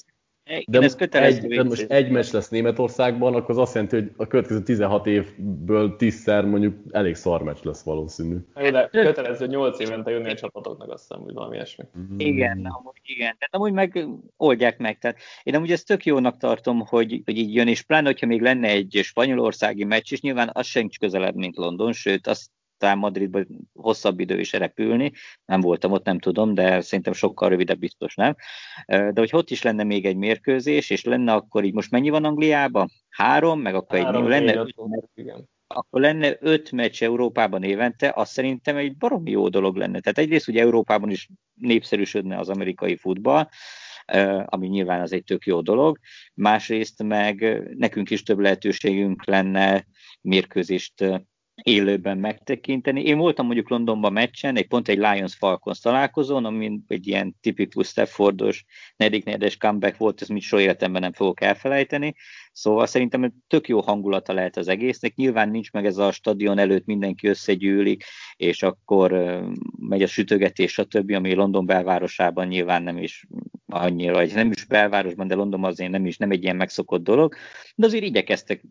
De, 0.67 0.81
most 0.81 1.01
egy, 1.01 1.47
de 1.47 1.63
most 1.63 1.91
egy 1.91 2.11
meccs 2.11 2.33
lesz 2.33 2.49
Németországban, 2.49 3.35
akkor 3.35 3.51
az 3.51 3.59
azt 3.59 3.75
jelenti, 3.75 3.97
hogy 3.97 4.11
a 4.17 4.27
következő 4.27 4.63
16 4.63 5.07
évből 5.07 5.97
10-szer 5.99 6.51
mondjuk 6.51 6.75
elég 6.91 7.15
szar 7.15 7.43
meccs 7.43 7.63
lesz 7.63 7.83
valószínű. 7.83 8.37
De 8.55 8.89
kötelező 8.93 9.47
8 9.47 9.81
évente 9.81 10.11
jönni 10.11 10.31
a 10.31 10.35
csapatoknak, 10.35 10.91
azt 10.91 11.07
hiszem, 11.09 11.25
hogy 11.25 11.35
valami 11.35 11.55
ilyesmi. 11.55 11.85
Mm. 11.99 12.19
Igen, 12.19 12.59
amúgy 12.59 13.01
igen. 13.03 13.37
Tehát 13.39 13.55
amúgy 13.55 13.73
meg 13.73 14.07
oldják 14.37 14.79
meg. 14.79 14.99
Tehát 14.99 15.19
én 15.43 15.55
amúgy 15.55 15.73
ezt 15.73 15.87
tök 15.87 16.05
jónak 16.05 16.37
tartom, 16.37 16.81
hogy, 16.81 17.23
hogy 17.25 17.37
így 17.37 17.55
jön, 17.55 17.69
és 17.69 17.83
pláne, 17.83 18.07
hogyha 18.07 18.27
még 18.27 18.41
lenne 18.41 18.69
egy 18.69 19.01
spanyolországi 19.03 19.85
meccs, 19.85 20.13
és 20.13 20.21
nyilván 20.21 20.51
az 20.53 20.67
sem 20.67 20.89
közelebb, 21.01 21.35
mint 21.35 21.57
London, 21.57 21.93
sőt, 21.93 22.27
azt 22.27 22.51
talán 22.81 22.99
Madridba 22.99 23.41
hosszabb 23.75 24.21
idő 24.21 24.41
is 24.41 24.53
repülni, 24.53 25.13
nem 25.45 25.61
voltam 25.61 25.93
ott, 25.93 26.05
nem 26.05 26.19
tudom, 26.19 26.55
de 26.55 26.81
szerintem 26.81 27.13
sokkal 27.13 27.49
rövidebb 27.49 27.79
biztos 27.79 28.15
nem. 28.15 28.35
De 28.87 29.13
hogy 29.15 29.31
ott 29.33 29.51
is 29.51 29.63
lenne 29.63 29.85
még 29.85 30.07
egy 30.07 30.17
mérkőzés, 30.17 30.91
és 30.91 31.05
lenne 31.05 31.33
akkor 31.33 31.65
így 31.65 31.75
most 31.75 31.91
mennyi 31.91 32.11
van 32.11 32.25
Angliában? 32.25 32.91
Három, 33.09 33.61
meg 33.61 33.75
akkor 33.75 33.99
Három, 33.99 34.23
egy 34.23 34.29
lenne 34.29 34.55
öt, 34.55 34.75
igen. 35.15 35.49
akkor 35.67 36.01
lenne 36.01 36.37
öt 36.41 36.73
meccs 36.73 37.03
Európában 37.03 37.63
évente, 37.63 38.13
az 38.15 38.31
szerintem 38.31 38.77
egy 38.77 38.97
baromi 38.97 39.31
jó 39.31 39.49
dolog 39.49 39.77
lenne. 39.77 40.01
Tehát 40.01 40.19
egyrészt 40.19 40.49
ugye 40.49 40.61
Európában 40.61 41.11
is 41.11 41.29
népszerűsödne 41.55 42.39
az 42.39 42.49
amerikai 42.49 42.97
futball, 42.97 43.49
ami 44.45 44.67
nyilván 44.67 45.01
az 45.01 45.13
egy 45.13 45.25
tök 45.25 45.45
jó 45.45 45.61
dolog. 45.61 45.99
Másrészt 46.35 47.03
meg 47.03 47.63
nekünk 47.77 48.11
is 48.11 48.23
több 48.23 48.39
lehetőségünk 48.39 49.25
lenne 49.25 49.85
mérkőzést 50.21 51.05
élőben 51.63 52.19
megtekinteni. 52.19 53.03
Én 53.03 53.19
voltam 53.19 53.47
mondjuk 53.47 53.69
Londonban 53.69 54.13
meccsen, 54.13 54.57
egy 54.57 54.67
pont 54.67 54.89
egy 54.89 54.99
Lions 54.99 55.35
Falcons 55.35 55.81
találkozón, 55.81 56.45
ami 56.45 56.81
egy 56.89 57.07
ilyen 57.07 57.37
tipikus 57.41 57.87
Staffordos 57.87 58.65
negyedik 58.97 59.25
negyedes 59.25 59.57
comeback 59.57 59.97
volt, 59.97 60.21
ezt 60.21 60.31
mit 60.31 60.43
soha 60.43 60.63
életemben 60.63 61.01
nem 61.01 61.13
fogok 61.13 61.41
elfelejteni. 61.41 62.15
Szóval 62.53 62.87
szerintem 62.87 63.33
tök 63.47 63.69
jó 63.69 63.81
hangulata 63.81 64.33
lehet 64.33 64.57
az 64.57 64.69
egésznek. 64.69 65.15
Nyilván 65.15 65.51
nincs 65.51 65.73
meg 65.73 65.87
ez 65.87 65.97
a 65.97 66.13
stadion 66.13 66.59
előtt 66.59 66.87
mindenki 66.87 67.29
összegyűlik, 67.29 68.05
és 68.37 68.63
akkor 68.63 69.13
megy 69.79 70.03
a 70.03 70.07
sütögetés, 70.07 70.73
stb., 70.73 71.11
ami 71.11 71.35
London 71.35 71.67
belvárosában 71.67 72.47
nyilván 72.47 72.83
nem 72.83 72.99
is 72.99 73.27
annyira, 73.67 74.13
vagy 74.13 74.35
nem 74.35 74.51
is 74.51 74.65
belvárosban, 74.65 75.27
de 75.27 75.35
Londonban 75.35 75.71
azért 75.71 75.91
nem 75.91 76.07
is 76.07 76.17
nem 76.17 76.31
egy 76.31 76.43
ilyen 76.43 76.57
megszokott 76.57 77.03
dolog, 77.03 77.35
de 77.75 77.87
azért 77.87 78.05
igyekeztek 78.05 78.63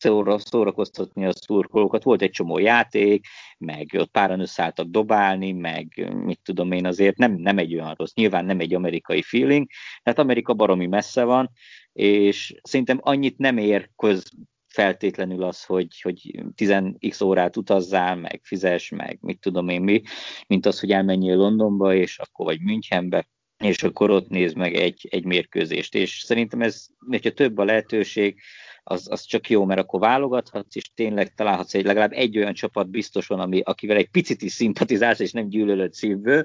szóra, 0.00 0.38
szórakoztatni 0.38 1.26
a 1.26 1.32
szurkolókat. 1.32 2.02
Volt 2.02 2.22
egy 2.22 2.30
csomó 2.30 2.58
játék, 2.58 3.26
meg 3.58 3.86
ott 3.98 4.10
páran 4.10 4.40
összeálltak 4.40 4.86
dobálni, 4.86 5.52
meg 5.52 6.10
mit 6.24 6.40
tudom 6.42 6.72
én 6.72 6.86
azért 6.86 7.16
nem, 7.16 7.32
nem 7.32 7.58
egy 7.58 7.74
olyan 7.74 7.94
rossz, 7.96 8.14
nyilván 8.14 8.44
nem 8.44 8.60
egy 8.60 8.74
amerikai 8.74 9.22
feeling, 9.22 9.66
tehát 10.02 10.18
Amerika 10.18 10.54
baromi 10.54 10.86
messze 10.86 11.24
van, 11.24 11.50
és 11.92 12.54
szerintem 12.62 12.98
annyit 13.02 13.38
nem 13.38 13.56
ér 13.56 13.90
köz 13.96 14.30
feltétlenül 14.68 15.42
az, 15.42 15.64
hogy, 15.64 16.00
hogy 16.00 16.42
10x 16.56 17.24
órát 17.24 17.56
utazzál, 17.56 18.16
meg 18.16 18.40
fizes, 18.42 18.88
meg 18.88 19.18
mit 19.20 19.40
tudom 19.40 19.68
én 19.68 19.82
mi, 19.82 20.02
mint 20.46 20.66
az, 20.66 20.80
hogy 20.80 20.90
elmenjél 20.90 21.36
Londonba, 21.36 21.94
és 21.94 22.18
akkor 22.18 22.46
vagy 22.46 22.60
Münchenbe, 22.60 23.28
és 23.64 23.82
akkor 23.82 24.10
ott 24.10 24.28
néz 24.28 24.52
meg 24.52 24.74
egy, 24.74 25.08
egy 25.10 25.24
mérkőzést. 25.24 25.94
És 25.94 26.20
szerintem 26.24 26.60
ez, 26.60 26.86
hogyha 27.08 27.30
több 27.30 27.58
a 27.58 27.64
lehetőség, 27.64 28.40
az, 28.82 29.10
az 29.10 29.24
csak 29.24 29.50
jó, 29.50 29.64
mert 29.64 29.80
akkor 29.80 30.00
válogathatsz, 30.00 30.76
és 30.76 30.90
tényleg 30.94 31.34
találhatsz 31.34 31.74
egy 31.74 31.84
legalább 31.84 32.12
egy 32.12 32.38
olyan 32.38 32.54
csapat 32.54 32.90
biztosan, 32.90 33.40
ami, 33.40 33.60
akivel 33.60 33.96
egy 33.96 34.10
picit 34.10 34.42
is 34.42 34.52
szimpatizálsz, 34.52 35.18
és 35.18 35.32
nem 35.32 35.48
gyűlölöd 35.48 35.92
szívből, 35.92 36.44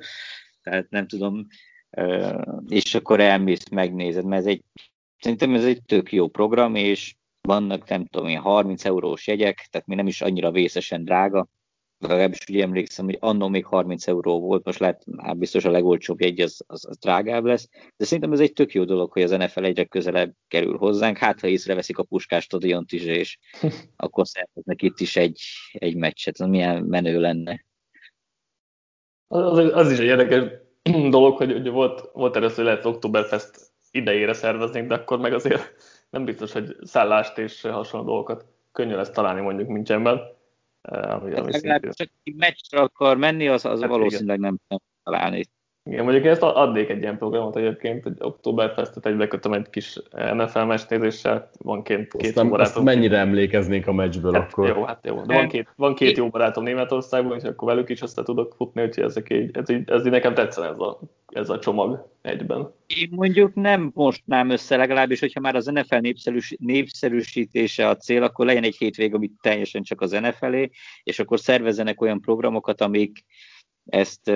tehát 0.61 0.89
nem 0.89 1.07
tudom, 1.07 1.47
és 2.67 2.95
akkor 2.95 3.19
elmész, 3.19 3.69
megnézed, 3.69 4.25
mert 4.25 4.41
ez 4.41 4.47
egy, 4.47 4.63
szerintem 5.25 5.53
ez 5.53 5.65
egy 5.65 5.81
tök 5.85 6.11
jó 6.11 6.27
program, 6.27 6.75
és 6.75 7.15
vannak, 7.41 7.89
nem 7.89 8.05
tudom 8.05 8.27
én, 8.27 8.39
30 8.39 8.85
eurós 8.85 9.27
jegyek, 9.27 9.67
tehát 9.71 9.87
még 9.87 9.97
nem 9.97 10.07
is 10.07 10.21
annyira 10.21 10.51
vészesen 10.51 11.05
drága, 11.05 11.47
legalábbis 11.97 12.39
ugye 12.49 12.63
emlékszem, 12.63 13.05
hogy 13.05 13.17
annó 13.19 13.47
még 13.47 13.65
30 13.65 14.07
euró 14.07 14.39
volt, 14.39 14.65
most 14.65 14.79
lehet, 14.79 15.05
hát 15.17 15.37
biztos 15.37 15.65
a 15.65 15.69
legolcsóbb 15.69 16.21
jegy 16.21 16.39
az, 16.39 16.61
az, 16.67 16.85
az 16.87 16.97
drágább 16.97 17.45
lesz, 17.45 17.69
de 17.97 18.05
szerintem 18.05 18.31
ez 18.31 18.39
egy 18.39 18.53
tök 18.53 18.73
jó 18.73 18.83
dolog, 18.83 19.11
hogy 19.11 19.21
az 19.21 19.31
NFL 19.31 19.63
egyre 19.63 19.83
közelebb 19.83 20.33
kerül 20.47 20.77
hozzánk, 20.77 21.17
hát 21.17 21.39
ha 21.39 21.47
észreveszik 21.47 21.97
a 21.97 22.03
Puskás 22.03 22.43
stadiont 22.43 22.91
is, 22.91 23.03
és 23.03 23.37
akkor 23.95 24.27
szerveznek 24.27 24.81
itt 24.81 24.99
is 24.99 25.15
egy, 25.15 25.41
egy 25.71 25.95
meccset, 25.95 26.39
az 26.39 26.47
milyen 26.47 26.83
menő 26.83 27.19
lenne. 27.19 27.65
Az, 29.27 29.57
az 29.57 29.91
is 29.91 29.97
egy 29.97 30.05
érdekes 30.05 30.43
dolog, 31.09 31.37
hogy 31.37 31.53
ugye 31.53 31.69
volt, 31.69 32.09
volt 32.13 32.35
először, 32.35 32.55
hogy 32.55 32.65
lehet 32.65 32.85
Oktoberfest 32.85 33.73
idejére 33.95 34.33
szervezni, 34.33 34.85
de 34.85 34.95
akkor 34.95 35.19
meg 35.19 35.33
azért 35.33 35.75
nem 36.09 36.25
biztos, 36.25 36.51
hogy 36.51 36.75
szállást 36.81 37.37
és 37.37 37.61
hasonló 37.61 38.05
dolgokat 38.05 38.45
könnyű 38.71 38.95
lesz 38.95 39.09
találni 39.09 39.41
mondjuk 39.41 39.67
Münchenben. 39.67 40.21
Eh, 40.81 41.13
ami, 41.13 41.33
ami 41.33 41.51
szintén... 41.51 41.91
csak 41.91 42.09
meccsre 42.35 42.79
akar 42.79 43.17
menni, 43.17 43.47
az, 43.47 43.65
az 43.65 43.81
hát 43.81 43.89
valószínűleg 43.89 44.37
igen. 44.37 44.49
nem, 44.49 44.59
nem 44.67 44.79
találni. 45.03 45.45
Igen, 45.89 46.03
mondjuk 46.03 46.25
én 46.25 46.31
ezt 46.31 46.41
adnék 46.41 46.89
egy 46.89 47.01
ilyen 47.01 47.17
programot 47.17 47.55
egyébként, 47.55 48.03
hogy 48.03 48.13
Oktoberfestet 48.19 49.05
egybe 49.05 49.27
kötöm 49.27 49.53
egy 49.53 49.69
kis 49.69 49.99
NFL 50.11 50.59
meccs 50.59 50.81
nézéssel, 50.89 51.49
van 51.57 51.83
két, 51.83 52.13
két 52.17 52.35
jó 52.35 52.49
barátom. 52.49 52.59
Azt 52.59 52.83
mennyire 52.83 53.17
emlékeznénk 53.17 53.87
a 53.87 53.93
meccsből 53.93 54.33
hát, 54.33 54.51
akkor? 54.51 54.67
Jó, 54.67 54.83
hát 54.83 55.05
jó, 55.05 55.21
de 55.21 55.33
van 55.35 55.47
két, 55.47 55.73
van 55.75 55.95
két 55.95 56.17
jó 56.17 56.29
barátom 56.29 56.63
Németországban, 56.63 57.37
és 57.37 57.43
akkor 57.43 57.67
velük 57.67 57.89
is 57.89 58.01
össze 58.01 58.23
tudok 58.23 58.53
futni, 58.57 58.83
úgyhogy 58.83 59.03
ezek 59.03 59.29
így, 59.29 59.57
ez, 59.57 59.69
így, 59.69 59.89
ez 59.89 60.05
így 60.05 60.11
nekem 60.11 60.33
tetszene 60.33 60.67
ez 60.67 60.79
a, 60.79 60.99
ez 61.27 61.49
a 61.49 61.59
csomag 61.59 62.09
egyben. 62.21 62.73
Én 62.87 63.09
mondjuk 63.11 63.53
nem 63.53 63.91
mostnám 63.93 64.49
össze 64.49 64.75
legalábbis, 64.75 65.19
hogyha 65.19 65.39
már 65.39 65.55
az 65.55 65.65
NFL 65.65 65.95
népszerűs, 65.95 66.55
népszerűsítése 66.59 67.87
a 67.87 67.95
cél, 67.95 68.23
akkor 68.23 68.45
legyen 68.45 68.63
egy 68.63 68.75
hétvég, 68.77 69.13
amit 69.13 69.33
teljesen 69.41 69.83
csak 69.83 70.01
az 70.01 70.11
NFL-é, 70.11 70.69
és 71.03 71.19
akkor 71.19 71.39
szervezzenek 71.39 72.01
olyan 72.01 72.21
programokat, 72.21 72.81
amik 72.81 73.25
ezt, 73.85 74.29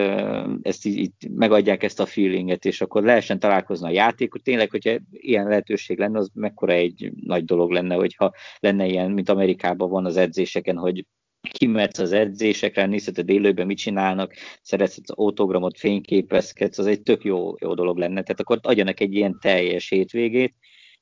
ezt 0.61 0.85
így, 0.85 0.97
így 0.97 1.29
megadják 1.29 1.83
ezt 1.83 1.99
a 1.99 2.05
feelinget, 2.05 2.65
és 2.65 2.81
akkor 2.81 3.03
lehessen 3.03 3.39
találkozni 3.39 3.87
a 3.87 3.91
játékot. 3.91 4.43
Tényleg, 4.43 4.69
hogyha 4.69 4.97
ilyen 5.11 5.47
lehetőség 5.47 5.97
lenne, 5.97 6.17
az 6.19 6.29
mekkora 6.33 6.73
egy 6.73 7.11
nagy 7.25 7.45
dolog 7.45 7.71
lenne, 7.71 7.95
hogyha 7.95 8.33
lenne 8.59 8.85
ilyen, 8.85 9.11
mint 9.11 9.29
Amerikában 9.29 9.89
van 9.89 10.05
az 10.05 10.17
edzéseken, 10.17 10.77
hogy 10.77 11.05
kimetsz 11.41 11.99
az 11.99 12.11
edzésekre, 12.11 12.85
nézheted 12.85 13.29
élőben, 13.29 13.65
mit 13.65 13.77
csinálnak, 13.77 14.33
szeretsz 14.61 14.97
autogramot, 15.05 15.77
fényképezkedsz, 15.77 16.77
az 16.77 16.85
egy 16.85 17.01
tök 17.01 17.23
jó, 17.23 17.53
jó 17.59 17.73
dolog 17.73 17.97
lenne. 17.97 18.21
Tehát 18.21 18.39
akkor 18.39 18.59
adjanak 18.61 18.99
egy 18.99 19.13
ilyen 19.13 19.37
teljes 19.41 19.89
hétvégét, 19.89 20.55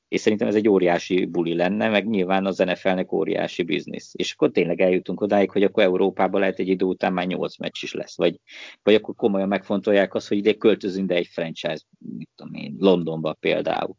és 0.08 0.20
szerintem 0.20 0.48
ez 0.48 0.54
egy 0.54 0.68
óriási 0.68 1.24
buli 1.24 1.54
lenne, 1.54 1.88
meg 1.88 2.08
nyilván 2.08 2.46
az 2.46 2.58
NFL-nek 2.58 3.12
óriási 3.12 3.62
biznisz. 3.62 4.10
És 4.12 4.32
akkor 4.32 4.50
tényleg 4.50 4.80
eljutunk 4.80 5.20
odáig, 5.20 5.50
hogy 5.50 5.62
akkor 5.62 5.82
Európában 5.82 6.40
lehet 6.40 6.58
egy 6.58 6.68
idő 6.68 6.84
után 6.84 7.12
már 7.12 7.26
8 7.26 7.58
meccs 7.58 7.82
is 7.82 7.92
lesz, 7.92 8.16
vagy, 8.16 8.40
vagy 8.82 8.94
akkor 8.94 9.14
komolyan 9.14 9.48
megfontolják 9.48 10.14
azt, 10.14 10.28
hogy 10.28 10.36
ide 10.36 10.52
költözünk, 10.52 11.08
de 11.08 11.14
egy 11.14 11.26
franchise, 11.26 11.84
mit 11.98 12.28
tudom 12.34 12.54
én, 12.54 12.76
Londonba 12.78 13.32
például. 13.32 13.96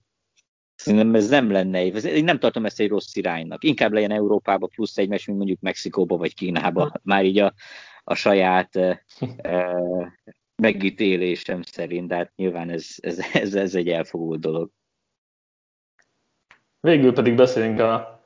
Szerintem 0.76 1.16
ez 1.16 1.30
nem 1.30 1.52
lenne, 1.52 1.86
én 1.86 2.24
nem 2.24 2.40
tartom 2.40 2.66
ezt 2.66 2.80
egy 2.80 2.90
rossz 2.90 3.16
iránynak. 3.16 3.64
Inkább 3.64 3.92
legyen 3.92 4.12
Európába 4.12 4.68
plusz 4.68 4.98
egy 4.98 5.10
meccs, 5.10 5.26
mint 5.26 5.38
mondjuk 5.38 5.60
Mexikóba 5.60 6.18
vagy 6.18 6.34
Kínába. 6.34 6.92
Már 7.04 7.26
így 7.26 7.40
a, 7.40 7.54
a 8.04 8.16
saját 8.16 8.76
e, 8.76 9.06
megítélésem 10.56 11.62
szerint, 11.62 12.08
de 12.08 12.16
hát 12.16 12.32
nyilván 12.36 12.70
ez, 12.70 12.88
ez, 12.98 13.20
ez, 13.34 13.56
ez 13.56 13.76
egy 13.76 13.88
elfogult 13.88 14.40
dolog. 14.40 14.72
Végül 16.82 17.14
pedig 17.14 17.36
beszélünk 17.36 17.80
a 17.80 18.20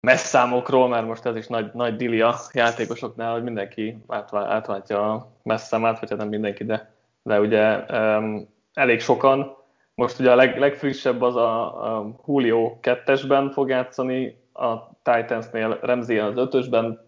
messzámokról, 0.00 0.88
mert 0.88 1.06
most 1.06 1.26
ez 1.26 1.36
is 1.36 1.46
nagy, 1.46 1.70
nagy 1.72 1.96
dili 1.96 2.24
játékosoknál, 2.52 3.32
hogy 3.32 3.42
mindenki 3.42 3.98
átváltja 4.30 5.12
a 5.12 5.30
messzámát, 5.42 6.00
vagy 6.00 6.10
hát 6.10 6.18
nem 6.18 6.28
mindenki, 6.28 6.64
de, 6.64 6.94
de 7.22 7.40
ugye 7.40 7.84
um, 7.90 8.48
elég 8.72 9.00
sokan. 9.00 9.56
Most 9.94 10.20
ugye 10.20 10.30
a 10.30 10.34
leg, 10.34 10.58
legfrissebb 10.58 11.22
az 11.22 11.36
a, 11.36 11.98
a 11.98 12.14
Julio 12.26 12.78
2-esben 12.82 13.50
fog 13.52 13.68
játszani, 13.68 14.42
a 14.52 14.76
Titansnél 15.02 15.78
Remzi 15.82 16.18
az 16.18 16.32
5-ösben 16.36 16.98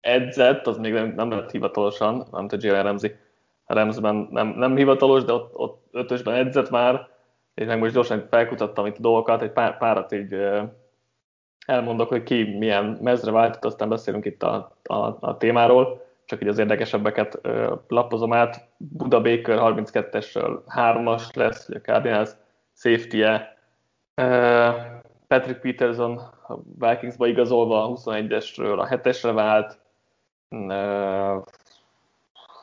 edzett, 0.00 0.66
az 0.66 0.76
még 0.78 0.92
nem, 0.92 1.12
nem 1.16 1.30
lett 1.30 1.50
hivatalosan, 1.50 2.26
nem 2.30 2.48
tudja 2.48 2.68
Jalen 2.68 2.84
Remzi 2.84 3.16
a 3.70 3.74
Remzben 3.74 4.28
nem, 4.30 4.48
nem 4.48 4.76
hivatalos, 4.76 5.24
de 5.24 5.32
ott, 5.32 5.54
ott 5.54 5.84
5-ösben 5.92 6.38
edzett 6.38 6.70
már, 6.70 7.08
és 7.54 7.66
meg 7.66 7.78
most 7.78 7.94
gyorsan 7.94 8.26
felkutattam 8.30 8.86
itt 8.86 8.96
a 8.96 9.00
dolgokat, 9.00 9.42
egy 9.42 9.52
pár, 9.52 9.78
párat 9.78 10.12
így 10.12 10.36
elmondok, 11.66 12.08
hogy 12.08 12.22
ki 12.22 12.56
milyen 12.58 12.98
mezre 13.00 13.30
váltott, 13.30 13.64
aztán 13.64 13.88
beszélünk 13.88 14.24
itt 14.24 14.42
a, 14.42 14.76
a, 14.82 15.16
a 15.20 15.36
témáról, 15.36 16.08
csak 16.24 16.42
így 16.42 16.48
az 16.48 16.58
érdekesebbeket 16.58 17.38
ö, 17.42 17.74
lapozom 17.88 18.32
át. 18.32 18.68
Buda 18.76 19.20
Baker 19.20 19.58
32-esről 19.60 20.60
3-as 20.76 21.34
lesz, 21.34 21.68
ugye 21.68 21.78
a 21.78 21.80
Cardinals 21.80 22.30
safety-e. 22.74 23.58
Patrick 25.26 25.60
Peterson 25.60 26.16
a 26.48 26.58
Vikingsba 26.78 27.26
igazolva 27.26 27.84
a 27.84 27.88
21-esről 27.88 28.78
a 28.78 28.88
7-esre 28.88 29.30
vált. 29.34 29.78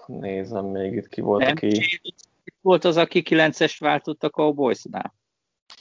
Nézem 0.05 0.65
még 0.65 0.93
itt 0.93 1.07
ki 1.07 1.21
volt, 1.21 1.43
aki 1.43 2.01
volt 2.67 2.85
az, 2.85 2.97
aki 2.97 3.23
9-est 3.29 3.75
váltott 3.79 4.23
a 4.23 4.29
Cowboysnál? 4.29 5.13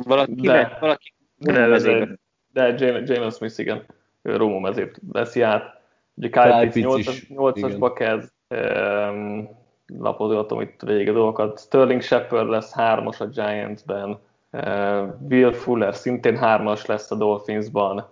Valaki, 0.05 0.35
de, 0.35 0.77
valaki 0.81 1.15
de, 1.37 1.69
de, 1.69 2.19
de, 2.53 2.93
de 2.93 3.15
James 3.15 3.35
Smith, 3.35 3.59
igen, 3.59 3.85
Rómó 4.23 4.59
mezét 4.59 5.01
veszi 5.13 5.43
át. 5.43 5.81
Ugye 6.15 6.29
Kyle 6.29 6.69
Pitts 6.73 7.27
8-asba 7.29 7.93
kezd, 7.95 8.33
um, 8.49 9.49
lapozgatom 9.87 10.61
itt 10.61 10.81
végig 10.81 11.09
a 11.09 11.13
dolgokat. 11.13 11.61
Sterling 11.61 12.03
Shepard 12.03 12.49
lesz 12.49 12.73
3-as 12.75 13.21
a 13.21 13.27
Giantsben, 13.27 14.19
uh, 14.51 15.15
Will 15.29 15.53
Fuller 15.53 15.95
szintén 15.95 16.39
3-as 16.41 16.87
lesz 16.87 17.11
a 17.11 17.15
Dolphinsban, 17.15 18.09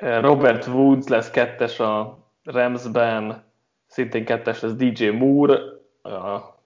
uh, 0.00 0.20
Robert 0.20 0.66
Woods 0.66 1.08
lesz 1.08 1.30
2-es 1.34 1.80
a 1.80 2.18
Ramsben, 2.44 3.42
szintén 3.86 4.24
2-es 4.26 4.62
lesz 4.62 4.74
DJ 4.74 5.08
Moore, 5.08 5.58
a 6.02 6.58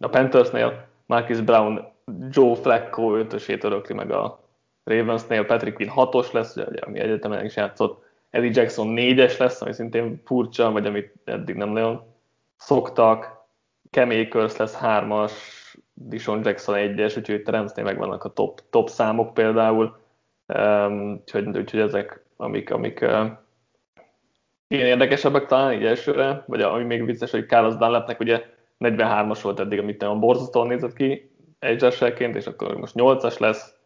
a 0.00 0.08
Panthersnél 0.10 0.86
Marcus 1.06 1.40
Brown 1.40 1.92
Joe 2.30 2.54
Flacco 2.54 3.16
ötösét 3.16 3.64
örökli 3.64 3.94
meg 3.94 4.10
a 4.10 4.40
Ravensnél, 4.84 5.44
Patrick 5.44 5.76
Quinn 5.76 5.90
hatos 5.90 6.32
lesz, 6.32 6.56
ugye, 6.56 6.80
ami 6.80 6.98
egyetemen 6.98 7.44
is 7.44 7.56
játszott, 7.56 8.06
Eddie 8.30 8.50
Jackson 8.54 8.88
négyes 8.88 9.36
lesz, 9.36 9.60
ami 9.60 9.72
szintén 9.72 10.22
furcsa, 10.24 10.70
vagy 10.70 10.86
amit 10.86 11.12
eddig 11.24 11.54
nem 11.54 11.68
nagyon 11.68 12.02
szoktak. 12.56 13.36
Akers 13.90 14.56
lesz 14.56 14.74
hármas, 14.74 15.32
Dishon 15.94 16.40
Jackson 16.44 16.74
egyes, 16.74 17.16
úgyhogy 17.16 17.42
Terence-nél 17.42 17.84
megvannak 17.84 18.24
a 18.24 18.32
top, 18.32 18.60
top 18.70 18.88
számok 18.88 19.34
például. 19.34 19.98
Um, 20.46 21.12
úgyhogy, 21.12 21.46
úgyhogy 21.56 21.80
ezek, 21.80 22.24
amik, 22.36 22.70
amik 22.70 23.00
ilyen 24.68 24.86
érdekesebbek 24.86 25.46
talán 25.46 25.72
így 25.72 25.84
elsőre, 25.84 26.44
vagy 26.46 26.62
ami 26.62 26.84
még 26.84 27.04
vicces, 27.04 27.30
hogy 27.30 27.46
Carlos 27.46 27.76
Dunlapnek 27.76 28.20
ugye 28.20 28.44
43-as 28.80 29.38
volt 29.42 29.60
eddig, 29.60 29.78
amit 29.78 30.00
nem 30.00 30.20
borzasztóan 30.20 30.66
nézett 30.66 30.92
ki 30.92 31.30
egyesselként, 31.58 32.36
és 32.36 32.46
akkor 32.46 32.76
most 32.76 32.94
8-as 32.96 33.38
lesz, 33.38 33.78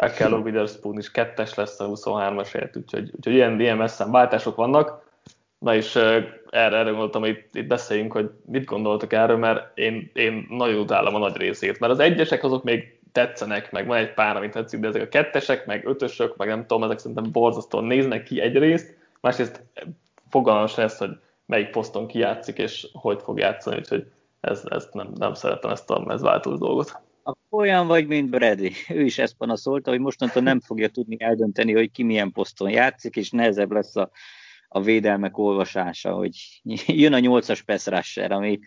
Akello 0.00 0.38
Witherspoon 0.38 0.98
is 0.98 1.10
kettes 1.10 1.54
lesz 1.54 1.80
a 1.80 1.88
23-as 1.88 2.48
helyett, 2.52 2.76
úgyhogy, 2.76 3.10
úgyhogy 3.16 3.34
ilyen, 3.34 3.60
ilyen 3.60 3.76
messzem 3.76 4.10
váltások 4.10 4.56
vannak. 4.56 5.06
Na 5.58 5.74
és 5.74 5.96
erre, 5.96 6.40
erre 6.50 6.90
gondoltam, 6.90 7.20
hogy 7.20 7.30
itt, 7.30 7.54
itt 7.54 7.66
beszéljünk, 7.66 8.12
hogy 8.12 8.30
mit 8.44 8.64
gondoltak 8.64 9.12
erről, 9.12 9.36
mert 9.36 9.78
én, 9.78 10.10
én 10.14 10.46
nagyon 10.50 10.80
utálom 10.80 11.14
a 11.14 11.18
nagy 11.18 11.36
részét, 11.36 11.78
mert 11.78 11.92
az 11.92 11.98
egyesek 11.98 12.44
azok 12.44 12.64
még 12.64 13.00
tetszenek, 13.12 13.72
meg 13.72 13.86
van 13.86 13.96
egy 13.96 14.14
pár, 14.14 14.36
amit 14.36 14.52
tetszik, 14.52 14.80
de 14.80 14.88
ezek 14.88 15.02
a 15.02 15.08
kettesek, 15.08 15.66
meg 15.66 15.86
ötösök, 15.86 16.36
meg 16.36 16.48
nem 16.48 16.66
tudom, 16.66 16.82
ezek 16.82 16.98
szerintem 16.98 17.32
borzasztóan 17.32 17.84
néznek 17.84 18.22
ki 18.22 18.40
egyrészt, 18.40 18.96
másrészt 19.20 19.62
fogalmas 20.28 20.74
lesz, 20.74 20.98
hogy 20.98 21.10
melyik 21.46 21.70
poszton 21.70 22.06
kijátszik, 22.06 22.58
és 22.58 22.86
hogy 22.92 23.22
fog 23.22 23.38
játszani, 23.38 23.76
úgyhogy 23.76 24.06
ez, 24.40 24.62
ezt 24.64 24.92
nem, 24.92 25.10
nem 25.14 25.34
szeretem 25.34 25.70
ezt 25.70 25.90
a 25.90 26.12
ez 26.12 26.20
változó 26.20 26.56
dolgot. 26.56 27.00
Olyan 27.50 27.86
vagy, 27.86 28.06
mint 28.06 28.30
Brady. 28.30 28.72
Ő 28.88 29.04
is 29.04 29.18
ezt 29.18 29.36
panaszolta, 29.36 29.90
hogy 29.90 30.00
mostantól 30.00 30.42
nem 30.42 30.60
fogja 30.60 30.88
tudni 30.88 31.16
eldönteni, 31.18 31.72
hogy 31.72 31.90
ki 31.90 32.02
milyen 32.02 32.32
poszton 32.32 32.70
játszik, 32.70 33.16
és 33.16 33.30
nehezebb 33.30 33.72
lesz 33.72 33.96
a, 33.96 34.10
a 34.68 34.80
védelmek 34.80 35.38
olvasása, 35.38 36.12
hogy 36.12 36.36
jön 36.86 37.12
a 37.12 37.18
nyolcas 37.18 37.62
pass 37.62 37.86
ami, 38.28 38.58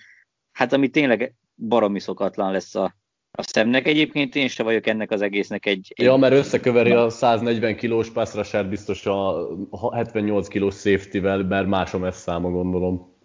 hát 0.51 0.73
ami 0.73 0.89
tényleg 0.89 1.35
baromi 1.55 1.99
szokatlan 1.99 2.51
lesz 2.51 2.75
a, 2.75 2.95
a 3.31 3.41
szemnek. 3.41 3.87
Egyébként 3.87 4.35
én 4.35 4.47
se 4.47 4.63
vagyok 4.63 4.87
ennek 4.87 5.11
az 5.11 5.21
egésznek 5.21 5.65
egy... 5.65 5.93
egy... 5.95 6.05
Ja, 6.05 6.15
mert 6.15 6.33
összeköveri 6.33 6.91
a 6.91 7.09
140 7.09 7.75
kilós 7.75 8.09
pass 8.09 8.51
biztos 8.69 9.05
a 9.05 9.95
78 9.95 10.47
kilós 10.47 10.75
safety-vel, 10.75 11.43
mert 11.43 11.67
más 11.67 11.93
a 11.93 12.11
száma, 12.11 12.49
gondolom. 12.49 13.15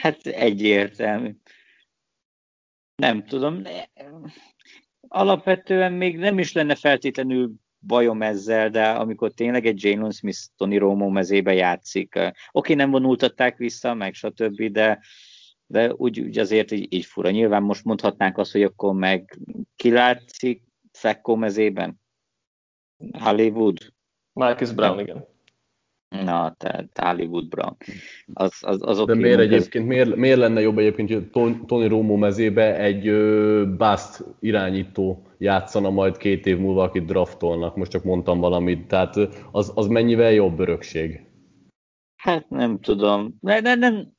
Hát 0.00 0.26
egyértelmű. 0.26 1.36
Nem 3.02 3.24
tudom. 3.24 3.62
Alapvetően 5.08 5.92
még 5.92 6.18
nem 6.18 6.38
is 6.38 6.52
lenne 6.52 6.74
feltétlenül 6.74 7.52
bajom 7.86 8.22
ezzel, 8.22 8.70
de 8.70 8.88
amikor 8.88 9.32
tényleg 9.32 9.66
egy 9.66 9.84
Jalen 9.84 10.10
Smith 10.10 10.38
Tony 10.56 10.78
Romo 10.78 11.08
mezébe 11.08 11.54
játszik, 11.54 12.14
oké, 12.14 12.32
okay, 12.52 12.74
nem 12.74 12.90
vonultatták 12.90 13.56
vissza, 13.56 13.94
meg 13.94 14.14
stb., 14.14 14.62
de 14.62 15.00
de 15.66 15.92
úgy, 15.92 16.20
úgy 16.20 16.38
azért 16.38 16.70
így, 16.70 16.92
így 16.92 17.04
fura. 17.04 17.30
Nyilván 17.30 17.62
most 17.62 17.84
mondhatnánk 17.84 18.38
azt, 18.38 18.52
hogy 18.52 18.62
akkor 18.62 18.94
meg 18.94 19.38
kilátszik 19.76 20.64
Fekko 20.92 21.36
mezében? 21.36 22.00
Hollywood? 23.18 23.78
Marcus 24.32 24.72
Brown, 24.72 24.98
igen. 24.98 25.31
Na, 26.12 26.54
tehát 26.58 26.88
Hollywood 26.94 27.48
Brown. 27.48 27.76
Az, 28.32 28.58
az, 28.60 29.04
De 29.04 29.14
miért 29.14 29.38
egyébként, 29.38 29.86
miért, 29.86 30.16
miért 30.16 30.38
lenne 30.38 30.60
jobb 30.60 30.78
egyébként, 30.78 31.32
hogy 31.32 31.60
Tony 31.66 31.88
Romo 31.88 32.16
mezébe 32.16 32.76
egy 32.76 33.12
Bast 33.76 34.24
irányító 34.40 35.26
játszana 35.38 35.90
majd 35.90 36.16
két 36.16 36.46
év 36.46 36.58
múlva, 36.58 36.82
akit 36.82 37.04
draftolnak, 37.04 37.76
most 37.76 37.90
csak 37.90 38.04
mondtam 38.04 38.40
valamit, 38.40 38.86
tehát 38.86 39.16
az, 39.52 39.72
az 39.74 39.86
mennyivel 39.86 40.32
jobb 40.32 40.58
örökség? 40.58 41.20
Hát 42.16 42.48
nem 42.48 42.80
tudom. 42.80 43.34
De, 43.40 43.60
de, 43.60 43.74
nem, 43.74 44.12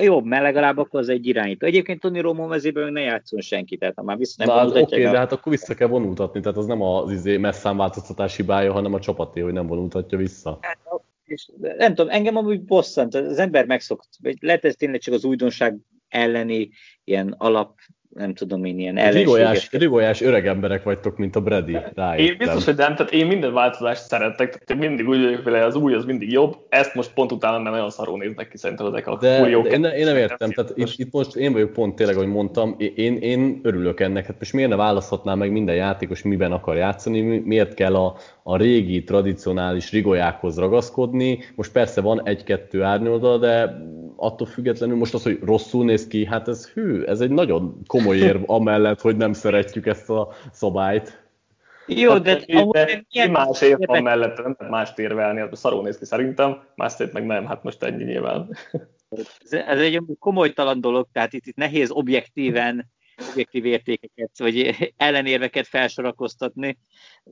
jobb, 0.00 0.24
mert 0.24 0.42
legalább 0.42 0.78
akkor 0.78 1.00
az 1.00 1.08
egy 1.08 1.26
irányító. 1.26 1.66
Egyébként 1.66 2.00
Tony 2.00 2.20
Romo 2.20 2.46
mezében 2.46 2.92
ne 2.92 3.00
játszon 3.00 3.40
senki, 3.40 3.76
tehát 3.76 3.94
ha 3.96 4.02
már 4.02 4.16
vissza 4.16 4.44
nem 4.44 4.66
Oké, 4.66 4.80
okay, 4.80 5.02
de 5.02 5.18
hát 5.18 5.32
akkor 5.32 5.52
vissza 5.52 5.74
kell 5.74 5.88
vonultatni, 5.88 6.40
tehát 6.40 6.58
az 6.58 6.66
nem 6.66 6.82
az 6.82 7.10
izé 7.10 7.36
változtatási 7.62 8.42
hibája, 8.42 8.72
hanem 8.72 8.94
a 8.94 9.00
csapaté, 9.00 9.40
hogy 9.40 9.52
nem 9.52 9.66
vonultatja 9.66 10.18
vissza. 10.18 10.58
Hát, 10.60 10.78
és 11.24 11.48
nem 11.58 11.94
tudom, 11.94 12.12
engem 12.12 12.36
amúgy 12.36 12.62
bosszant, 12.62 13.14
az 13.14 13.38
ember 13.38 13.66
megszokott, 13.66 14.12
lehet 14.40 14.64
ez 14.64 14.74
tényleg 14.74 15.00
csak 15.00 15.14
az 15.14 15.24
újdonság 15.24 15.76
elleni 16.08 16.70
ilyen 17.04 17.34
alap 17.38 17.78
nem 18.14 18.34
tudom 18.34 18.64
én, 18.64 18.78
ilyen 18.78 19.12
rigolyás, 19.12 19.70
rigolyás 19.72 20.20
öreg 20.20 20.46
emberek 20.46 20.82
vagytok, 20.82 21.16
mint 21.16 21.36
a 21.36 21.40
Brady. 21.40 21.78
Rájöttem. 21.94 22.26
Én 22.26 22.36
biztos, 22.38 22.64
hogy 22.64 22.76
nem, 22.76 22.94
tehát 22.94 23.12
én 23.12 23.26
minden 23.26 23.52
változást 23.52 24.02
szeretek, 24.02 24.50
tehát 24.50 24.70
én 24.70 24.88
mindig 24.88 25.08
úgy 25.08 25.22
vagyok 25.22 25.42
vele, 25.42 25.64
az 25.64 25.74
új 25.74 25.94
az 25.94 26.04
mindig 26.04 26.32
jobb, 26.32 26.56
ezt 26.68 26.94
most 26.94 27.12
pont 27.14 27.32
utána 27.32 27.58
nem 27.58 27.72
nagyon 27.72 27.90
szarul 27.90 28.18
néznek 28.18 28.48
ki 28.48 28.56
szerintem 28.56 28.86
ezek 28.86 29.06
a 29.06 29.16
de, 29.16 29.40
de 29.40 29.48
én, 29.48 29.84
én, 29.84 30.04
nem 30.04 30.16
értem, 30.16 30.50
tehát 30.50 30.72
itt, 30.74 30.92
itt, 30.96 31.12
most 31.12 31.36
én 31.36 31.52
vagyok 31.52 31.72
pont 31.72 31.94
tényleg, 31.94 32.16
ahogy 32.16 32.28
mondtam, 32.28 32.74
én, 32.94 33.16
én 33.16 33.60
örülök 33.62 34.00
ennek, 34.00 34.26
hát 34.26 34.38
most 34.38 34.52
miért 34.52 34.70
ne 34.70 34.76
választhatná 34.76 35.34
meg 35.34 35.50
minden 35.50 35.74
játékos, 35.74 36.22
miben 36.22 36.52
akar 36.52 36.76
játszani, 36.76 37.20
miért 37.38 37.74
kell 37.74 37.94
a, 37.94 38.16
a 38.46 38.56
régi, 38.56 39.04
tradicionális 39.04 39.90
rigolyákhoz 39.90 40.58
ragaszkodni. 40.58 41.38
Most 41.54 41.72
persze 41.72 42.00
van 42.00 42.26
egy-kettő 42.26 42.82
árnyoldal, 42.82 43.38
de 43.38 43.82
attól 44.16 44.46
függetlenül 44.46 44.96
most 44.96 45.14
az, 45.14 45.22
hogy 45.22 45.38
rosszul 45.42 45.84
néz 45.84 46.06
ki, 46.06 46.26
hát 46.26 46.48
ez 46.48 46.68
hű, 46.68 47.02
ez 47.02 47.20
egy 47.20 47.30
nagyon 47.30 47.80
komoly 47.86 48.16
érv 48.16 48.42
amellett, 48.50 49.00
hogy 49.00 49.16
nem 49.16 49.32
szeretjük 49.32 49.86
ezt 49.86 50.10
a 50.10 50.28
szabályt. 50.52 51.22
Jó, 51.86 52.10
hát, 52.10 52.22
de, 52.22 52.40
de, 52.72 53.04
de 53.12 53.28
más 53.28 53.62
érv 53.62 53.80
van 53.84 54.02
mellett, 54.02 54.36
nem 54.36 54.56
lehet 54.58 54.72
más 54.72 54.92
érvelni, 54.96 55.40
az 55.40 55.58
szarul 55.58 55.82
néz 55.82 55.98
ki 55.98 56.04
szerintem, 56.04 56.62
másrészt 56.74 57.12
meg 57.12 57.26
nem, 57.26 57.46
hát 57.46 57.62
most 57.62 57.82
ennyi 57.82 58.04
nyilván. 58.04 58.56
Ez, 59.10 59.52
ez 59.52 59.80
egy 59.80 60.02
komolytalan 60.18 60.80
dolog, 60.80 61.06
tehát 61.12 61.32
itt, 61.32 61.46
itt 61.46 61.56
nehéz 61.56 61.90
objektíven 61.90 62.92
objektív 63.30 63.64
értékeket, 63.64 64.38
vagy 64.38 64.92
ellenérveket 64.96 65.66
felsorakoztatni, 65.66 66.78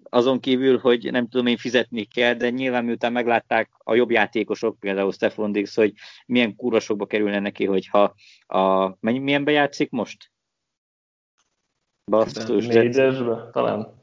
azon 0.03 0.41
kívül, 0.41 0.79
hogy 0.79 1.11
nem 1.11 1.29
tudom 1.29 1.47
én 1.47 1.57
fizetni 1.57 2.05
kell, 2.05 2.35
de 2.35 2.51
nyilván 2.51 2.85
miután 2.85 3.13
meglátták 3.13 3.71
a 3.79 3.95
jobb 3.95 4.11
játékosok, 4.11 4.79
például 4.79 5.13
Stefan 5.13 5.53
Dix, 5.53 5.77
hogy 5.77 5.93
milyen 6.27 6.57
kúrosokba 6.57 7.07
kerülne 7.07 7.39
neki, 7.39 7.65
hogyha 7.65 8.15
a, 8.47 8.95
milyen 9.01 9.45
bejátszik 9.45 9.91
most? 9.91 10.31
Basszus. 12.11 12.67
Négyesbe, 12.67 13.49
talán. 13.53 14.01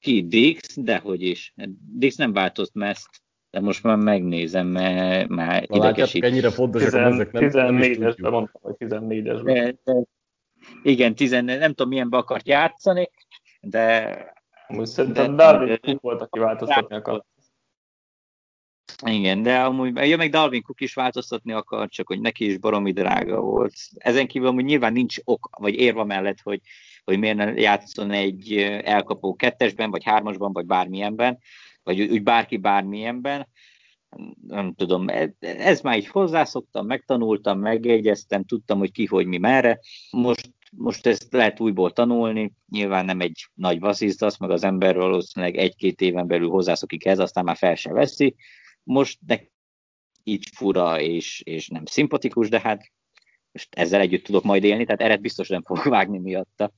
Ki? 0.00 0.26
Dix? 0.26 0.76
Dehogy 0.76 1.22
is. 1.22 1.54
Dix 1.92 2.16
nem 2.16 2.32
változt 2.32 2.74
meszt, 2.74 3.08
de 3.50 3.60
most 3.60 3.82
már 3.82 3.96
megnézem, 3.96 4.66
mert 4.66 5.28
már 5.28 5.66
idegesít. 5.70 6.24
ennyire 6.24 6.50
fontosak 6.50 6.94
ezek 6.94 7.32
nem 7.32 7.48
14-esben 7.50 8.30
mondtam, 8.30 8.60
hogy 8.62 8.74
14-esben. 8.78 9.74
Igen, 10.82 11.14
14, 11.14 11.58
nem 11.58 11.68
tudom 11.68 11.88
milyenbe 11.88 12.16
akart 12.16 12.48
játszani, 12.48 13.10
de... 13.60 14.36
Most 14.68 14.92
szerintem 14.92 15.36
Darwin 15.36 15.78
Cook 15.80 16.00
volt, 16.00 16.20
aki 16.20 16.38
változtatni 16.38 16.96
akart. 16.96 17.26
Igen, 19.06 19.42
de 19.42 19.60
amúgy, 19.60 19.96
ja, 20.08 20.16
meg 20.16 20.30
Darwin 20.30 20.62
Cook 20.62 20.80
is 20.80 20.94
változtatni 20.94 21.52
akart, 21.52 21.90
csak 21.90 22.06
hogy 22.06 22.20
neki 22.20 22.44
is 22.44 22.58
baromi 22.58 22.92
drága 22.92 23.40
volt. 23.40 23.72
Ezen 23.94 24.26
kívül 24.26 24.48
amúgy 24.48 24.64
nyilván 24.64 24.92
nincs 24.92 25.16
ok, 25.24 25.48
vagy 25.58 25.74
érva 25.74 26.04
mellett, 26.04 26.40
hogy, 26.40 26.60
hogy 27.04 27.18
miért 27.18 27.36
ne 27.36 27.52
játszon 27.52 28.10
egy 28.10 28.56
elkapó 28.84 29.34
kettesben, 29.34 29.90
vagy 29.90 30.04
hármasban, 30.04 30.52
vagy 30.52 30.66
bármilyenben, 30.66 31.38
vagy 31.82 32.00
úgy 32.00 32.22
bárki 32.22 32.56
bármilyenben. 32.56 33.48
Nem 34.46 34.74
tudom, 34.74 35.06
ez 35.40 35.80
már 35.80 35.96
így 35.96 36.06
hozzászoktam, 36.06 36.86
megtanultam, 36.86 37.58
megjegyeztem, 37.58 38.44
tudtam, 38.44 38.78
hogy 38.78 38.92
ki, 38.92 39.04
hogy 39.04 39.26
mi 39.26 39.38
merre. 39.38 39.80
Most 40.10 40.56
most 40.70 41.06
ezt 41.06 41.32
lehet 41.32 41.60
újból 41.60 41.92
tanulni, 41.92 42.52
nyilván 42.68 43.04
nem 43.04 43.20
egy 43.20 43.48
nagy 43.54 43.78
vasszizdasz, 43.78 44.38
meg 44.38 44.50
az 44.50 44.64
ember 44.64 44.96
valószínűleg 44.96 45.56
egy-két 45.56 46.00
éven 46.00 46.26
belül 46.26 46.48
hozzászokik 46.48 47.04
ez, 47.04 47.18
aztán 47.18 47.44
már 47.44 47.56
fel 47.56 47.74
se 47.74 47.92
veszi. 47.92 48.36
Most 48.82 49.18
de 49.20 49.50
így 50.22 50.48
fura 50.54 51.00
és, 51.00 51.40
és 51.44 51.68
nem 51.68 51.84
szimpatikus, 51.84 52.48
de 52.48 52.60
hát 52.60 52.92
most 53.52 53.74
ezzel 53.74 54.00
együtt 54.00 54.24
tudok 54.24 54.44
majd 54.44 54.64
élni, 54.64 54.84
tehát 54.84 55.00
eret 55.00 55.20
biztos 55.20 55.48
nem 55.48 55.62
fogok 55.62 55.84
vágni 55.84 56.18
miatta. 56.18 56.72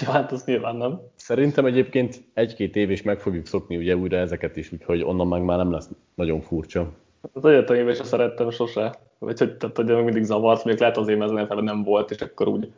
Ja, 0.00 0.10
hát 0.10 0.32
az 0.32 0.44
nyilván 0.44 0.76
nem. 0.76 1.00
Szerintem 1.16 1.66
egyébként 1.66 2.24
egy-két 2.34 2.76
év 2.76 2.90
is 2.90 3.02
meg 3.02 3.20
fogjuk 3.20 3.46
szokni 3.46 3.76
ugye 3.76 3.96
újra 3.96 4.16
ezeket 4.16 4.56
is, 4.56 4.72
úgyhogy 4.72 5.02
onnan 5.02 5.26
meg 5.26 5.42
már 5.42 5.56
nem 5.56 5.72
lesz 5.72 5.90
nagyon 6.14 6.40
furcsa. 6.40 6.92
Az 7.32 7.44
egyetemében 7.44 7.94
sem 7.94 8.04
szerettem 8.04 8.50
sose. 8.50 8.94
Vagy 9.18 9.38
hogy, 9.38 9.56
tehát, 9.56 9.76
hogy 9.76 10.04
mindig 10.04 10.22
zavart, 10.22 10.64
még 10.64 10.78
lehet 10.78 10.96
azért, 10.96 11.18
mert 11.18 11.50
az 11.50 11.62
nem 11.62 11.82
volt, 11.82 12.10
és 12.10 12.20
akkor 12.20 12.48
úgy 12.48 12.72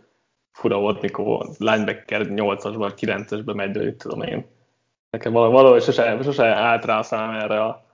fura 0.52 0.78
volt, 0.78 1.00
mikor 1.00 1.48
linebacker 1.58 2.26
8-asban, 2.28 2.92
9-esben 3.00 3.54
megy, 3.54 3.76
hogy 3.76 3.96
tudom 3.96 4.22
én. 4.22 4.46
Nekem 5.10 5.32
valahogy 5.32 5.82
sose, 5.82 6.18
sose 6.22 6.46
állt 6.46 6.84
rá 6.84 6.98
a 6.98 7.02
szám 7.02 7.34
erre 7.34 7.62
a, 7.62 7.84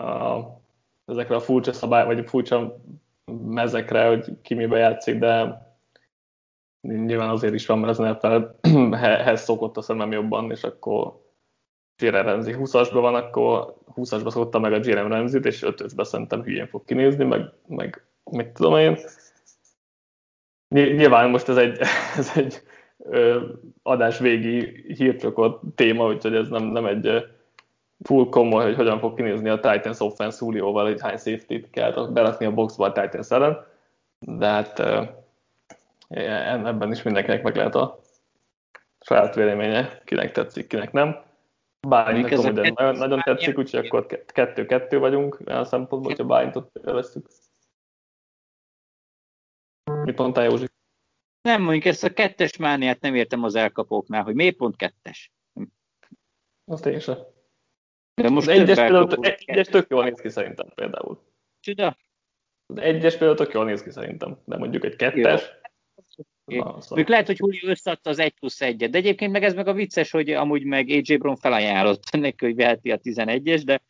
a, 0.00 0.60
ezekre 1.06 1.34
a 1.34 1.40
furcsa 1.40 1.72
szabály, 1.72 2.04
vagy 2.04 2.28
furcsa 2.28 2.76
mezekre, 3.46 4.06
hogy 4.06 4.26
ki 4.42 4.54
mibe 4.54 4.78
játszik, 4.78 5.18
de 5.18 5.65
nyilván 6.86 7.28
azért 7.28 7.54
is 7.54 7.66
van, 7.66 7.78
mert 7.78 7.98
az 7.98 8.06
NFL-hez 8.06 9.42
szokott 9.48 9.76
a 9.76 9.82
szemem 9.82 10.12
jobban, 10.12 10.50
és 10.50 10.62
akkor 10.62 11.24
Félre 11.96 12.36
20-asban 12.38 12.98
van, 13.00 13.14
akkor 13.14 13.74
20-asba 13.94 14.30
szoktam 14.30 14.60
meg 14.60 14.72
a 14.72 14.80
Jalen 14.82 15.08
Ramsey-t, 15.08 15.44
és 15.44 15.64
5-ösbe 15.66 16.04
szerintem 16.04 16.42
hülyén 16.42 16.66
fog 16.66 16.84
kinézni, 16.84 17.24
meg, 17.24 17.52
meg 17.66 18.06
mit 18.30 18.48
tudom 18.48 18.76
én. 18.76 18.98
Nyilván 20.68 21.30
most 21.30 21.48
ez 21.48 21.56
egy, 21.56 21.78
ez 22.18 22.32
egy 22.34 22.62
ö, 22.98 23.48
adás 23.82 24.18
végi 24.18 24.84
hírcsokott 24.94 25.62
téma, 25.74 26.06
úgyhogy 26.06 26.34
ez 26.34 26.48
nem, 26.48 26.64
nem 26.64 26.86
egy 26.86 27.26
full 28.02 28.28
komoly, 28.28 28.64
hogy 28.64 28.74
hogyan 28.74 28.98
fog 28.98 29.16
kinézni 29.16 29.48
a 29.48 29.60
Titans 29.60 30.00
offense 30.00 30.38
Julio-val, 30.40 30.84
hogy 30.84 31.00
hány 31.00 31.16
safety-t 31.16 31.70
kell 31.70 32.08
berakni 32.12 32.46
a 32.46 32.54
boxba 32.54 32.84
a 32.84 32.92
Titans 32.92 33.30
ellen, 33.30 33.66
de 34.18 34.46
hát 34.46 34.82
ö, 36.08 36.20
ebben 36.66 36.92
is 36.92 37.02
mindenkinek 37.02 37.42
meg 37.42 37.56
lehet 37.56 37.74
a 37.74 38.00
saját 39.00 39.34
véleménye, 39.34 40.02
kinek 40.04 40.32
tetszik, 40.32 40.66
kinek 40.66 40.92
nem. 40.92 41.24
Bálint 41.88 42.30
ugye 42.30 42.50
nagyon, 42.50 42.96
nagyon 42.96 43.20
tetszik, 43.20 43.58
úgyhogy 43.58 43.86
akkor 43.86 44.06
kettő-kettő 44.26 44.98
vagyunk 44.98 45.40
olyan 45.46 45.64
szempontból, 45.64 46.10
hogyha 46.10 46.26
Bálintot 46.26 46.70
veszük. 46.82 47.26
Mit 50.02 50.18
mondtál, 50.18 50.44
Józsi? 50.44 50.66
Nem, 51.42 51.62
mondjuk 51.62 51.84
ezt 51.84 52.04
a 52.04 52.12
kettes 52.12 52.56
mániát 52.56 53.00
nem 53.00 53.14
értem 53.14 53.42
az 53.42 53.54
elkapóknál, 53.54 54.22
hogy 54.22 54.34
miért 54.34 54.56
pont 54.56 54.76
kettes? 54.76 55.32
Azt 56.64 56.86
én 56.86 56.98
sem. 56.98 57.18
De 58.14 58.28
most 58.28 58.48
az 58.48 58.58
egyes, 58.58 58.76
például, 58.76 59.24
egyes 59.24 59.66
tök 59.66 59.90
jól 59.90 60.04
néz 60.04 60.20
ki 60.20 60.28
szerintem 60.28 60.68
például. 60.74 61.22
Csuda? 61.60 61.96
Az 62.66 62.78
egyes 62.78 63.16
például 63.16 63.36
tök 63.36 63.52
jól 63.52 63.64
néz 63.64 63.82
ki 63.82 63.90
szerintem, 63.90 64.38
de 64.44 64.56
mondjuk 64.56 64.84
egy 64.84 64.96
kettes. 64.96 65.42
Jó. 65.42 65.65
Szóval. 66.46 67.04
lehet, 67.06 67.26
hogy 67.26 67.38
Julio 67.38 67.68
összeadta 67.68 68.10
az 68.10 68.18
1 68.18 68.32
plusz 68.32 68.60
1 68.60 68.76
de 68.76 68.98
egyébként 68.98 69.32
meg 69.32 69.42
ez 69.42 69.54
meg 69.54 69.68
a 69.68 69.72
vicces, 69.72 70.10
hogy 70.10 70.30
amúgy 70.30 70.64
meg 70.64 70.88
AJ 70.88 71.16
Brown 71.16 71.36
felajánlott 71.36 72.10
neki, 72.16 72.44
hogy 72.44 72.54
veheti 72.54 72.90
a 72.90 72.98
11-es, 72.98 73.62
de, 73.64 73.82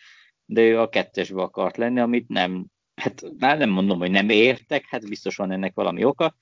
de 0.44 0.60
ő 0.60 0.80
a 0.80 0.88
kettesbe 0.88 1.42
akart 1.42 1.76
lenni, 1.76 2.00
amit 2.00 2.28
nem, 2.28 2.66
hát 2.96 3.24
nem 3.38 3.70
mondom, 3.70 3.98
hogy 3.98 4.10
nem 4.10 4.28
értek, 4.28 4.84
hát 4.88 5.08
biztos 5.08 5.36
van 5.36 5.50
ennek 5.50 5.74
valami 5.74 6.04
oka, 6.04 6.36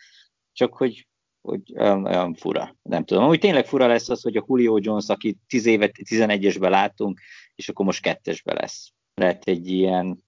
csak 0.53 0.75
hogy, 0.75 1.07
hogy 1.41 1.61
olyan, 1.77 2.05
olyan 2.05 2.35
fura. 2.35 2.77
Nem 2.83 3.05
tudom. 3.05 3.29
Úgy 3.29 3.41
tényleg 3.41 3.67
fura 3.67 3.87
lesz 3.87 4.09
az, 4.09 4.23
hogy 4.23 4.37
a 4.37 4.45
Julio 4.49 4.79
Jones, 4.81 5.09
aki 5.09 5.37
10 5.47 5.67
évet 5.67 5.95
11-esbe 6.11 6.69
látunk, 6.69 7.21
és 7.55 7.69
akkor 7.69 7.85
most 7.85 8.03
kettesbe 8.03 8.53
lesz. 8.53 8.93
Lehet 9.15 9.45
egy 9.45 9.71
ilyen, 9.71 10.25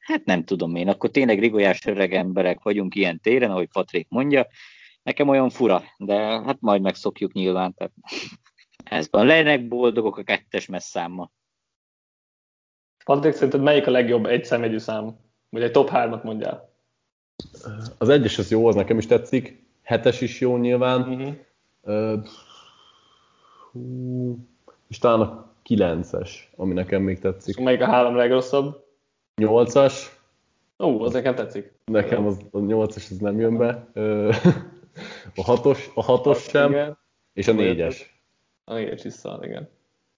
hát 0.00 0.24
nem 0.24 0.44
tudom 0.44 0.74
én, 0.74 0.88
akkor 0.88 1.10
tényleg 1.10 1.38
rigolyás 1.38 1.84
öreg 1.84 2.14
emberek 2.14 2.62
vagyunk 2.62 2.94
ilyen 2.94 3.20
téren, 3.20 3.50
ahogy 3.50 3.68
Patrik 3.68 4.06
mondja, 4.08 4.46
nekem 5.08 5.28
olyan 5.28 5.50
fura, 5.50 5.82
de 5.98 6.16
hát 6.16 6.56
majd 6.60 6.82
megszokjuk 6.82 7.32
nyilván. 7.32 7.74
Tehát 7.74 7.92
ez 8.84 9.08
van. 9.10 9.26
Lennek 9.26 9.68
boldogok 9.68 10.16
a 10.16 10.22
kettes 10.22 10.66
messzámmal. 10.66 11.32
Patrik, 13.04 13.32
szerinted 13.32 13.62
melyik 13.62 13.86
a 13.86 13.90
legjobb 13.90 14.26
egy 14.26 14.44
szemegyű 14.44 14.78
szám? 14.78 15.16
Vagy 15.50 15.62
egy 15.62 15.70
top 15.70 15.90
3-at 15.92 16.22
mondjál? 16.22 16.72
Az 17.98 18.08
egyes 18.08 18.38
az 18.38 18.50
jó, 18.50 18.66
az 18.66 18.74
nekem 18.74 18.98
is 18.98 19.06
tetszik. 19.06 19.66
Hetes 19.82 20.20
is 20.20 20.40
jó 20.40 20.56
nyilván. 20.56 21.00
Uh-huh. 21.00 21.34
Uh, 21.82 22.24
hú, 23.72 24.38
és 24.88 24.98
talán 24.98 25.20
a 25.20 25.52
kilences, 25.62 26.50
ami 26.56 26.72
nekem 26.72 27.02
még 27.02 27.18
tetszik. 27.18 27.56
És 27.56 27.64
melyik 27.64 27.80
a 27.80 27.86
három 27.86 28.16
legrosszabb? 28.16 28.84
Nyolcas. 29.36 30.20
Ó, 30.78 31.02
az 31.02 31.12
nekem 31.12 31.34
tetszik. 31.34 31.72
Nekem 31.84 32.26
az, 32.26 32.38
a 32.50 32.58
nyolcas 32.58 33.10
az 33.10 33.18
nem 33.18 33.40
jön 33.40 33.56
be. 33.56 33.90
A 35.34 35.42
hatos, 35.44 35.90
a 35.94 36.02
hatos 36.02 36.42
hát, 36.42 36.50
sem, 36.50 36.70
igen. 36.70 36.98
és 37.32 37.48
a 37.48 37.52
négyes. 37.52 38.22
A 38.64 38.74
négyes 38.74 39.02
vissza, 39.02 39.40
igen. 39.42 39.68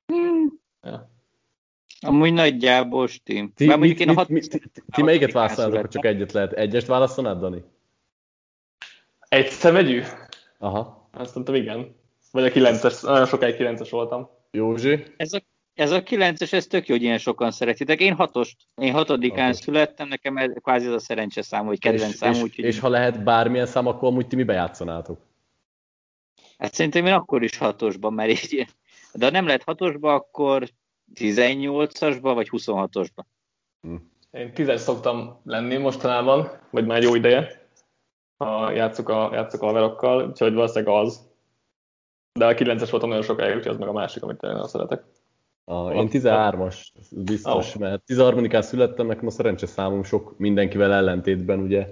Hmm. 0.07 0.61
Ja. 0.83 1.11
Amúgy 2.01 2.33
nagyjából 2.33 3.07
stim. 3.07 3.53
Ti, 3.55 3.77
mit, 3.77 4.07
mit, 4.07 4.17
hat... 4.17 4.29
mit, 4.29 4.51
ti, 4.51 4.63
ti 4.93 5.03
melyiket 5.03 5.33
válaszolnátok, 5.33 5.89
csak 5.91 6.05
egyet 6.05 6.33
lehet? 6.33 6.53
Egyest 6.53 6.87
válaszolnád, 6.87 7.41
Dani? 7.41 7.65
Egy 9.29 9.49
szemegyű? 9.49 10.03
Aha. 10.59 11.09
Azt 11.13 11.35
mondtam, 11.35 11.55
igen. 11.55 11.95
Vagy 12.31 12.45
a 12.45 12.51
kilences, 12.51 13.01
nagyon 13.01 13.27
sokáig 13.27 13.57
kilences 13.57 13.91
voltam. 13.91 14.29
Józsi? 14.51 15.05
Ez 15.17 15.33
a, 15.33 15.41
ez 15.75 15.91
a 15.91 16.03
kilences, 16.03 16.53
ez 16.53 16.67
tök 16.67 16.89
jó, 16.89 16.95
hogy 16.95 17.05
ilyen 17.05 17.19
sokan 17.19 17.51
szeretitek. 17.51 18.01
Én 18.01 18.15
hatost, 18.15 18.57
én 18.75 18.93
hatodikán 18.93 19.45
Hatos. 19.45 19.61
születtem, 19.61 20.09
nekem 20.09 20.37
ez 20.37 20.51
kvázi 20.61 20.87
az 20.87 20.93
a 20.93 20.99
szerencse 20.99 21.43
szám, 21.43 21.67
hogy 21.67 21.79
kedvenc 21.79 22.13
és, 22.13 22.19
szám. 22.19 22.33
És, 22.33 22.43
úgyhogy... 22.43 22.65
és 22.65 22.79
ha 22.79 22.89
lehet 22.89 23.23
bármilyen 23.23 23.67
szám, 23.67 23.87
akkor 23.87 24.09
amúgy 24.09 24.27
ti 24.27 24.37
mibe 24.37 24.53
játszanátok? 24.53 25.21
Hát 26.59 26.75
szerintem 26.75 27.07
én 27.07 27.13
akkor 27.13 27.43
is 27.43 27.57
hatosban, 27.57 28.13
mert 28.13 28.31
így, 28.31 28.67
de 29.13 29.25
ha 29.25 29.31
nem 29.31 29.47
lehet 29.47 29.63
hatosba, 29.63 30.15
akkor 30.15 30.69
18-asba 31.15 32.31
vagy 32.35 32.49
26-osba. 32.51 33.23
Hm. 33.81 33.95
Én 34.31 34.55
tízes 34.55 34.81
szoktam 34.81 35.41
lenni 35.45 35.77
mostanában, 35.77 36.51
vagy 36.71 36.87
már 36.87 37.03
jó 37.03 37.15
ideje, 37.15 37.69
ha 38.37 38.71
játszok 38.71 39.09
a, 39.09 39.31
játszok 39.33 39.63
a 39.63 39.67
haverokkal, 39.67 40.29
úgyhogy 40.29 40.55
valószínűleg 40.55 40.95
az. 40.95 41.29
De 42.39 42.47
a 42.47 42.55
9-es 42.55 42.89
voltam 42.91 43.09
nagyon 43.09 43.25
sokáig, 43.25 43.57
úgyhogy 43.57 43.73
az 43.73 43.79
meg 43.79 43.89
a 43.89 43.93
másik, 43.93 44.23
amit 44.23 44.43
én 44.43 44.67
szeretek. 44.67 45.05
A, 45.71 45.93
én 45.93 46.09
13-as, 46.13 46.87
biztos, 47.11 47.75
oh. 47.75 47.81
mert 47.81 48.03
13-án 48.07 48.63
születtem, 48.63 49.07
nekem 49.07 49.27
a 49.27 49.31
szerencse 49.31 49.67
számom 49.67 50.03
sok 50.03 50.39
mindenkivel 50.39 50.93
ellentétben, 50.93 51.61
ugye 51.61 51.87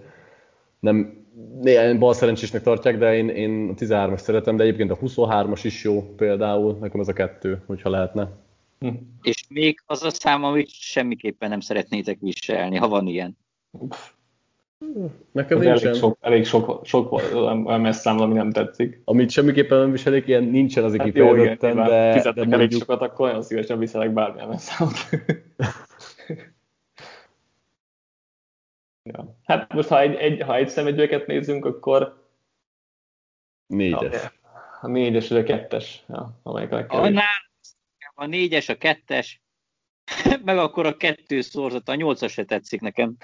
nem 0.80 1.26
néhány 1.60 1.98
bal 1.98 2.14
szerencsésnek 2.14 2.62
tartják, 2.62 2.98
de 2.98 3.16
én, 3.16 3.28
én 3.28 3.68
a 3.68 3.74
13-as 3.74 4.18
szeretem, 4.18 4.56
de 4.56 4.62
egyébként 4.62 4.90
a 4.90 4.98
23-as 4.98 5.60
is 5.62 5.84
jó 5.84 6.14
például, 6.14 6.76
nekem 6.80 7.00
ez 7.00 7.08
a 7.08 7.12
kettő, 7.12 7.62
hogyha 7.66 7.90
lehetne. 7.90 8.30
Hm. 8.78 8.88
És 9.22 9.44
még 9.48 9.82
az 9.86 10.02
a 10.02 10.10
szám, 10.10 10.44
amit 10.44 10.70
semmiképpen 10.70 11.48
nem 11.48 11.60
szeretnétek 11.60 12.18
viselni, 12.20 12.76
ha 12.76 12.88
van 12.88 13.06
ilyen. 13.06 13.36
Nekem 15.32 15.58
nincsen. 15.58 15.86
Elég 15.86 16.00
sok, 16.00 16.18
elég 16.20 16.46
sok, 16.46 16.86
sok 16.86 17.12
olyan 17.12 17.80
messz 17.80 18.00
szám, 18.00 18.20
ami 18.20 18.34
nem 18.34 18.50
tetszik. 18.50 19.00
Amit 19.04 19.30
semmiképpen 19.30 19.78
nem 19.78 19.90
viselik, 19.90 20.26
ilyen 20.26 20.44
nincsen 20.44 20.84
az 20.84 20.96
hát 20.96 21.06
kifejezetten, 21.06 21.76
de, 21.76 21.82
de 21.82 22.12
Fizettek 22.12 22.44
elég 22.44 22.58
mondjuk... 22.58 22.80
sokat, 22.80 23.00
akkor 23.00 23.26
nagyon 23.26 23.42
szívesen 23.42 23.78
viselek 23.78 24.12
bármilyen 24.12 24.58
számot. 24.58 24.94
ja. 29.12 29.36
Hát 29.44 29.72
most, 29.72 29.88
ha 29.88 30.00
egy, 30.00 30.14
egy, 30.14 30.42
ha 30.42 30.56
egy 30.56 30.68
szemegyőket 30.68 31.26
nézzünk, 31.26 31.64
akkor... 31.64 32.26
Négyes. 33.66 34.24
A, 34.24 34.32
a 34.80 34.86
négyes, 34.86 35.28
vagy 35.28 35.38
a 35.38 35.42
kettes. 35.42 36.04
Ja, 36.08 36.40
amelyik 36.42 36.72
a 36.72 36.74
legkevés. 36.74 37.20
A 38.14 38.26
négyes, 38.26 38.68
a 38.68 38.76
kettes, 38.76 39.42
meg 40.44 40.58
akkor 40.58 40.86
a 40.86 40.96
kettő 40.96 41.40
szorzat, 41.40 41.88
a 41.88 41.94
nyolcas 41.94 42.32
se 42.32 42.44
tetszik 42.44 42.80
nekem 42.80 43.16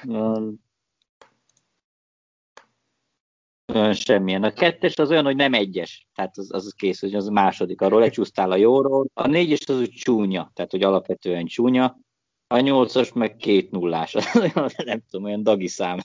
semmilyen. 3.92 4.42
A 4.42 4.52
kettes 4.52 4.96
az 4.96 5.10
olyan, 5.10 5.24
hogy 5.24 5.36
nem 5.36 5.54
egyes, 5.54 6.06
tehát 6.14 6.38
az, 6.38 6.52
az 6.52 6.74
kész, 6.76 7.00
hogy 7.00 7.14
az 7.14 7.28
második, 7.28 7.80
arról 7.80 8.00
lecsúsztál 8.00 8.50
a 8.50 8.56
jóról. 8.56 9.06
A 9.14 9.26
négyes 9.26 9.66
az 9.66 9.78
úgy 9.78 9.90
csúnya, 9.90 10.50
tehát 10.54 10.70
hogy 10.70 10.82
alapvetően 10.82 11.46
csúnya. 11.46 11.98
A 12.46 12.58
nyolcas 12.58 13.12
meg 13.12 13.36
két 13.36 13.70
nullás, 13.70 14.12
nem 14.84 15.02
tudom, 15.10 15.24
olyan 15.24 15.42
dagi 15.42 15.68
szám. 15.68 15.98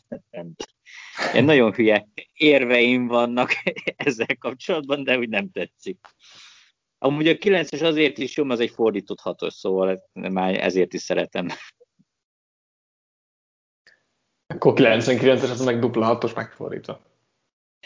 Ilyen 1.31 1.43
nagyon 1.43 1.73
hülye 1.73 2.07
érveim 2.33 3.07
vannak 3.07 3.51
ezzel 3.95 4.37
kapcsolatban, 4.39 5.03
de 5.03 5.17
úgy 5.17 5.29
nem 5.29 5.49
tetszik. 5.51 5.97
Amúgy 6.97 7.27
a 7.27 7.33
9-es 7.33 7.83
azért 7.83 8.17
is 8.17 8.37
jó, 8.37 8.49
az 8.49 8.59
egy 8.59 8.69
fordított 8.69 9.19
hatos, 9.19 9.53
szóval 9.53 10.09
már 10.13 10.63
ezért 10.63 10.93
is 10.93 11.01
szeretem. 11.01 11.47
Akkor 14.47 14.73
99-es, 14.75 15.51
az 15.51 15.63
meg 15.63 15.79
dupla 15.79 16.05
hatos 16.05 16.33
megfordítva. 16.33 17.08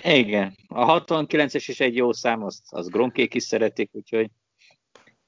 Igen, 0.03 0.55
a 0.67 1.03
69-es 1.03 1.63
is 1.67 1.79
egy 1.79 1.95
jó 1.95 2.11
szám, 2.11 2.43
azt, 2.43 2.63
azt 2.69 2.89
Gronkék 2.89 3.33
is 3.33 3.43
szeretik, 3.43 3.89
úgyhogy 3.93 4.29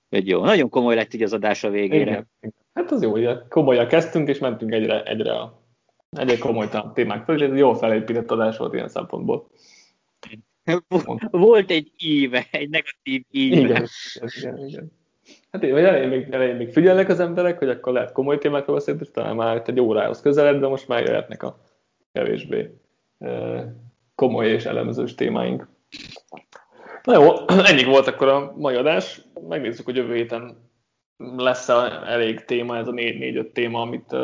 egy 0.09 0.27
jó. 0.27 0.43
Nagyon 0.43 0.69
komoly 0.69 0.95
lett 0.95 1.13
így 1.13 1.23
az 1.23 1.33
adás 1.33 1.63
a 1.63 1.69
végére. 1.69 2.27
Igen. 2.41 2.53
Hát 2.73 2.91
az 2.91 3.01
jó, 3.01 3.11
ugye 3.11 3.35
komolyan 3.49 3.87
kezdtünk, 3.87 4.27
és 4.27 4.37
mentünk 4.37 4.73
egyre, 4.73 5.03
egyre, 5.03 5.33
a, 5.33 5.61
egyre 6.09 6.37
komoly 6.37 6.69
témák 6.93 7.23
föl, 7.23 7.35
és 7.35 7.41
ez 7.41 7.57
jól 7.57 7.75
felépített 7.75 8.31
adás 8.31 8.57
volt 8.57 8.73
ilyen 8.73 8.89
szempontból. 8.89 9.47
Volt 11.31 11.71
egy 11.71 11.91
íve, 11.97 12.47
egy 12.51 12.69
negatív 12.69 13.23
íve. 13.31 13.57
Igen, 13.57 13.87
igen, 14.37 14.67
igen. 14.67 14.91
Hát 15.51 15.63
én, 15.63 15.75
elején 15.75 16.09
még, 16.09 16.27
elején 16.31 16.55
még 16.55 16.71
figyelnek 16.71 17.09
az 17.09 17.19
emberek, 17.19 17.57
hogy 17.57 17.69
akkor 17.69 17.93
lehet 17.93 18.11
komoly 18.11 18.37
témákról 18.37 18.75
beszélni, 18.75 18.99
és 19.03 19.11
talán 19.11 19.35
már 19.35 19.63
egy 19.65 19.79
órához 19.79 20.21
közelebb, 20.21 20.59
de 20.59 20.67
most 20.67 20.87
már 20.87 21.03
jöhetnek 21.03 21.43
a 21.43 21.59
kevésbé 22.11 22.69
komoly 24.15 24.47
és 24.47 24.65
elemzős 24.65 25.15
témáink. 25.15 25.67
Na 27.03 27.13
jó, 27.13 27.33
ennyi 27.69 27.83
volt 27.83 28.07
akkor 28.07 28.27
a 28.27 28.53
mai 28.55 28.75
adás. 28.75 29.21
Megnézzük, 29.47 29.85
hogy 29.85 29.95
jövő 29.95 30.15
héten 30.15 30.69
lesz 31.17 31.69
-e 31.69 31.73
elég 32.05 32.45
téma, 32.45 32.77
ez 32.77 32.87
a 32.87 32.91
4-5 32.91 33.51
téma, 33.51 33.81
amit, 33.81 34.15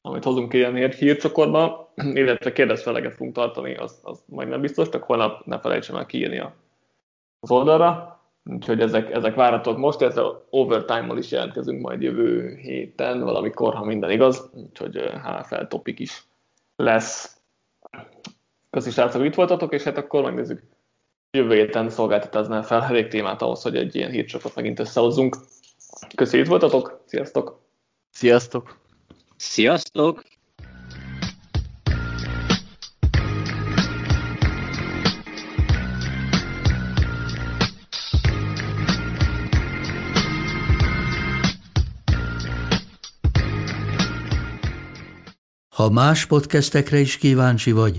amit 0.00 0.24
hozunk 0.24 0.52
ilyen 0.52 0.90
hírcsokorba, 0.90 1.92
illetve 2.20 2.52
kérdezfeleget 2.52 3.14
fogunk 3.14 3.34
tartani, 3.34 3.74
az, 3.74 4.00
az 4.02 4.24
majd 4.26 4.48
nem 4.48 4.60
biztos, 4.60 4.88
csak 4.88 5.02
holnap 5.02 5.44
ne 5.44 5.58
felejtsem 5.58 5.96
el 5.96 6.06
kiírni 6.06 6.38
az 7.40 7.50
oldalra. 7.50 8.20
Úgyhogy 8.50 8.80
ezek, 8.80 9.10
ezek 9.10 9.34
várhatók 9.34 9.78
most, 9.78 10.02
a 10.02 10.46
overtime-mal 10.50 11.18
is 11.18 11.30
jelentkezünk 11.30 11.82
majd 11.82 12.02
jövő 12.02 12.54
héten, 12.54 13.20
valamikor, 13.20 13.74
ha 13.74 13.84
minden 13.84 14.10
igaz, 14.10 14.50
úgyhogy 14.54 14.96
HFL 14.96 15.64
topik 15.64 15.98
is 15.98 16.24
lesz. 16.76 17.40
Köszi 18.76 18.90
srácok, 18.90 19.24
itt 19.24 19.34
voltatok, 19.34 19.72
és 19.72 19.82
hát 19.82 19.96
akkor 19.96 20.22
megnézzük. 20.22 20.62
Jövő 21.30 21.54
héten 21.54 21.90
szolgáltatáznál 21.90 22.62
fel 22.62 22.82
elég 22.82 23.08
témát 23.08 23.42
ahhoz, 23.42 23.62
hogy 23.62 23.76
egy 23.76 23.94
ilyen 23.94 24.10
hírcsapot 24.10 24.54
megint 24.54 24.78
összehozzunk. 24.78 25.36
Köszi, 26.14 26.38
itt 26.38 26.46
voltatok, 26.46 27.02
sziasztok! 27.06 27.60
Sziasztok! 28.10 28.78
Sziasztok! 29.36 30.22
Ha 45.76 45.90
más 45.90 46.26
podcastekre 46.26 46.98
is 46.98 47.16
kíváncsi 47.16 47.72
vagy, 47.72 47.98